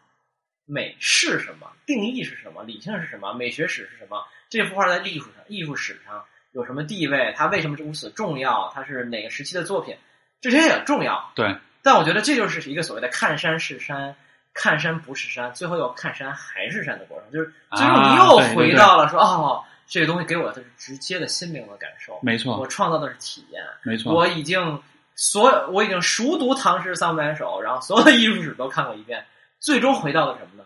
[0.69, 1.66] 美是什么？
[1.86, 2.62] 定义是什么？
[2.62, 3.32] 理性是什么？
[3.32, 4.23] 美学史是什么？
[4.49, 6.23] 这幅画在艺术上、艺术史上
[6.53, 7.35] 有什么地位？
[7.36, 8.70] 它为什么如此重要？
[8.74, 9.97] 它是哪个时期的作品？
[10.40, 11.32] 这些也重要。
[11.35, 14.15] 对，但我觉得这就是一个所谓的看山是山，
[14.55, 24.82] 看山不是山，最后又看山还是山的过程，就是最终你又回到了说、哦，这个东西给我的是直接的心灵的感受，没错我，创造的是体验，没错，我已经
[25.16, 29.24] 所有我已经熟读唐诗三百首，然后所有的艺术史都看过一遍，
[29.60, 30.64] 最终回到了什么呢？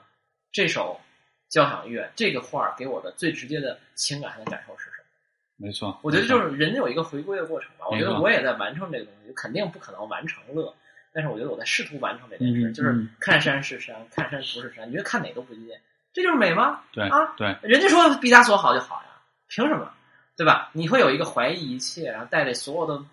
[0.52, 1.00] 这首
[1.48, 5.66] 交响乐，这个画儿给我的最直接的情感的感受是什么？
[5.66, 7.86] 没错，我觉得就是人有一个回归的过程吧。
[7.88, 10.74] 我觉得我也在完成这个东西，肯定不可能完成了，
[11.12, 15.80] 但是我觉得我在试图完成这件事，嗯就是嗯看山是山，看山不是山，你觉得看哪都不一样，
[16.12, 16.82] 这就是美吗？
[16.92, 19.08] 对啊，对，人家说毕加索好就好呀，
[19.48, 19.92] 凭什么？
[20.36, 20.70] 对吧？
[20.72, 23.04] 你会有一个怀疑一切，然后带着所有的，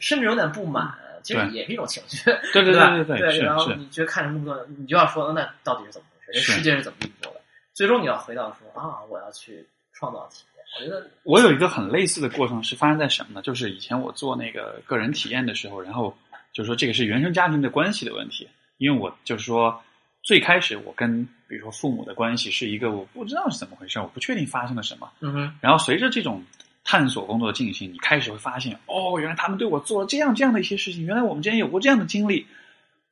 [0.00, 3.04] 甚至有点不满，其实也是一种情绪，对对对？
[3.04, 6.40] 对 对然后，你觉得看着那么多，你就要说，那到底是怎么回事？
[6.46, 7.40] 这世界是怎么运作的？
[7.74, 10.64] 最终你要回到说啊，我要去创造体验。
[10.80, 13.42] 我觉得我有一个很类似的过程是发生在什么呢？
[13.42, 16.16] 就是以前我做那个个人体验的时候，然后
[16.52, 19.82] 就是说这个是原生家庭的关系的问题，因为我就是说
[20.22, 26.42] 最开始我跟比如说父母的关系是一个我不知道是怎么回事，我不确定发生了什么，嗯哼，然后随着这种
[26.84, 32.46] 探索工作的进行，你开始会发现，哦，原来他们对我做了这样这样的一些事情，原来我们之间有过这样的经历，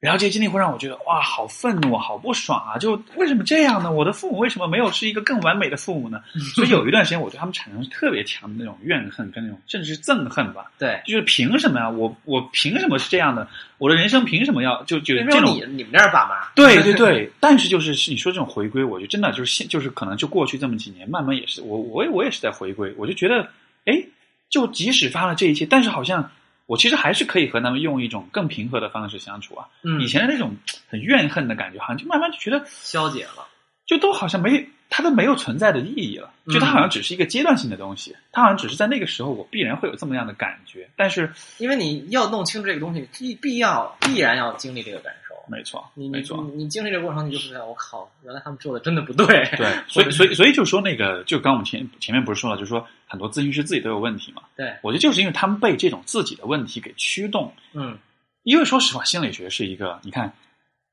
[0.01, 2.79] 然后这些经历会让我觉得哇，好愤怒，好不爽啊！
[2.79, 3.93] 就为什么这样呢？
[3.93, 6.23] 我的父母为什么没有是一个更完美的父母呢？
[6.55, 11.91] 所以有一段时间，我对他们产生特别强的那种怨恨跟那种甚至是憎恨吧，对，就是凭什么呀？
[11.91, 13.47] 我我凭什么是这样的？
[13.77, 23.47] 我的人生凭什么要就就没这种有你你们那儿爸妈， 对对对，但是就是你说这种回归，我就真的就是现就是可能就过去这么几年，慢慢也是我我也我也是在回归，我就觉得，
[23.85, 24.03] 哎，
[24.49, 26.31] 就即使发了这一切，但是好像
[26.71, 29.67] 我其实还是可以和他们用一种更平和的方式相处啊。
[29.83, 30.55] 嗯以前的那种
[30.89, 33.49] 很怨恨的感觉，好像就慢慢就觉得，消解了，
[33.87, 45.30] 就都好像没它都没有存在的意义了，就它好像只是一个阶段性的东西，它好像只是在那个时候我必然会有这么样的感觉，但是因为你要弄清楚这个东西，必必要必然要经历这个感受。
[45.51, 46.43] 没错，你你没错。
[46.55, 49.27] 你你经历这个过程，你就会想，我靠，原来他们做的真的不对。
[49.57, 54.43] 对， 所以所以所以就说那个，就刚我们前前面不是说了，就是说很多咨询师自己都有问题嘛。
[54.57, 57.99] 对，我觉得就是因为他们被这种自己的问题给驱动，嗯，
[58.45, 60.33] 因为说实话，心理学是一个，你看，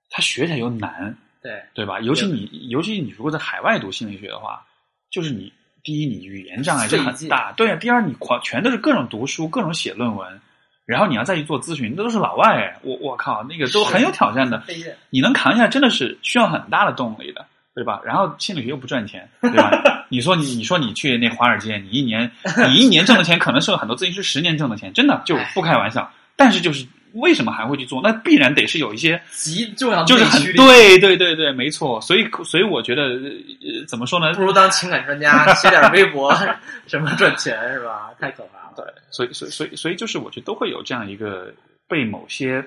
[0.10, 2.00] 它学起来又难，对，对吧？
[2.00, 4.66] 尤其你，尤其你如果在海外读心理学的话，
[5.12, 5.54] 就是你
[5.84, 7.76] 第一，你语言障碍就很大，对啊。
[7.78, 10.42] 第二，你狂全都是各种读书，各种写论文，
[10.88, 14.64] 然后你要再去做咨询，那都是老外哎，我我靠，那个都很有挑战的。
[15.10, 17.46] 你能扛下来，真的是需要很大的动力的，
[17.76, 18.00] 对吧？
[18.06, 19.70] 然后心理学又不赚钱，对吧？
[20.10, 22.32] 你说你你说你去那华尔街，你一年
[22.70, 26.10] 你一年挣的钱，可能是很多咨询师十年挣的钱，真的就不开玩笑。
[26.38, 28.00] 但是就是为什么还会去做？
[28.02, 32.00] 那必然得是有一些极重要的就是很对对对对，没错。
[32.00, 34.34] 所以所以我觉得、呃、怎么说呢？
[34.36, 36.34] 不如当情感专家，写点微博，
[36.88, 38.12] 什么赚钱是吧？
[38.18, 38.67] 太可怕了。
[38.78, 41.52] 对，所以所以所以所以就是我觉得都会有这样一个
[41.88, 42.64] 被某些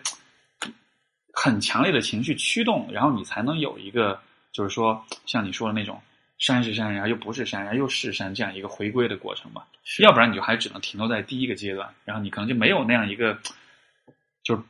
[1.33, 4.21] 很强烈的情绪驱动，然后你才能有一个
[4.53, 6.03] 就是说像你说的那种
[6.39, 9.65] 山是山，然后又不是山，然后又是山这样一个回归的过程吧。
[10.01, 13.39] 要不然你就还只能停留在第一个阶段，然后你可能就没有那样一个
[14.43, 14.63] 就是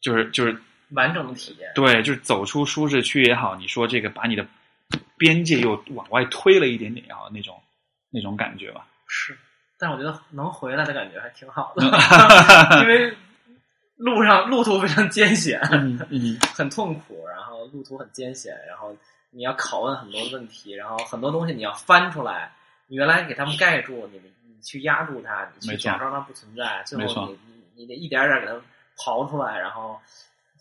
[0.00, 0.60] 就是就是
[0.90, 1.70] 完整的体验。
[1.74, 4.44] 对，就是走出舒适区也好，你说这个把你的
[5.16, 7.60] 边界又往外推了一点点也好，那种
[8.10, 8.86] 那种感觉吧。
[9.06, 9.36] 是，
[9.78, 11.84] 但我觉得能回来的感觉还挺好的，
[12.82, 13.16] 因为
[13.96, 18.94] 路上路途非常艰险，嗯嗯， 很痛苦，然后路途很艰险，然后
[19.30, 22.52] 你要拷问很多问题，然后很多东西你要翻出来，
[22.86, 28.52] 你原来给他们盖住，你你去压住它，你去假装它不存在，最后你你你得一点点给它
[28.96, 30.00] 刨出来，然后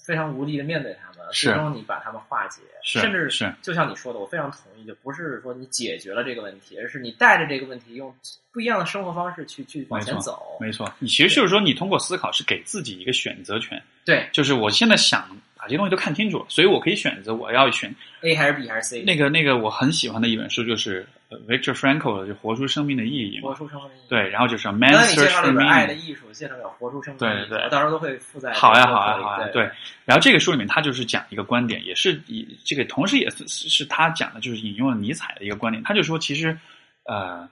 [0.08, 8.16] 非常无力的面对他们，最终你把他们化解，是甚至是就像你说的，我非常同意，就不是说你解决了这个问题，而是你带着这个问题，用
[8.54, 10.58] 不一样的生活方式去去往前走。
[10.62, 10.90] 没错。
[11.00, 15.28] 你其实就是说，你通过思考是给自己一个选择权，对就是我现在想
[15.58, 19.02] 把这些东西都看清楚了，所以我可以选择我要选，A 还是 B 还是 C？
[19.04, 23.49] 那个那个我很喜欢的一本书，就是呃 Victor Frankl 的就《活出生命的意义》嘛。
[23.49, 24.08] 活出生命的意义。
[24.08, 25.94] 对，然后就是 Man Search 爱的。
[25.94, 29.72] 艺术》，介绍了活出生命的意义，对对我到时候都会附在好呀，这个好呀，好呀，对对。
[30.06, 35.84] 然后这个书里面，他就是讲一个观点，也是以这个，同时也是是他讲的，就是引用了尼采的一个观点。
[35.84, 36.58] 他就说，其实
[37.04, 37.49] 呃，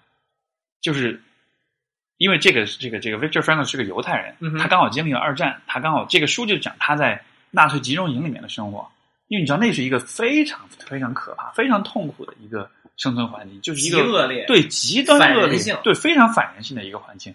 [0.81, 1.21] 就是
[2.17, 7.21] 因为这个这个这个 Victor Frankl 是个犹太人，嗯他刚好经历了二战，他刚好这个书就讲他在
[7.51, 8.89] 纳粹集中营里面的生活。
[9.27, 17.33] 因为你知道，那是一个非常非常可怕、非常痛苦的一个生存环境，就是一极个恶劣对极端恶劣性，对非常反人性的一个环境。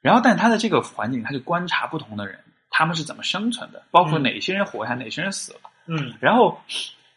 [0.00, 2.38] 然后，但他的这个环境，他就观察不同的人，
[2.70, 5.60] 他们是怎么生存的，包括嗯哪些人活下来，哪些人死了。
[5.86, 6.60] 嗯然后，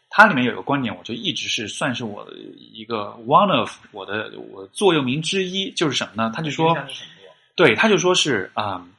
[0.08, 6.32] 它里面有个观点，我就一直是算是我的一个 one of 我的我座右铭之一，就是什么呢？
[6.34, 6.76] 他就说
[7.54, 8.92] 对，他就说是啊、嗯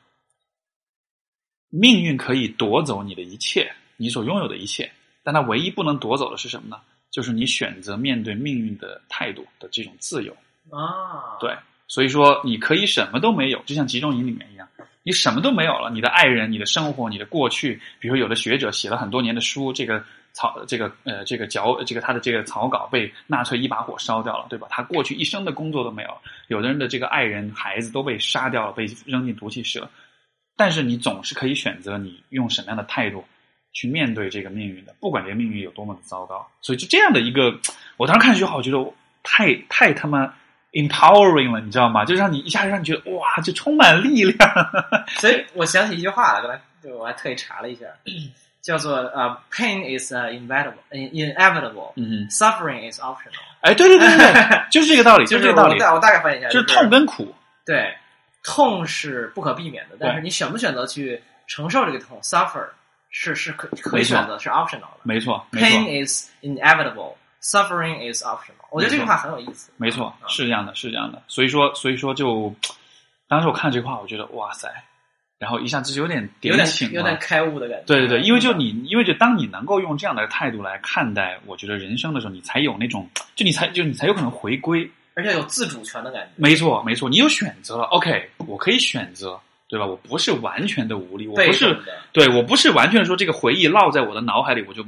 [1.69, 4.89] 命运可以夺走你的一切，你所拥有的一切，
[5.21, 6.79] 但它唯一不能夺走的是什么呢？
[7.11, 10.35] 就是你选择面对命运的态度的这种自由。
[10.69, 11.55] 啊，对，
[11.87, 14.67] 所以说你可以什么都没有，就像集中营里面一样，
[15.03, 20.03] 你什么都没有了，你的爱人、你的生活、你的过去，比如说有的学者写了很多年的书，这个
[20.33, 24.67] 草这个呃这个脚这个他的这个草稿被纳粹一把火烧掉了，对吧？
[24.69, 26.17] 他过去一生的工作都没有，
[26.49, 29.89] 有的人的这个爱人、孩子都被杀掉了，被扔进毒气室了。
[30.57, 33.23] 但是你总是可以选择你用什么样的态度
[33.77, 36.43] 去面对这个命运的，不管这个命运有多么的糟糕。
[36.61, 37.55] 所以就这样的一个，
[37.95, 40.33] 我当时看这句话，我觉得太太他妈
[40.71, 42.03] empowering 了，你知道吗？
[42.03, 44.51] 就让你一下让你觉得哇，就充满力量。
[45.21, 47.85] 所以我想起一句话来，刚才就我还特意查了一下，
[48.63, 57.31] 叫做呃、pain is uh, inevitable inevitable，嗯，suffering is optional，哎，对对对对对， 就是这个道理，就是这个道理，我大我大概翻译一下，就是痛跟苦。
[57.63, 57.95] 对，
[58.43, 62.65] 痛是不可避免的，但是你选不选择去承受这个痛，suffer
[63.09, 64.99] 是是可可以选择，是 optional 的。
[65.03, 68.53] 没错，没错，Pain is inevitable, suffering is optional。
[68.69, 69.71] 我觉得这句话很有意思。
[69.77, 71.21] 没错，啊是这样的，是这样的。
[71.27, 72.53] 所以说，所以说就，
[73.27, 74.67] 当时我看这句话，我觉得哇塞，
[75.39, 77.15] 然后一下子就有点有点有点了。
[77.17, 77.85] 开悟的感觉。
[77.85, 84.89] 对对对，因为就你，因为就当你能够用这样的态度来看待，我觉得人生的时候，你才有那种，就你才就你才有可能回归。
[85.15, 86.29] 而且有自主权的感觉。
[86.35, 89.85] 没错，没错，你有选择了，OK，我可以选择，对吧？
[89.85, 91.77] 我不是完全的无力，我不是，
[92.13, 94.85] 对我不是完全说这个回忆烙在我的脑海里，我就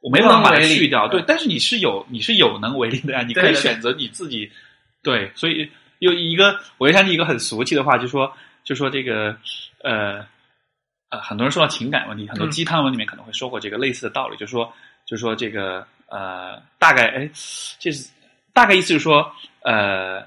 [0.00, 1.06] 我没办法把它去掉。
[1.08, 4.50] 对嗯，但是你是有你是有能为力的呀，你可以选择你自己。
[5.02, 5.70] 对，所以
[6.00, 8.32] 有一个我就想起一个很俗气的话，就说
[8.64, 9.36] 就说这个
[9.82, 10.26] 呃
[11.10, 14.70] 呃，很多人说到情感问题，很多嗯鸡汤文里面可能会说过这个类似的道理，就说
[15.06, 17.30] 就说这个呃，大概哎，
[17.78, 18.10] 这是
[18.52, 19.30] 大概意思就是说
[19.62, 20.20] 呃，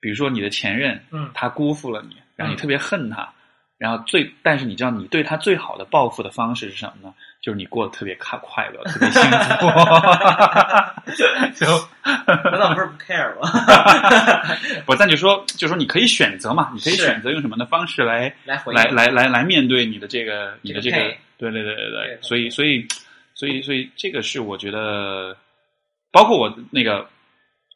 [0.00, 3.32] 比如说你的前任，嗯他辜负了你，然后你嗯特别恨他，
[3.78, 7.14] 然后最但是你知道你对他最好的报复的方式是什么呢？
[7.40, 9.66] 就是你过得特别快快乐，特别幸福。
[11.58, 11.66] 就
[12.26, 13.50] 难道不是不 care 吗？
[14.86, 20.96] 不，但就说就说你可以选择嘛，你可以选择用什么的方式来来回来来来来面对你的这个你的这个
[21.36, 22.86] 对对对对对，所以所以
[23.34, 25.36] 所以所以这个是我觉得，
[26.12, 27.04] 包括我那个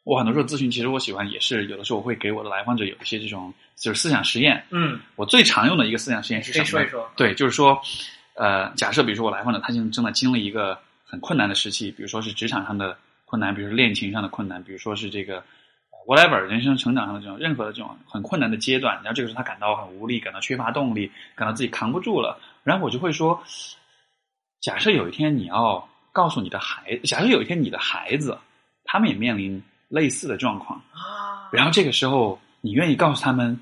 [0.05, 4.65] 我很多时候咨询，其实我喜欢也是有的时候我会给我的来访者有一些这种就是思想实验。
[4.71, 6.65] 嗯，我最常用的一个思想实验是什么？
[6.65, 7.09] 说一说。
[7.15, 7.79] 对，就是说，
[8.33, 23.41] 呃，假设比如说我来访者他现在正在经历一个很困难的时期，比如说是职场上的困难，比如说恋情上的困难，比如说是这个呃 whatever 人生成长上的这种任何的这种很困难的阶段，然后这个时候他感到很无力，感到缺乏动力，感到自己扛不住了，然后我就会说，
[24.59, 28.35] 假设有一天你要告诉你的孩，假设有一天你的孩子
[28.85, 33.59] 他们也面临类似的状况，啊，然后这个时候你愿意告诉他们。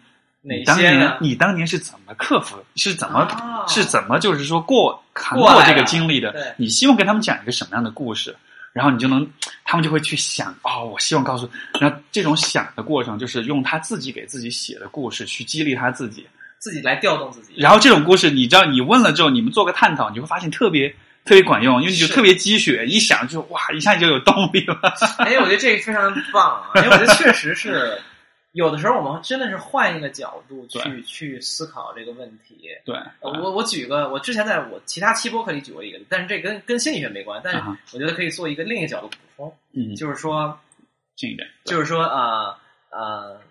[0.47, 1.17] 哪你当年些呢？
[1.19, 2.55] 你当年是怎么克服？
[2.75, 6.41] 是怎么、啊是怎么就是说过扛过这个经历的对？
[6.57, 8.35] 你希望跟他们讲一个什么样的故事？
[8.71, 9.27] 然后你就能，
[9.63, 11.49] 他们就会去想哦，我希望告诉，
[11.79, 16.27] 然后这种想的过程就是用他自己给自己写的故事去激励他自己。
[16.57, 17.53] 自己来调动自己。
[17.57, 20.89] 然后这种故事，你知道，你问了之后，你们做个探讨，你会发现特别
[21.23, 24.77] 特别管用，因为你就特别积雪，一想就哇，一下就有动力了。
[25.19, 26.81] 哎，我觉得这个非常棒啊！
[26.81, 28.01] 因为我觉得确实是，
[28.55, 32.69] 有的时候我们真的是换一个角度去去思考这个问题。
[32.85, 37.59] 对，呃我我举个，我之前在我其他期播课里举过一个，但是这跟跟心理学没关，但是
[37.93, 40.57] 我觉得可以做一个另一个角度补充，嗯，就是说，
[41.17, 42.57] 近一点，就是说，啊
[42.91, 43.41] 呃，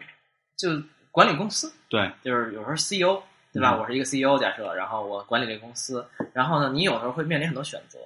[0.57, 0.71] 就
[1.11, 3.23] 管理公司，对，就是有时候 CEO
[3.53, 3.77] 对吧？
[3.77, 7.99] 嗯我是一个 CEO，假设，然后我管理这个公司，然后呢，你有时候会面临很多选择，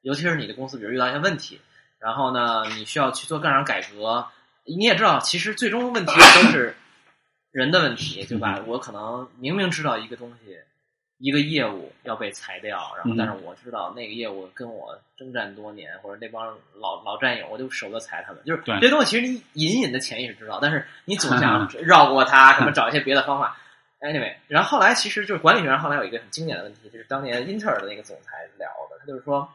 [0.00, 1.60] 尤其是你的公司，比如遇到一些问题，
[1.98, 4.26] 然后呢，你需要去做各种改革。
[4.66, 6.76] 你也知道，其实最终问题都是
[7.52, 8.60] 人的问题， 对吧？
[8.66, 10.58] 我可能明明知道一个东西，
[11.18, 18.42] 一个业务要被裁掉，然后嗯但是我知道那个业务跟我征战多年，或者那帮老老战友，我就舍不得裁他们。
[18.44, 23.56] 就是对这东西，其实你隐隐的潜意识知道，但是你总想 绕过它，什么 找一些别的方法。
[23.98, 29.50] Anyway，然后后来其实就是管理学上后来有一个很经典的问题，就是当年英特尔的那个总裁聊的，他就是说，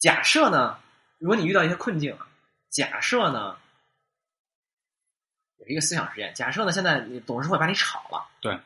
[0.00, 0.76] 假设呢，
[1.18, 2.16] 如果你遇到一些困境，
[2.70, 3.56] 假设呢，
[5.62, 8.58] 有一个思想实验，假设呢，现在你董事会把你炒了，对，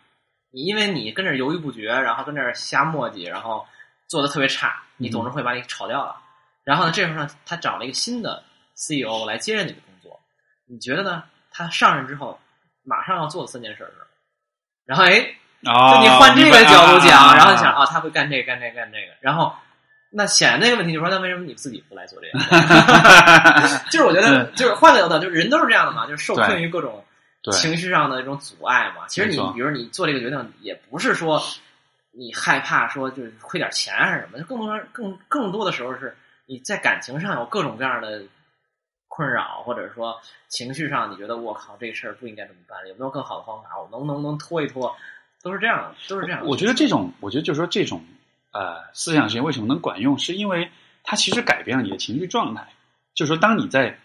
[0.51, 3.67] 你因为你跟这儿犹豫不决，然后跟这儿瞎磨叽，然后
[4.09, 6.17] 做的特别差，你嗯董事会把你炒掉了，
[6.65, 8.43] 然后呢，这时候呢，他找了一个新的
[8.75, 10.21] CEO 来接任你的工作，
[10.67, 11.25] 你觉得呢？
[11.51, 12.39] 他上任之后
[12.83, 14.07] 马上要做的三件事是什么？
[14.85, 19.55] 然后哎，啊，就你换这个角度讲，啊然后你想啊，他会干这个干这个干这个，然后
[20.17, 22.39] 那显然那个问题就是说，那为什么你自己不来做这个？
[23.93, 27.05] 就是我觉得，就是换个角度，就是人都是这样的嘛，就是受困于各种
[27.53, 29.07] 情绪上的这种阻碍嘛。
[29.09, 31.43] 其实你比如你做这个决定，也不是说
[32.13, 36.17] 你害怕说就是亏点钱还是什么，更多更更多的时候是
[36.47, 38.23] 你在感情上有各种各样的
[39.09, 40.19] 困扰，或者说
[40.49, 43.69] 情绪上你觉得我靠这事儿不应该这么办，有没有更好的方法？
[43.79, 44.97] 我能能不能拖一拖？
[45.43, 46.47] 都是这样的，都是这样的。
[46.49, 48.03] 我觉得这种，我觉得就是说这种
[48.57, 50.71] 呃思想实验为什么能管用，是因为
[51.05, 52.67] 它其实改变了你的情绪状态。
[53.15, 53.99] 就是说，当你在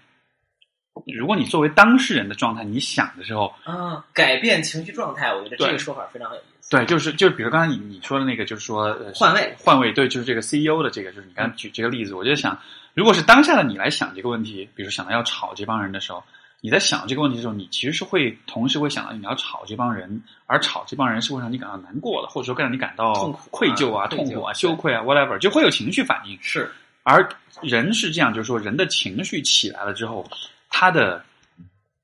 [1.05, 6.69] 如果你作为当事人的状态，你想的时候，啊，改变情绪状态，我觉得这个说法非常有意思。
[6.69, 12.57] 对，就是就是，比如刚才你你说的那个，就是说、呃、换位换位，对，就是这个 CEO 的这个，就是你刚才举这个例子，我就想，
[12.93, 16.23] 如果是当下的你来想这个问题，比如想到要炒这帮人的时候，
[16.61, 26.37] 你在想这个问题的时候，你其实是会同时会想到你要炒这帮人，而炒这帮人是会让你感到难过的，或者说会让你感到痛苦啊愧疚啊、痛苦啊、羞愧啊，whatever，就会有情绪反应。
[26.39, 26.71] 是，
[27.03, 27.27] 而
[27.61, 30.29] 人是这样，就是说人的情绪起来了之后，
[30.69, 31.25] 他的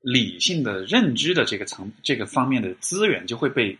[0.01, 3.77] 理性的认知的这个层这个方面的资源就会被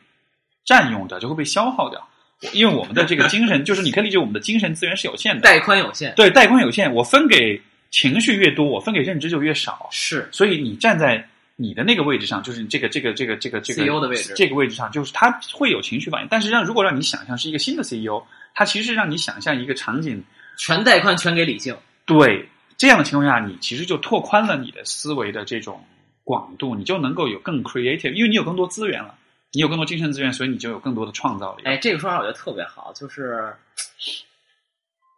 [0.64, 2.08] 占用掉，就会被消耗掉。
[2.54, 7.60] 因为我们的这个精神，就是你可以理解，我们的精神资源是有限的， 带宽有限，对带宽有限，我分给
[7.92, 9.88] 情绪越多，我分给认知就越少。
[9.92, 16.28] 是所以你站在你的那个位置上，就是你这个这个这个这个这个 CEO 的位置这个位置上，就是他会有情绪反应。
[16.30, 18.22] 但是让如果让你想象是一个新的 CEO，
[18.54, 20.24] 他其实让你想象一个场景，
[20.58, 21.76] 全带宽全给理性。
[22.06, 22.48] 对
[22.78, 25.84] 这样的情况下，你其实就拓宽了你的思维的这种
[26.24, 29.16] 广度，你就能够有更 creative，因为你有更多资源了，
[29.54, 31.64] 你有更多精神资源，所以你就有更多的创造力。
[31.64, 33.52] 哎，这个说法我觉得特别好，就是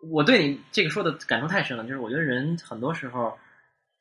[0.01, 1.83] 我对你这个说的感受太深了。
[1.83, 3.37] 就是我觉得人很多时候，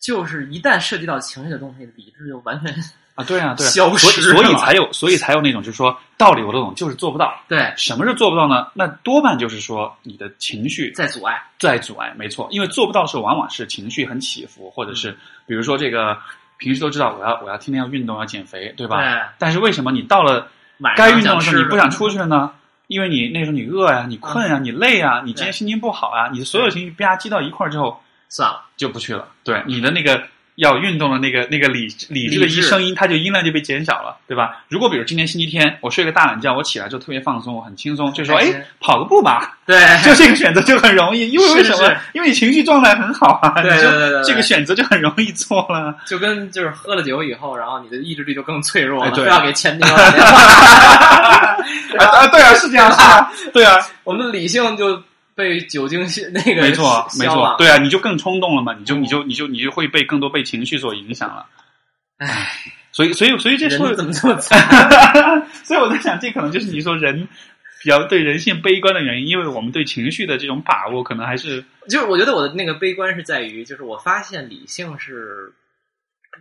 [0.01, 2.73] 就是一旦涉及到情绪的东西，理智就完全
[3.15, 7.35] 啊，对啊，对啊，消失所以所以才有，所以才有那种就是说道理我都懂，就是做不到。
[7.49, 8.69] 对什么是做不到呢？
[8.75, 11.43] 那多半就是说你的情绪在阻碍。
[11.59, 15.11] 在阻碍，没错，因为做不到的时候，往往是情绪很起伏，或者是
[15.47, 16.17] 比如说这个
[16.59, 18.99] 平时都知道我要我要天天要运动要减肥，对吧？
[18.99, 20.49] 对但是为什么你到了
[20.97, 22.53] 该运动的时候你不想出去了呢？
[22.89, 29.29] 因为你那时候你饿呀、你困呀、你累呀、你今天心情不好啊，你的所有情绪吧唧到一块儿之后算了，就不去了。
[29.45, 30.23] 对，你的那个
[30.59, 34.65] 要运动的那个那个理理智的一声音，它就音量就被减小了，对吧？
[34.69, 41.95] 如果比如今天星期天，我睡个大懒觉，我起来就特别放松，我很轻松，就说哎，跑个步吧，对， 就这个选择就很容易， 因为为什么？
[42.13, 45.95] 因为你情绪状态很好啊，对对对这个选择就很容易做了。
[46.07, 49.25] 就跟就是喝了酒以后，然后你的意志力就更脆弱了，哎对。
[49.25, 50.43] 非要给前女友打电话。
[51.99, 55.01] 啊 啊，对啊，是这样，是啊，对啊，我们的理性就
[55.39, 61.47] 被酒精吸那个没错，没，错对啊，你就更冲动了嘛，你就你就你就你就会被更多被情绪所影响了。
[62.17, 62.51] 唉，
[62.91, 64.59] 所以，所以，所以这说人怎么这么惨？
[65.63, 67.29] 所以我在想，这可能就是你说人
[67.81, 75.53] 比较对人性悲观的原因，因为我们对情绪的这种把握，可能还是就是我觉得我的那个悲观是在于，就是我发现理性是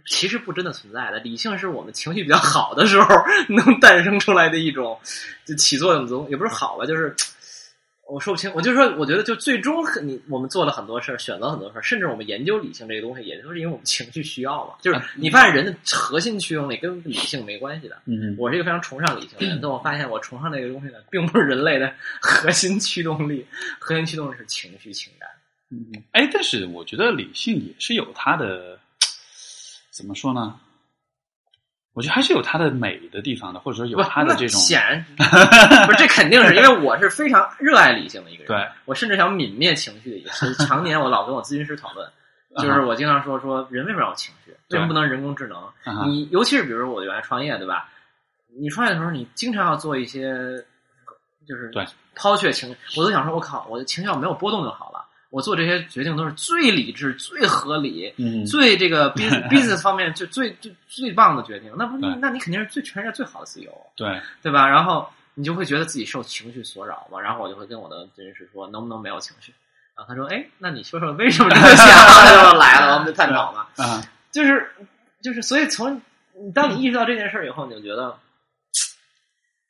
[0.07, 3.15] 其实不真的存在的，理性是我们情绪比较好的时候
[3.47, 4.99] 能诞生出来的一种
[5.45, 7.15] 就起作用的东西，也不是好吧，就是。
[8.07, 14.75] 我说不清，我就说，我觉得就最终你我们做了很多事儿，选择很多事儿，甚至我们研究理性这个东西，也就是因为我们情绪需要嘛。
[14.81, 17.97] 就是你发现人的核心驱动力跟理性没关系的。
[18.05, 23.45] 嗯我是一个非常崇尚理性的人，但我发现我崇尚那个东西呢，并不是人类的 核心驱动力，
[23.79, 25.29] 核心驱动力是情绪情感。
[25.69, 28.79] 嗯，哎，但是我觉得理性也是有它的
[29.91, 30.57] 怎么说呢？
[31.97, 35.03] 我觉得还是有它的美的地方的，或者说有它的这种显然
[35.87, 40.53] 不是，这肯定是因为我是非常热爱理性的一个人，对，我甚至想泯灭情绪的一个人。
[40.67, 42.07] 常年我老跟我咨询师讨论，
[42.61, 45.57] 就是我经常说说人为什么要有情绪，为什么不能人工智能？
[46.07, 47.89] 你尤其是比如说我原来创业，对吧？
[48.59, 50.31] 你创业的时候，你经常要做一些，
[51.47, 51.83] 就是对
[52.15, 54.96] 抛却情绪，我都想说，我靠，我的情绪要没有波动就好了。
[55.29, 61.71] 我做这些决定都是最理智、最合理、嗯最这个 business business 方面就最最最棒的决定。
[61.77, 64.67] 那不，那你肯定是最全世界最好的 CEO，对对吧？
[64.67, 67.19] 然后你就会觉得自己受情绪所扰嘛。
[67.19, 69.53] 然后我就会跟我的咨询师说，能不能没有情绪？
[69.95, 71.85] 然后他说，哎，那你说说为什么这个想？
[72.53, 73.67] 就来了，我们就探讨嘛。
[73.83, 74.01] 啊，
[74.31, 74.71] 就是
[75.21, 76.01] 就是，所以从
[76.53, 78.17] 当你意识到这件事儿以后，你就觉得，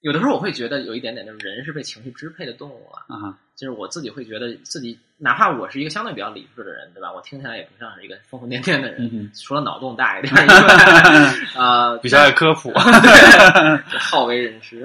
[0.02, 3.15] 有的时候我会觉得有一点点，就是人是被情绪支配的动物了。
[3.15, 7.11] 啊，就是我自己会觉得自己，哪怕我是一个相对比较理智的人，对吧？
[7.11, 12.72] 我听起来也不像是一个疯疯癫癫的人，嗯除了脑洞大一点以 外，呃，比较爱科普，
[13.99, 14.84] 好为人师，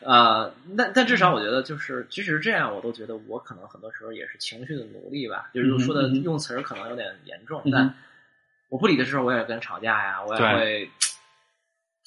[0.00, 5.48] 呃，但但至少我觉得，就是即使是这样，我都觉得我可能很多时候也是情绪的奴隶吧。
[5.54, 7.94] 就是说的用词儿可能有点严重，嗯但
[8.68, 10.90] 我不理的时候，我也跟人吵架呀，我也会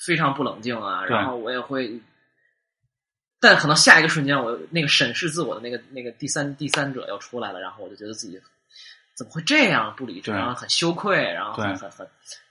[0.06, 2.00] 非常不冷静啊，然后我也会。
[3.44, 8.40] 但可能下一个瞬间，我那个审视自我的那个那个第三第三者要出来了，然后我就觉得自己
[9.16, 12.08] 怎么会这样不理智，然后很羞愧，然后很很很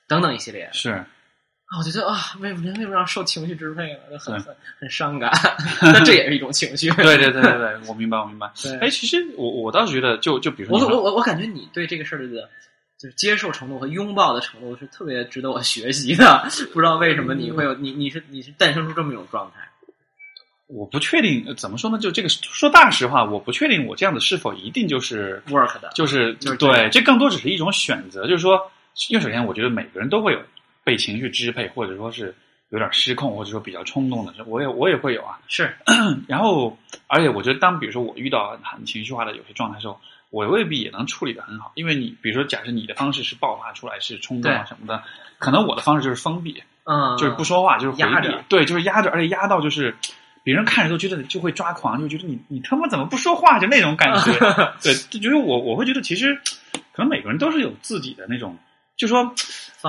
[0.06, 0.69] 等等一系列。
[0.74, 1.09] 是啊，
[1.78, 4.01] 我觉得啊，为人为什么要受情绪支配呢？
[4.10, 5.32] 就很很很伤感。
[5.81, 6.90] 那这也是一种情绪。
[6.90, 8.52] 对对对对对，我明白我明白。
[8.62, 12.51] 对哎，其实我我倒是觉得，就就比如说我你说我我我感觉你对这个事儿的，
[12.98, 16.47] 就是接受程度和拥抱的程度是特别值得我学习的。
[16.74, 19.66] 不知道为什么你会有你你是你是诞生出这么一种状态？
[20.73, 21.99] 我不确定呃怎么说呢？
[21.99, 28.27] 就这个说大实话，我不确定我这样子是否一定就是 work 的，就是就是对，这更多只是一种选择。
[28.27, 28.59] 就是说，
[29.11, 30.40] 因为首先我觉得每个人都会有
[30.82, 32.35] 被情绪支配，或者说是
[32.70, 35.39] 有点失控，或者说比较冲动的，我也我也会有啊。
[35.47, 35.74] 是
[36.27, 36.77] 然后，
[37.07, 40.01] 而且我觉得，当比如说我遇到很情绪化的有些状态的时候，
[40.31, 45.03] 我未必也能处理的很好，因为你比如说，假设你的方式是爆发出来，是冲动啊什么的，
[45.39, 49.94] 可能我的方式就是封闭，嗯，就是不说话，就是压着，对，就是压着，而且压到就是
[50.43, 54.32] 别人看着都觉得就会抓狂，就觉得你你他妈怎么不说话，就那种感觉。
[54.82, 56.35] 对，就觉得我我会觉得其实
[56.93, 58.56] 可能每个人都是有自己的那种，
[58.97, 59.35] 就说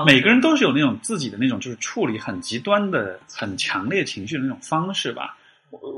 [0.06, 5.36] 每个人都是有那种自己的那种就是处理很极端的、很强烈情绪的那种方式吧。
[5.70, 5.90] 我我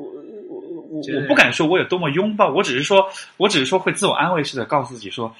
[0.48, 3.06] 我我我不敢说我有多么拥抱，我只是说，
[3.36, 5.34] 我只是说会自我安慰式的告诉自己说，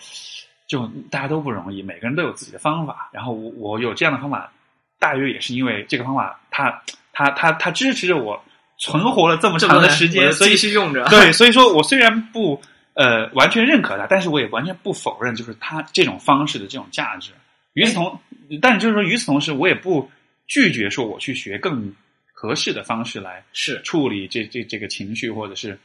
[0.67, 3.09] 就大家都不容易，每个人都有自己的方法。
[3.13, 4.53] 然后我我有这样的方法，
[4.99, 6.83] 大约也是因为这个方法，他
[7.15, 8.39] 他他他支持着我
[8.79, 11.05] 存活了这么长的时间，所以继续用着。
[11.07, 12.61] 对，所以说我虽然不
[12.95, 17.33] 呃完全认可它，但是我也完全不否认，就是它这种方式的这种价值。
[17.75, 18.19] 与此同，
[18.61, 20.11] 但是就是说，与此同时，我也不
[20.47, 21.95] 拒绝说我去学更
[22.33, 25.79] 合适的方式来是处理这这这个情绪或者是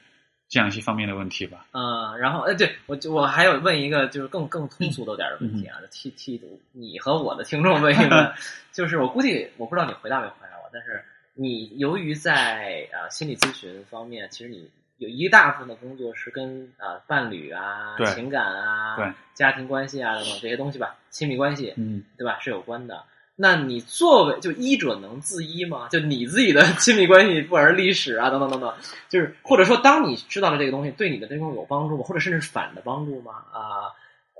[0.50, 1.66] 这样一些方面的问题吧。
[1.72, 6.42] 嗯，然后哎，对我就我还有问一个就是更更通俗的点儿的问题啊，替替
[6.72, 8.34] 你和我的听众问一问，
[8.72, 11.04] 就是我估计我不知道你回答没回答我，但是
[11.42, 14.70] 你由于在啊、心理咨询方面，其实你
[15.00, 22.38] 有一大部分的工作是跟啊、伴侣啊、情感啊、对家庭关系啊等等这些东西吧，亲密关系，嗯，对吧？
[22.42, 23.04] 是有关的。
[23.36, 25.88] 那你作为就医者能自医吗？
[25.90, 28.72] 就你自己的 亲密关系，不管是历史啊等等等等，
[29.10, 32.04] 就是或者说，当你知道了这个东西，对你的这种有帮助吗？
[32.04, 33.32] 或者甚至反的帮助吗？
[33.52, 33.90] 啊、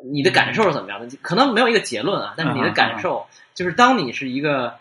[0.04, 1.18] 你的感受是怎么样的？
[1.24, 3.26] 可能没有一个结论啊，但是你的感受
[3.56, 4.76] 就是，当你是一个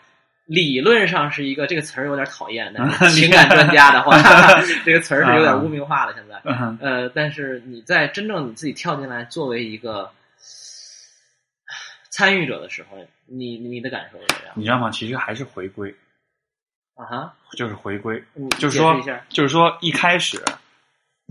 [0.53, 4.17] 理论上是一个这个词儿有点讨厌，但是 情感专家的话，
[4.83, 6.13] 这个词儿是有点污名化了。
[6.13, 6.41] 现在，
[6.81, 10.11] 呃，但是你在真正你自己跳进来作为一个
[12.09, 12.97] 参与者的时候，
[13.27, 14.53] 你你的感受是怎么样？
[14.57, 14.91] 你知道吗？
[14.91, 15.89] 其实还是回归，
[16.95, 18.93] 啊哈，就是回归，你就是说
[19.29, 20.37] 就是说一开始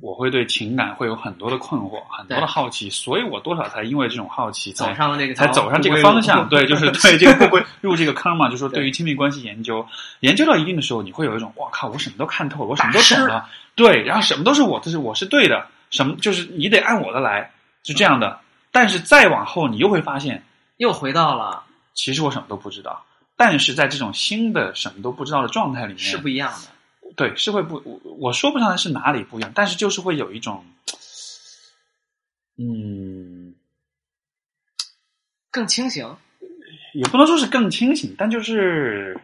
[0.01, 6.48] 我会对情感会有很多的困惑，很多的好奇，所以我多少才因为这种好奇才走上了这个才走上这个方向。
[6.48, 9.86] 对，就是对这个 入这个坑嘛，就说对对于亲密关系研究，
[10.20, 17.51] 研究到一定的时候，你会有一种哇靠，我什么都看透了，我什么都懂了，对，然后什么都是我，就是我是对的，什么就是你得按我的来，
[17.85, 18.39] 是这样的。
[18.72, 20.43] 但是再往后，你又会发现，
[20.77, 23.05] 又回到了其实我什么都不知道。
[23.36, 26.68] 但是在这种新的什么都不知道的状态里面，是不一样的。
[27.16, 30.65] 对，是会不，我我说不上来是哪里不一样，但是就是会有一种，
[32.59, 33.55] 嗯，
[35.51, 36.16] 更清醒，
[36.95, 39.20] 也不能说是更清醒，但就是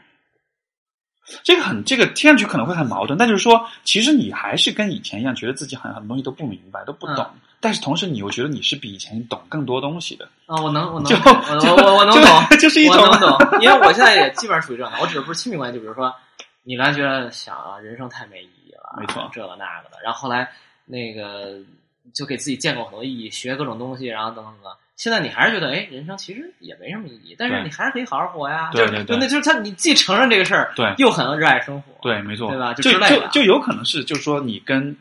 [1.42, 7.26] 这个很这个听上去可能会很矛盾，但就是说，其实你还是跟以前一样，觉得自己很很多东西都不明白，都不懂，
[7.60, 11.16] 但是同时你又觉得你是比以前懂更多东西的，啊，我能，我能，就
[11.74, 16.14] 我我能懂， 就是一种我能懂，因为我现在也基本上属于这样的，我只是不是亲密关系，就比如说，
[16.66, 20.50] 你原来觉得想啊，人生太没意义了，没错这个那个的，然后后来
[20.84, 21.60] 那个
[22.12, 24.72] 就给自己建构很多意义，学各种东西，然后等等等等。
[24.96, 28.70] 现在你还是觉得，哎，人生其实也没什么意义，但是你还是可以好好活呀。
[28.72, 34.96] 对对对就那就是他，你既承认这个事儿，对又很热爱生活，对，没错，对吧就就之类的就就有可能是，就是说你跟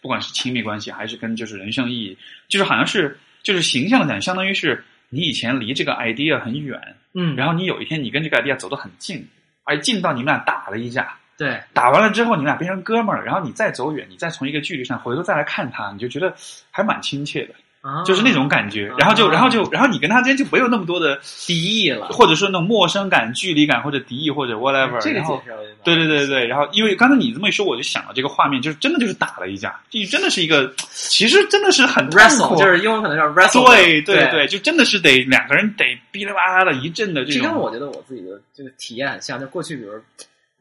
[0.00, 2.18] 不管是亲密关系，还是跟就是人生意义，
[2.48, 6.80] 就是好像是就是形象的讲，相当于是你以前离这个 idea 很远，
[7.12, 9.28] 嗯，然后你有一天你跟这个 idea 走得很近，
[9.70, 16.34] 而近到你们俩打了一架，对，打完了之后你们俩变成哥们儿了，然后你再走远，你再从一个距离上回头再来看他，你就觉得
[16.72, 17.56] 还蛮亲切的，啊，
[18.04, 18.92] 就是那种感觉。
[18.98, 25.00] 然后就啊然后就然后你跟他之间就没有那么多的，敌意了，或者说那种陌生感、距离感或者敌意或者 whatever。
[25.00, 39.92] 这个然后解释我觉得对对对对，然后因为刚才你这么一说，我就想到这个画面，就是真的就是打了一架，就真的是一个，其实真的是很 wrestle 苦就是英文可能叫 wrestle，对对对，就真的是得两个人得哔哩吧啦的一阵的这种，这跟我觉得我自己的这个体验很像，就过去比如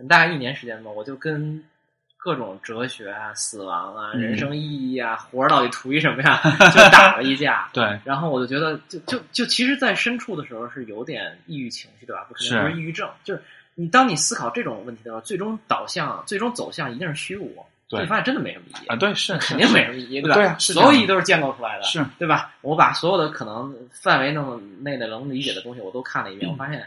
[0.07, 1.61] 大概一年时间吧，我就跟
[2.21, 6.41] 各种哲学啊、死亡啊、嗯人生意义啊、活着到底图一什么呀，
[6.75, 7.69] 就打了一架。
[7.71, 12.25] 对然后我就觉得，就就就其实，在深处的时候是有点抑郁情绪，对吧？
[12.27, 13.41] 不可能是不是抑郁症，就是
[13.75, 20.35] 你当你思考这种问题的时候，最终导向、最终走向一定是虚无，对你发现真的没什么意义啊，对是肯定没什么意义，对吧？
[20.35, 22.51] 对啊是所有意义都是建构出来的，是对吧？
[22.61, 24.31] 我把所有的可能范围
[24.81, 26.85] 内的能理解的东西我都看了一遍，嗯我发现，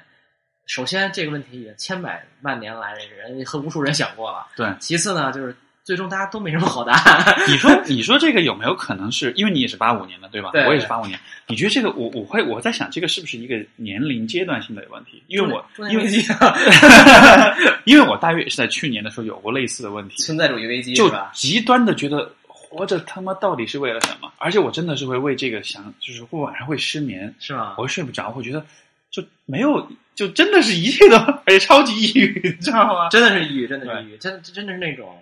[0.67, 4.67] 首先这个问题已经千百万年来人和无数人想过了，对。
[4.81, 7.35] 其次呢，就是最终大家都没什么好答案。
[7.49, 10.51] 你说，你说这个有没有可能是因为你也是八五年的，对吧？
[10.53, 11.19] 对我也是八五年。
[11.49, 15.23] 你觉得这个，我我会我在想，这个是不是一个年龄阶段性的问题？
[15.27, 16.05] 因为我因为
[17.85, 21.13] 因为我大约也是在去年的时候有过类似的问题，存在主义危机就？
[21.33, 24.33] 极端的觉得活着他妈到底是为了什么？
[24.39, 27.83] 而且我真的是会为这个想，就是会晚上会失眠，是吗我？
[27.83, 28.65] 会睡不着，会觉得
[29.11, 31.17] 就没有，就真的是一切都
[31.47, 33.09] 哎超级抑郁，你知道吗？
[33.11, 35.19] 真的是抑郁，真的是抑郁，真真的是那种。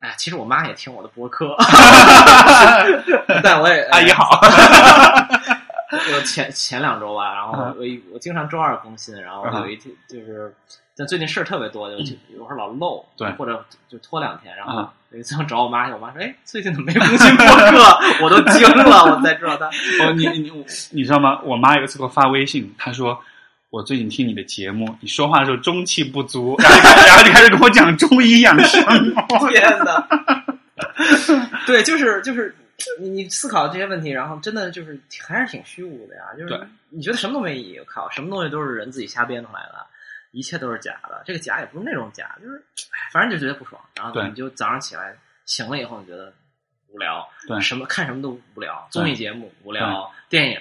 [0.00, 1.56] 哎，其实我妈也听我的博客，
[3.42, 4.40] 但我也阿姨好，
[6.14, 10.54] 我前前两周吧，然后嗯我一我经常周二更新，然后嗯有一天就是，
[10.96, 19.66] 但最近事儿特别多，就就有时候老漏，对或者就拖两天，然后嗯有一次我找我妈去，我妈说：“哎，最近怎么没更新博客？”我都惊了，我才知道她
[20.04, 21.40] 哦，你你你你知道吗？
[21.42, 23.20] 我妈有一次给我发微信，她说。
[23.70, 28.82] 我最近听你的节目，你说话的时候中气不足， 然后就开然后就开始跟我讲中医养生。
[29.50, 30.08] 天哪！
[31.66, 32.54] 对，就是就是
[32.98, 36.22] 你你思考这些问题，然后真的就是还是挺虚无的呀。
[36.38, 39.86] 就是你觉得什么都没意义，我靠，什么东西都是人自己瞎编出来的，
[40.30, 41.22] 一切都是假的。
[41.26, 42.56] 这个假也不是那种假，就是
[42.90, 45.14] 哎反正就觉得不爽，然后对你就早上起来
[45.44, 46.32] 醒了以后，你觉得
[46.88, 50.58] 无聊，对什么看什么都无聊，综艺节目无聊，电影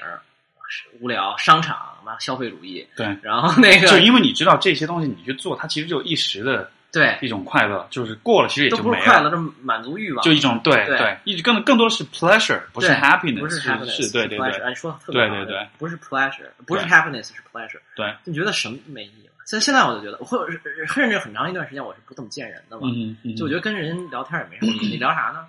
[0.99, 19.33] 无聊，商场妈消费主义，对，然后那个就因为你知道这些东西，你去做，它其实就一时的对一种快乐，就是过了其实也就没不是快乐，是满足欲望，就一种对对对，一更更多的是 pleasure，不是 happiness，不是 happiness，是对对对说的特别好对对对，不是 pleasure，不是 happiness，是 pleasure，对，你觉得什么没意义了。
[19.45, 24.91] 现现在我就觉得，或者是甚至很长一段时间我是不怎么见人的嘛，嗯嗯，就我觉得跟人聊天也没什么意义。
[24.91, 25.45] 你聊啥呢？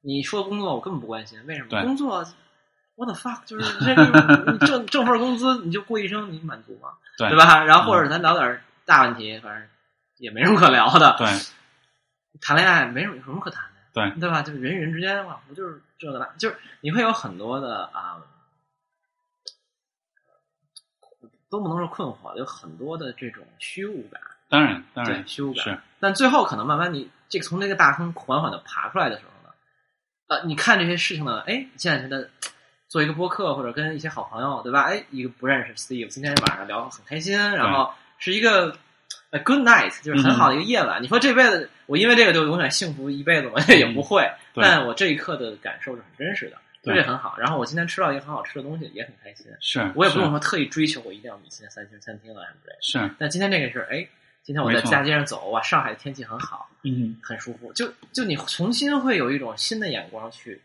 [0.00, 1.82] 你说工作我根本不关心，为什么？
[1.82, 2.24] 工作
[2.98, 4.04] what the fuck，就是这个
[4.52, 6.90] 你挣挣份工资你就过一生，你满足吗？
[7.16, 7.62] 对对吧？
[7.64, 9.68] 然后或者咱聊点大问题，反正
[10.16, 11.14] 也没什么可聊的。
[11.16, 11.26] 对
[12.40, 14.42] 谈恋爱没什么有什么可谈的，对对吧？
[14.42, 18.18] 就是人与人之间嘛，不就是这个那，就是你会有很多的啊、
[21.50, 25.64] 都不能说困惑，有很多的这种虚无感，当然当对然虚无感。
[25.64, 29.54] 是但最后可能慢慢你这个从这个大坑缓缓的爬出来的时候呢，
[30.28, 32.30] 呃，你看这些事情呢，哎，现在觉得
[32.88, 34.82] 做一个播客或者跟一些好朋友，对吧？
[34.82, 38.76] 哎，一个不认识 Steve，今天晚上聊得很开心，然后是一个。
[39.30, 41.02] 呃，good night，就是很好的一个夜晚。
[41.02, 43.60] 你说这辈子我因为这个就永远幸福一辈子吗？
[43.68, 44.22] 也不会。
[44.54, 47.36] 对但我这一刻的感受是很真实的，对这很好。
[47.36, 49.46] 然后我今天吃到一个很好吃的东西，也很开心。
[49.60, 52.78] 是，我也不用说特意追求我一定要米其林三星餐厅啊什么之类的。
[52.80, 54.08] 是但今天这个是，哎，
[54.42, 57.70] 今天我在大街上走，哇，上海的天气很好，嗯很舒服。
[57.74, 60.58] 就就你重新会有一种新的眼光去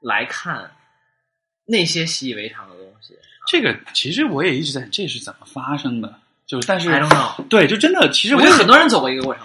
[0.00, 0.70] 来看
[1.66, 3.14] 那些习以为常的东西。
[3.46, 6.14] 这个其实我也一直在，这是怎么发生的？
[6.46, 9.42] 就是但是 I don't know，对，就真的其实我我觉得很多人走过一个过程。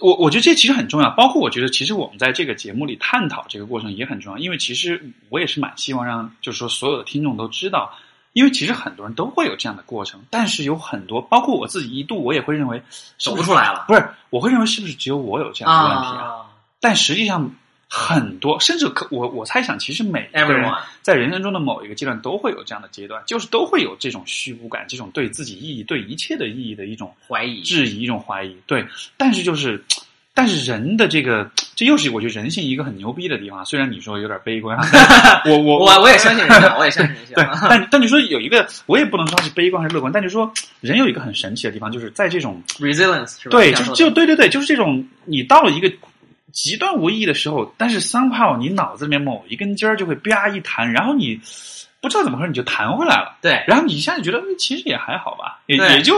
[0.00, 7.92] 我我觉得这其实很重要，包括我觉得其实我们在这个节目里探讨这个过程也很重要，因为其实我也是蛮希望让就是说所有的听众都知道，
[8.32, 12.82] 因为其实很多人都会有这样的过程，但是有很多，包括我自己一度我也会认为
[13.16, 16.24] 走不出来了不是，我会认为是不是只有我有这样的问题啊？
[16.24, 16.46] 啊
[16.80, 17.54] 但实际上
[17.94, 28.56] 很多，甚至可我我猜想，其实每个人，everyone，在人生中的某一个阶段都会有这样的阶段，就是都会有这种虚无感，这种对自己意义、对一切的意义的一种怀疑质疑、一种怀疑。
[28.66, 28.86] 对，
[29.18, 29.84] 但是就是，
[30.32, 33.62] 但是人的这个，这又是我觉得人性一个很牛逼的地方。
[33.66, 34.78] 虽然你说有点悲观，
[35.44, 37.34] 我我我我也相信人性，我也相信人性。
[37.34, 40.50] 对， 但但你说有一个，我也不能说是悲观还是乐观，但就说
[40.80, 43.58] 人有一个很神奇的地方，就是在这种 resilience 是吧？
[43.58, 45.92] 对，就这样说的就对对对，就是这种你到了一个
[46.52, 51.40] 极端无意义的时候，但是 somehow 你脑子里面某一根筋儿就会啪一弹，然后你
[52.00, 56.14] 不知道怎么回事你就弹回来了，对，然后你一下就觉得嗯其实也还好吧，也也就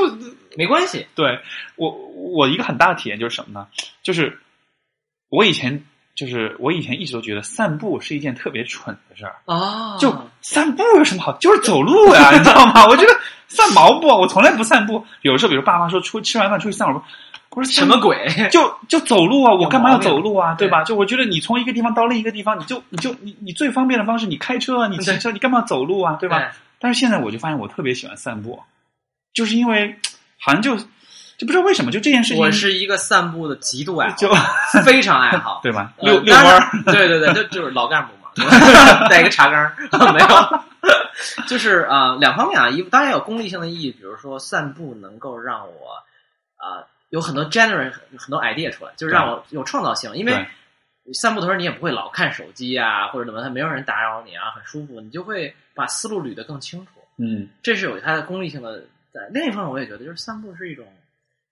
[0.56, 1.06] 没关系。
[1.14, 1.40] 对
[1.76, 3.66] 我我一个很大的体验就是什么呢？
[4.02, 4.38] 就是
[5.28, 5.84] 我以前
[6.14, 11.32] 就是我以前一直都觉得散步是一件特别蠢的事儿，哦就散步有什么好？
[11.38, 12.86] 就是走路呀，你知道吗？
[12.86, 13.12] 我觉得
[13.48, 15.04] 散毛步，我从来不散步。
[15.22, 17.04] 有时候，比如爸妈说出吃完饭出去散会儿步，
[17.54, 18.26] 我说什么鬼？
[18.50, 20.54] 就就走路啊，我干嘛要走路啊？
[20.58, 20.82] 对对吧？
[20.84, 26.16] 就我觉得你从一个地方到另一个地方，你就你就你你最方便的方式，你开车啊，你骑车，你干嘛走路啊？
[26.20, 26.52] 对吧？
[26.80, 28.60] 但是现在我就发现，我特别喜欢散步，
[29.32, 29.96] 就是因为
[30.38, 34.28] 好像就就不知道为什么，就这件事情，我是一个散步的极度爱好，就
[34.82, 35.60] 非常爱好。
[35.64, 35.92] 对吧？
[35.98, 38.28] 呃遛遛弯儿，对对对，就就是老干部嘛，
[39.08, 39.76] 带一个茶缸儿，
[40.12, 46.02] 没有，就是啊、呃两方面啊，一当然有功利性的意义，比如说散步能够让我
[46.56, 50.46] 啊、呃有很多 generate 很多 idea 出来，就是让我有创造性，因为对。
[51.12, 58.80] 散步的时候你也不会老看手机啊，或者怎么，没有人打扰你啊，很舒服，你就会把思路捋得更清楚，嗯，这是有它的功利性的
[59.12, 59.20] 在。
[59.30, 60.86] 另一方面，我也觉得就是散步是一种，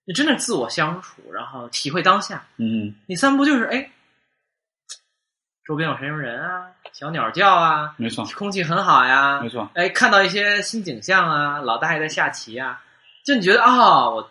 [0.06, 2.46] 你真的自我相处，然后体会当下。
[2.56, 3.90] 嗯，你散步就是哎，
[5.66, 12.82] 周边有什么人啊，小鸟叫啊，没错，空气很好呀没，错，哎，看到一些新景象啊，老大爷在下棋啊，
[13.22, 14.30] 就你觉得啊、我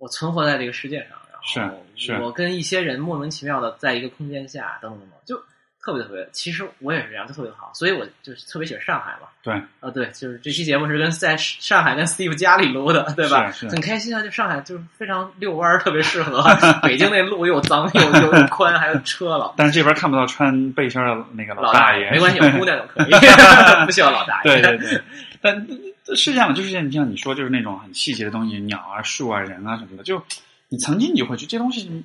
[0.00, 1.06] 我存活在这个世界
[1.44, 1.72] 上，
[2.08, 5.40] 然后我跟一些人莫名其妙的在一个空间下，等等等等，就
[5.82, 6.28] 特别特别。
[6.32, 9.28] 其实我也是这样，就特别好，所以我就是特别喜欢上海嘛。
[9.42, 13.50] 对，啊，对，就是这期节目是跟在上海跟 Steve 家里录的，对吧？
[13.50, 16.44] 是是很开心啊，就上海就是非常遛弯儿，特别适合。
[16.82, 19.54] 北京那路又脏又又又宽，还有车了。
[19.56, 23.10] 但是这边看不到穿背心儿的那个老大爷，没关系，有姑娘就可以，
[23.86, 24.60] 不需要老大爷。
[24.60, 25.02] 对对对，
[25.40, 25.66] 但
[26.14, 30.22] 是这样的，就是像像你说，就是那种很细节的东西，鸟啊、树啊、人啊什么的，就
[30.68, 32.04] 你曾经你就会觉得这东西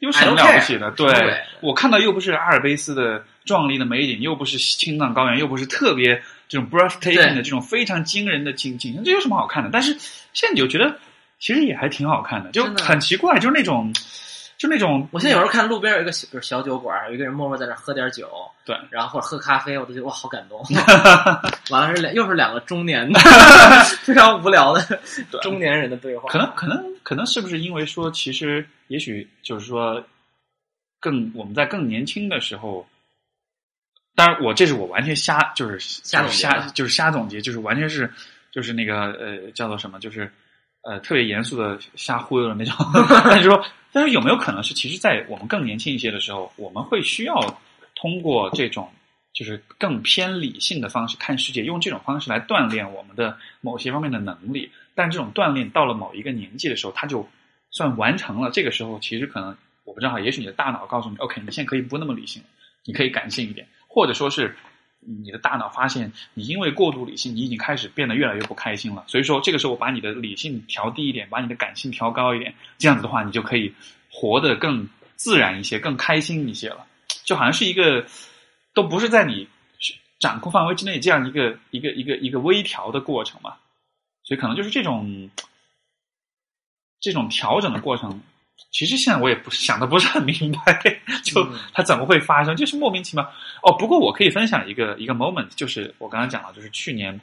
[0.00, 0.90] 有什么了不起的？
[0.92, 9.70] 对对我看到又不是阿尔卑斯的壮丽的美景，又不是青藏高原，又不是特别这种 breathtaking 的这种非常惊人的景景象，这有什么好看的？
[9.72, 9.92] 但是
[10.32, 10.98] 现在你就觉得
[11.38, 13.92] 其实也还挺好看的，就很奇怪，就是那种
[14.60, 18.30] 就那种我现在有时候看路边有一个小，比如小酒馆，有一个人默默在那喝点酒，
[18.66, 20.62] 对，然后或者喝咖啡，我都觉得哇，好感动。
[21.72, 23.18] 完了是两，又是两个中年的
[24.04, 25.00] 非常无聊的
[25.40, 26.28] 中年人的对话。
[26.28, 30.04] 可能可能可能是不是因为说，其实也许就是说，
[31.00, 32.86] 更我们在更年轻的时候，
[34.14, 38.12] 当然我这是我完全瞎就是瞎瞎就是瞎总结，就是完全是
[38.50, 40.30] 就是那个呃叫做什么，就是
[40.82, 42.74] 呃特别严肃的瞎忽悠的那种。
[43.24, 47.34] 但是说，但是有没有可能是，其实，在我们更年轻一些的时候，我们会需要
[47.94, 48.88] 通过这种。
[49.32, 54.68] 就是更偏理性的方式看世界，用这种方式来锻炼我们的某些方面的能力。
[54.92, 57.26] 但这种锻炼到了某一个年纪的时候，它就
[57.70, 58.50] 算完成了。
[58.50, 62.42] 这个时候，其实可能我不知道，也许你的大脑告诉你，OK，你现在可以不那么理性，
[62.84, 64.54] 你可以感性一点，或者说是
[65.00, 69.04] 你的大脑发现你因为过度理性，你已经开始变得越来越不开心了。
[69.06, 73.74] 所以说，这个时候我把你的理性调低一点，把你的感性调高一点，这样子的话，你就可以
[74.10, 76.86] 活得更自然一些，更开心一些了。
[77.24, 78.06] 就好像是一个。
[78.72, 79.48] 都不是在你
[80.20, 83.56] 掌控范围之内这样一个一个一个一个微调的过程嘛，
[84.22, 85.28] 所以可能就是这种
[87.00, 88.22] 这种调整的过程。
[88.70, 90.34] 其实现在我也不想的不是很明
[90.64, 93.24] 白，就嗯它怎么会发生，就是莫名其妙。
[93.62, 97.20] 哦，不过我可以分享一个一个 moment，就是我刚刚讲了，就是去年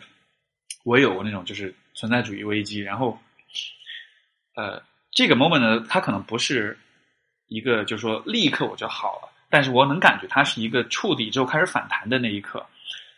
[0.83, 3.17] 我也有过那种就是存在主义危机，然后
[4.55, 4.81] 呃，
[5.11, 6.77] 这个 moment 呢，它可能不是
[7.47, 12.65] 一个就是说立刻我就好了，但是我能感觉它是一个触底之后开始反弹的那一刻。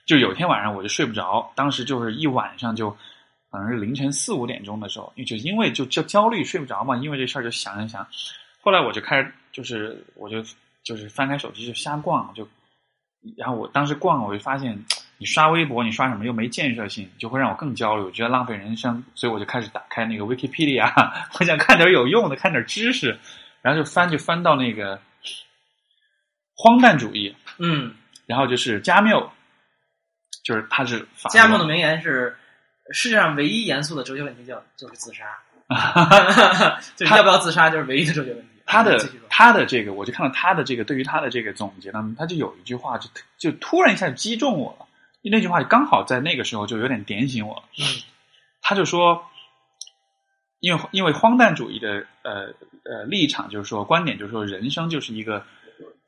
[0.05, 2.95] 就有一天晚上我就睡不着，当时就是一晚上就
[3.51, 8.05] 可能是凌晨四五点钟的时候，因为就因为就就焦虑睡不着嘛，因为这事儿就想一想。
[8.61, 10.43] 后来我就开始就是我就
[10.83, 12.47] 就是翻开手机就瞎逛，就
[13.37, 14.77] 然后我当时逛我就发现
[15.17, 20.89] 你刷微博你刷什么又没建设性，就会让我更焦虑，我觉得浪费人生，所以我就开始打开那个 Wikipedia，
[21.39, 23.17] 我想看点有用的，看点知识，
[23.61, 25.01] 然后就翻就翻到那个
[26.55, 27.93] 荒诞主义，嗯，
[28.25, 29.31] 然后就是加缪，
[30.43, 32.35] 就是他是法加缪的名言是：
[32.91, 35.25] 世界上唯一严肃的哲学问题叫就是自杀，
[36.95, 38.47] 就是要不要自杀就是唯一的哲学问题。
[38.65, 38.99] 他的
[39.29, 44.85] 他的这个，我就看到他的这个对于他的这个总结当中，他就有一句话就就突然一下就击中我了，
[45.23, 47.63] 那句话刚好在那个时候就有点点醒我了。
[47.79, 47.85] 嗯
[48.61, 49.23] 他就说，
[50.59, 52.53] 因为因为荒诞主义的呃
[52.83, 55.43] 呃立场就是说观点就是说人生就是一个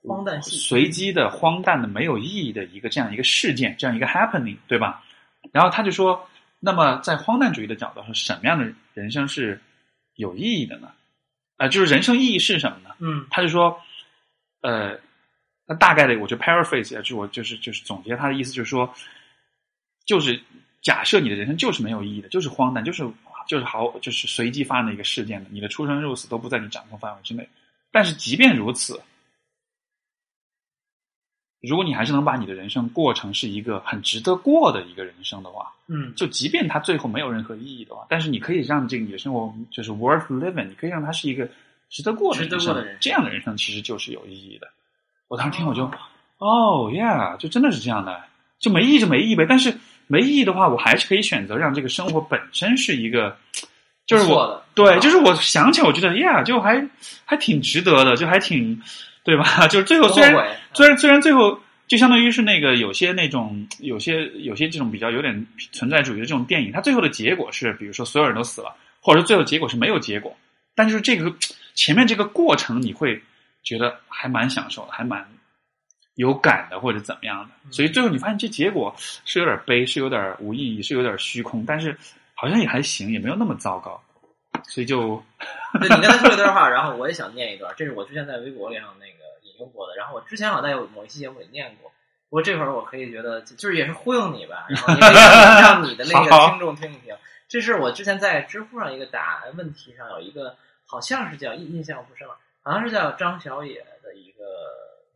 [0.05, 5.01] 荒诞戏随机的、荒诞的、没有意义的一个这样一个事件，这样一个 happening，对吧？
[5.51, 6.27] 然后他就说，
[6.63, 9.59] 那么在荒诞主义的角度上，什么样的人生是
[10.15, 10.91] 有意义的呢？
[11.57, 12.95] 呃，就是人生意义是什么呢？
[12.99, 13.81] 嗯他就说，
[14.61, 14.97] 呃，
[15.65, 18.93] 那大概的，我就 paraphrase 一下，就我就是就是总结他的意思，就是说，
[20.05, 20.39] 就是
[20.81, 23.03] 假设你的人生就是没有意义的，就是荒诞，就是
[23.47, 27.47] 就是好，就是随机发生的一个事件的，你的出生入死都不在你掌控范围之内。
[27.91, 29.01] 但是即便如此，
[31.61, 41.47] 如果你还是能把你的人生过成是一个很值得过的一个人生的话，嗯就即便它最后没有任何意义的话，但是你可以让这个你的生活就是 worth living，你可以让它是一个
[41.89, 44.67] 值得过的值得过的人生这样的人生其实就是有意义的。
[45.27, 45.83] 我当时听我就，
[46.39, 48.21] 哦，yeah，就真的是这样的，
[48.59, 49.45] 就没意义就没意义呗。
[49.47, 49.73] 但是
[50.07, 53.37] 没意义的话，我还是可以选择让这个生活本身是一个，
[54.05, 56.85] 就是我的对，就是我想起来，我觉得，yeah，就还
[57.23, 58.81] 还挺值得的，就还挺
[59.23, 59.67] 对吧？
[59.69, 70.35] 就是最后虽然虽然虽然最后就相当于是那个有些那种有些有些这种比较有点存在主义的这种电影，它最后的结果是，比如说所有人都死了，或者说最后结果是没有结果，
[70.73, 71.33] 但就是这个
[71.75, 73.21] 前面这个过程，你会
[73.63, 75.25] 觉得还蛮享受的，还蛮
[76.15, 77.71] 有感的，或者怎么样的。
[77.71, 81.95] 所以最后你发现这结果是有点悲，是有点无意义，是有点虚空，但是
[82.33, 84.01] 好像也还行，也没有那么糟糕。
[84.67, 85.23] 所以就
[85.79, 91.91] 对你刚才说这段话，然后我也想念一段，这是我之前在微博里上那个引用过的，然后我之前好像在某一期节目里念过，
[92.29, 97.15] 不过这会儿我可以觉得就是也是忽悠你吧，然后也可以让 让你的那个听众听一听。
[97.47, 100.55] 这是我之前在知乎上一个答问题上有一个，
[100.85, 104.43] 好像是叫印印象不深了，好像是叫张小野的一个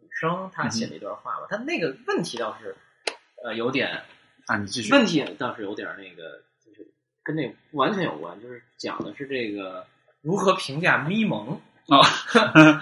[0.01, 2.75] 女生，她写了一段话吧，她那个问题倒是
[3.43, 4.01] 呃有点
[4.47, 4.91] 啊，你继续。
[4.91, 6.44] 问题倒是有点那个，就是
[7.25, 9.85] 跟那不完全有关，就是讲的是这个
[10.21, 11.59] 如何评价咪蒙。
[11.87, 12.01] 哦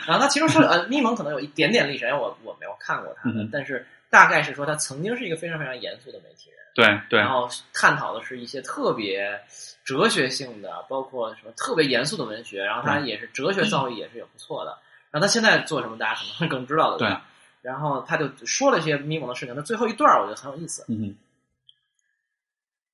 [0.08, 9.38] 然后他其中说，呃，咪蒙可能有一点点历史，因为我我没有看过他的，嗯但是大概是说他曾经是一个非常非常严肃的媒体人，对对然后探讨的是一些特别
[9.84, 14.78] 哲学性的，包括什么特别严肃的文学，然后他嗯也是哲学造诣也是有不错的。
[15.12, 16.98] 然后他现在做什么，大家可能会更知道的。
[17.00, 17.26] 对吧
[17.62, 20.86] 然后他就说了一些咪蒙的事情，那最后一段我觉得很有意思。
[20.88, 21.16] 嗯哼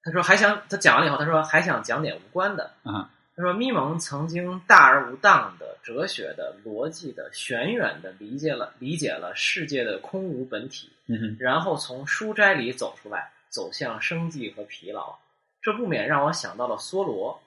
[0.03, 2.71] 他说还想，他讲完了以后，他说还想讲点无关的。
[2.83, 15.17] 啊他说咪蒙曾经大而无当的、哲学的、逻辑的、玄远的理解了理解了世界的空无本体，嗯哼然后从书斋里走出来，走向生计和疲劳。
[15.61, 17.41] 这不免让我想到了梭罗。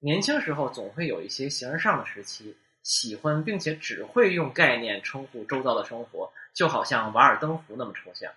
[0.00, 8.32] 年轻时候总会有一些形而上的时期，喜欢并且只会用概念称呼周遭的生活，就好像瓦尔登湖那么抽象。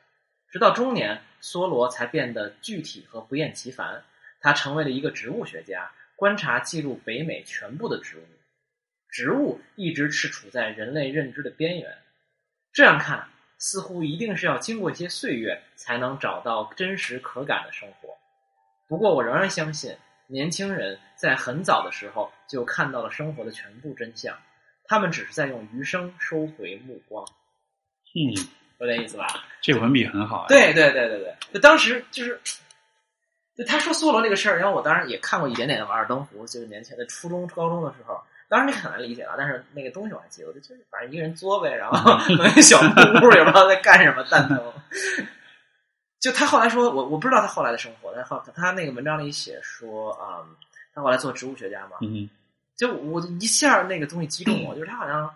[0.52, 4.04] 直到中年，梭罗才变得具体和不厌其烦。
[4.42, 8.24] 他成为了一个植物学家，观察记录北美全部的植物。
[9.08, 11.98] 植物一直是处在人类认知的边缘。
[12.74, 18.18] 这样看，似乎一定是要经过一些岁月，才能找到真实可感的生活。
[18.88, 19.96] 不过，我仍然相信，
[20.28, 24.38] 年轻人在很早的时候就看到了生活的全部真相，
[24.86, 27.26] 他们只是在用余生收回目光，
[28.16, 28.36] 嗯，
[28.82, 29.28] 有点意思吧？
[29.62, 30.46] 这个文笔很好啊。
[30.50, 32.40] 对对对对对，就当时就是，
[33.56, 42.90] 就他说梭罗这个事儿，然后我当时也看过一点点的《瓦尔登湖》，就是年前的初中、高中的时候，当时你很难理解了，但是那个东西我还记得，我就就是反正一个人作呗，然后 弄一小木
[43.28, 44.60] 屋，也不知道在干什么，蛋疼。
[46.20, 50.46] 就他后来说，我我不知道他后来的生活，但后他那个文章里写说啊、
[50.94, 52.30] 他后来做植物学家嘛，嗯
[52.78, 55.32] 就我一下那个东西击中我，就是他好像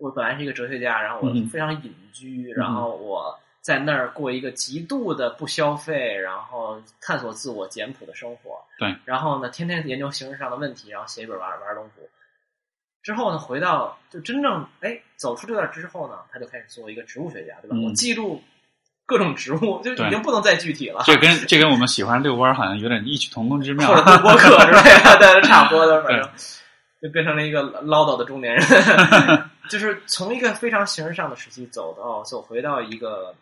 [0.00, 8.58] 我本来是一个哲学家，然后我嗯非常隐居，然后我在那儿过一个极度的不消费，然后探索自我、简朴的生活。
[8.78, 12.08] 对，然后呢，天天研究形式上的问题，然后写一本玩玩龙图。
[13.02, 17.76] 之后呢，回到就真正哎走出这段之后呢，他就开始做一个植物学家，对吧？
[17.76, 18.42] 嗯我记录
[19.04, 21.02] 各种植物，就已经不能再具体了。
[21.04, 23.94] 这跟这跟我们喜欢遛弯儿好像有点异曲同工之妙或。
[23.96, 26.30] 者录播课之类的，对，差不多的，反正
[27.02, 28.64] 就变成了一个唠叨的中年人，
[29.70, 33.34] 就是从一个非常形式上的时期走到走回到一个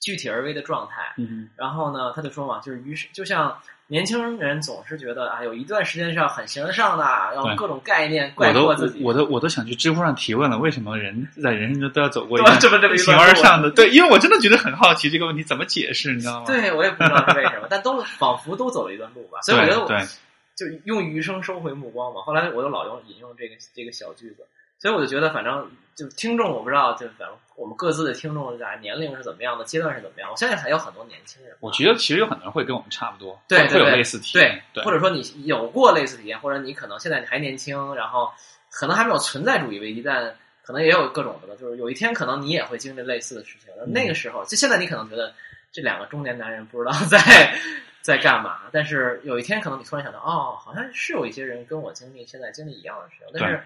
[0.00, 1.14] 具体而微的状态。
[1.16, 7.04] 嗯然后呢，他就说嘛，就是于是就像年轻人总是觉得啊，有一段时间是要很形式上的，
[7.34, 9.02] 然后各种概念我都概括自己。
[9.02, 13.70] 我都我都想去知乎上提问了，为什么人在人生中都要走过一 对段这么这么形而上的？
[13.70, 16.46] 对，因为我真的觉得很好奇这个问题怎么解释，你知道吗？
[16.46, 19.40] 对我也不知道是为什么，但都仿佛都走了一段路吧。
[19.44, 20.06] 所以我觉得我对对
[20.54, 22.22] 就用余生收回目光嘛。
[22.22, 24.46] 后来我就老用引用这个这个小句子，
[24.82, 30.28] 所以我就觉得，反正就听众我不知道，就反正我们各自的听众在年龄是怎么样的，阶段是怎么样。
[30.28, 38.28] 我相信还有很多年轻人，我觉得其实有很多人会跟我们差不多，对对对会会有类似体验，对，或者说你有过类似体验，或者你可能现在你还年轻，然后
[38.72, 40.34] 可能还没有存在主义危机，但
[40.64, 43.72] 可能也有各种的，就是有一天可能你也会经历类似的事情。
[43.78, 45.32] 那那个时候，就现在你可能觉得
[45.70, 47.54] 这两个中年男人不知道 在
[48.00, 53.62] 在干嘛，但是有一天可能你突然想到，哦，好像是有一些人跟我经历现在经历一样的事情，但是，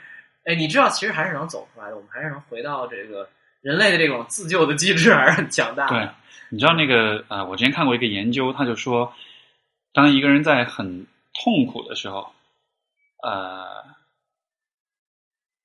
[0.47, 3.29] 哎，你知道，其实还是能走出来的，我们还是能回到这个
[3.63, 6.09] 人类的这种自救的机制，还是很强大对。，
[6.51, 9.13] 你知道那个呃，我之前看过一个研究，他就说，
[9.93, 11.05] 当一个人在很
[11.35, 12.33] 痛苦的时候，
[13.25, 13.85] 呃，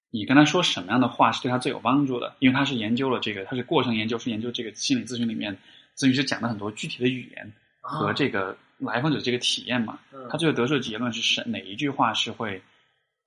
[0.09, 2.35] 你跟他说什么样的话是对他最有帮助的？
[2.39, 5.55] 因为他是研究了这个，他是过程研究，是研究这个心理咨询里面
[5.95, 9.99] 咨询师讲的很多具体的语言和啊这个来访者这个体验嘛。
[10.11, 12.61] 嗯他最后得出的结论是什哪一句话是会，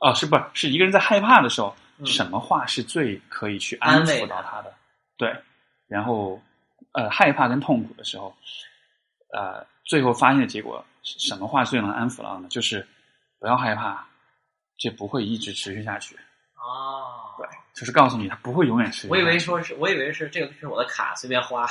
[0.04, 4.70] 哦，是不是是一个人在害怕的时候，嗯什么话是最可以去安抚到他的？
[5.16, 5.34] 对，
[5.88, 6.38] 然后
[6.92, 8.36] 呃，害怕跟痛苦的时候，
[9.32, 12.48] 呃，最后发现的结果，什么话最能安抚到呢？
[12.50, 12.86] 就是
[13.40, 14.06] 不要害怕，
[14.76, 16.14] 这不会一直持续下去。
[16.56, 19.08] 哦，对，就是告诉你，他不会永远持续。
[19.08, 21.66] 我以为说是，我以为是这个是我的卡，随便花。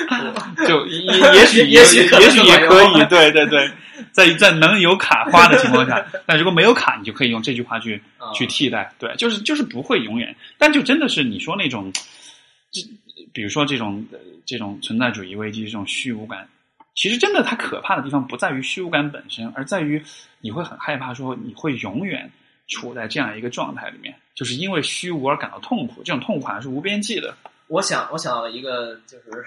[0.66, 1.00] 就也
[1.34, 3.70] 也许也许也许也可以， 对对对，
[4.12, 11.92] 在在能有卡花的情况下，但如果没有卡，你就可以用这句话去啊去替代，对，就是就是不会永远，但就真的是你说那种，
[12.72, 12.80] 这
[13.32, 16.48] 比如说这种呃这种存在主义危机这种虚无感，
[16.94, 20.02] 其实真的它可怕的地方不在于虚无感本身，而在于
[20.40, 22.30] 你会很害怕说你会永远
[22.68, 27.34] 处在这样一个状态里面，就是因为虚无而感到痛苦，这种痛苦好像是无边际的，
[27.68, 29.44] 我想，我想一个就是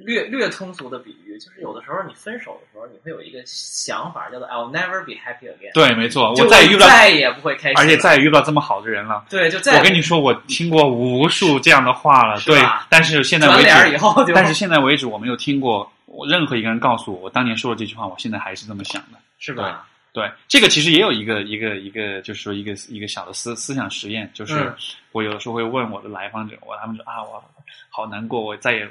[0.00, 9.24] 略略通俗的比喻，就是有的时候你分手的时候，你会有一个想法叫做 “I'll never be happy again”，对，没错，就我再也遇不到，再也不会开心，而且再也遇不到这么好的人了。
[9.30, 19.18] 对，就再我跟你说，我听过无数这样的话了，对，但是现在为止，以后，但是现在为止我没有听过我任何一个人告诉我，我当年说的这句话，我现在还是这么想的。
[19.40, 19.86] 是吧？
[20.12, 24.74] 对，这个其实也有一个一个一个，就是说一个一个小的思思想实验，就是嗯
[25.12, 27.40] 我有的时候会问我的来访者，我他们说啊，我
[27.88, 28.88] 好难过，我再也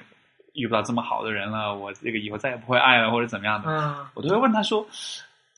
[0.57, 4.85] 遇不到这么好的人了，我这个以后再也不会爱了，或者怎么样的，嗯我都会问他说，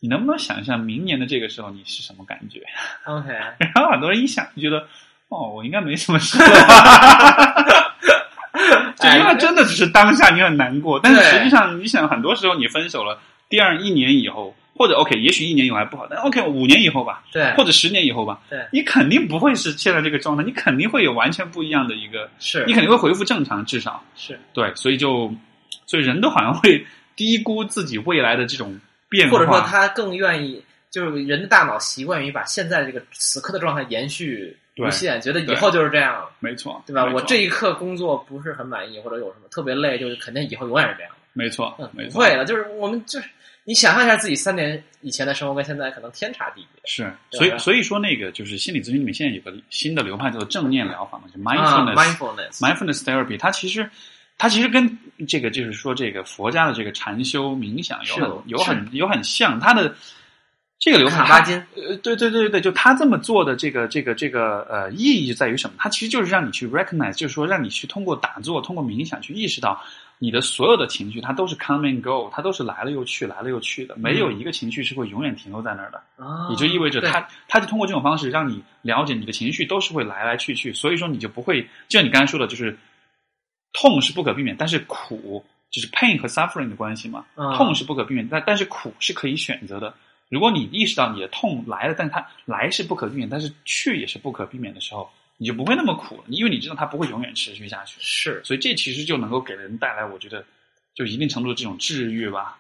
[0.01, 2.61] 你能不能想象明年的这个时候你是什么感觉
[3.05, 4.85] ？，OK， 然后很多人一想就觉得，
[5.29, 6.37] 哦，我应该没什么事。
[8.99, 13.17] 就因为真的只是当下你很难过，但是实际上你想，很多时候你分手了，
[13.47, 25.29] 第二一年以后，或者 OK，也许一年以后还不好，但 OK 五年以后吧，对，或者十年以后吧，对你肯定不会是现在这个状态，你肯定会有完全不一样的一个，是你肯定会恢复正常，至少是，对，所以就，
[25.85, 26.85] 所以人都好像会
[27.17, 28.79] 低估自己未来的这种
[29.09, 37.03] 变化，或者说他更愿意，就是人的大脑习惯于把现在这个此刻的状态延续无限，觉得以后就是这样，没错，对吧？
[37.13, 41.11] 我这一刻工作不是很满意，或者有什么特别累，就是肯定以后永远是这样。
[41.33, 43.29] 没错嗯，，没错，不会的，就是我们就是
[43.65, 46.81] 你想象一下自己三年以前的生活跟现在可能天差地别。
[46.85, 53.87] 是，所以所以说那个就是心理咨询里面现在有个新的流派叫做正念疗法嘛，就啊 mindfulness、，mindfulness，mindfulness therapy，它其实
[54.37, 59.93] 它其实跟这个就是说这个佛家的这个禅修冥想有很有很有很像，它的
[60.79, 65.75] 这个流派它卡巴金，呃，对对对对，就他这么做的这个这个这个呃意义在于什么？
[65.77, 69.83] 它其实就是让你去 recognize，就是说让你去通过打坐、通过冥想去意识到
[70.21, 75.97] 你的所有的情绪，它都是 come and go，它都是来了又去，来了又去的，没有一个情绪是会永远停留在那儿的。
[76.17, 82.77] 啊也就意味着对他，他就通过这种方式让你了解你的情绪都是会来来去去，所以说你就不会，就像你刚才说的，就是
[83.71, 89.93] 痛是不可避免，但是苦就是 pain 和 suffering 的关系嘛，嗯痛是不可避免，但但是苦是可以选择的。
[90.29, 95.09] 如果你意识到你的痛来了，但是它来是不可避免，但是去也是不可避免的时候，
[95.39, 97.95] 你就不会那么苦了，因为你知道它不会永远持续下去。
[97.99, 100.43] 是，所以这其实就能够给人带来，我觉得
[100.93, 102.59] 就一定程度的这种治愈吧。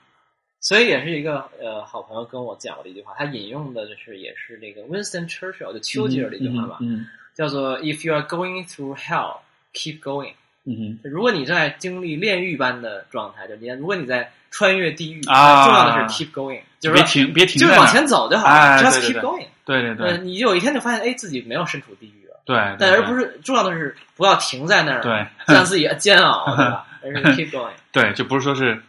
[0.61, 9.39] 所以也是一个呃好朋友跟我讲过的一句话，他引用的就是也是那个 Winston Churchill 就丘吉尔的一句话吧，嗯叫做 "If you are going through hell,
[9.73, 10.33] keep going"。
[10.65, 19.47] 嗯哼，如果你在经历炼狱般的状态，就你如果你在穿越地狱，啊重要的是 keep going，就是别停，别停就是往前走就好了、哎，just keep going。
[19.63, 22.18] 对对对呃，你有一天就发现，哎，自己没有身处地狱
[22.53, 26.85] 了，对，但而不是是重要的是不要停在那儿，对 让自己煎熬，对吧？
[27.03, 28.81] 而是 keep going，对，就不是说是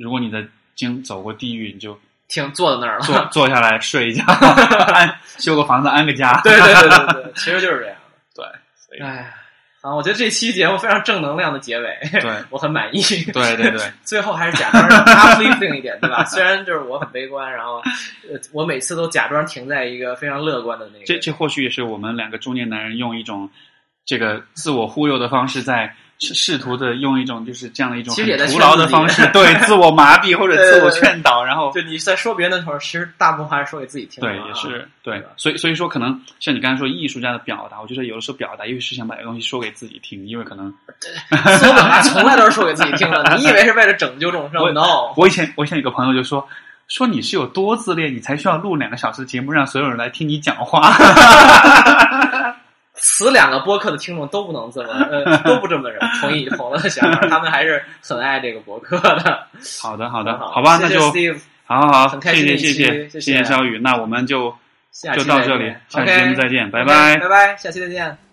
[0.00, 0.44] 如果你在
[0.74, 1.98] 经走过地狱，你就
[2.28, 3.04] 停坐在那儿了。
[3.04, 4.24] 坐坐下来睡一觉，
[4.92, 6.40] 安修个房子安个家。
[6.42, 7.96] 对对对对对，其实就是这样
[8.34, 8.44] 对，
[8.74, 9.06] 所以的。
[9.06, 9.32] 哎，
[9.82, 13.00] 好，我觉得这期节目非常正能量的结尾，对我很满意。
[13.32, 16.24] 对对对，最后还是假装 uplifting 一点，对吧？
[16.24, 17.82] 虽然就是我很悲观，然后
[18.28, 21.04] 呃，我每次都假装停在一个非常乐观的那个。
[21.04, 23.48] 这这或许也是我们两个中年男人用一种
[24.04, 25.94] 这个自我忽悠的方式在。
[26.18, 43.22] 试试图的用一种就是这样的一种很徒劳的方式， 对自我麻痹或者自我劝导，然后就你在说别人的时候，其实大部分还是说给自己听的对，也是啊对吧，所以所以说可能像你刚才说艺术家的表达，我觉得有的时候表达因为是想把这东西说给自己听，因为可能自我表达从来都是说给自己听的。
[43.36, 46.48] 你以为是为了拯救众生我？No，我以前我以前有个朋友就说
[46.88, 50.96] 说你是有多自恋，你才需要录两个小时的节目，让所有人来听你讲话。
[52.96, 55.90] 此两个播客的听众都不能这么呃都不这么
[56.20, 59.46] 同意红了的想法，他们还是很爱这个博客的。
[59.80, 61.00] 好的好的，好好吧，那就
[61.64, 64.54] 好好好，谢谢谢谢谢谢谢谢肖宇，那我们就
[65.14, 67.28] 就到这里，下期节目再见，拜拜拜。
[67.28, 68.25] 拜，下期再见。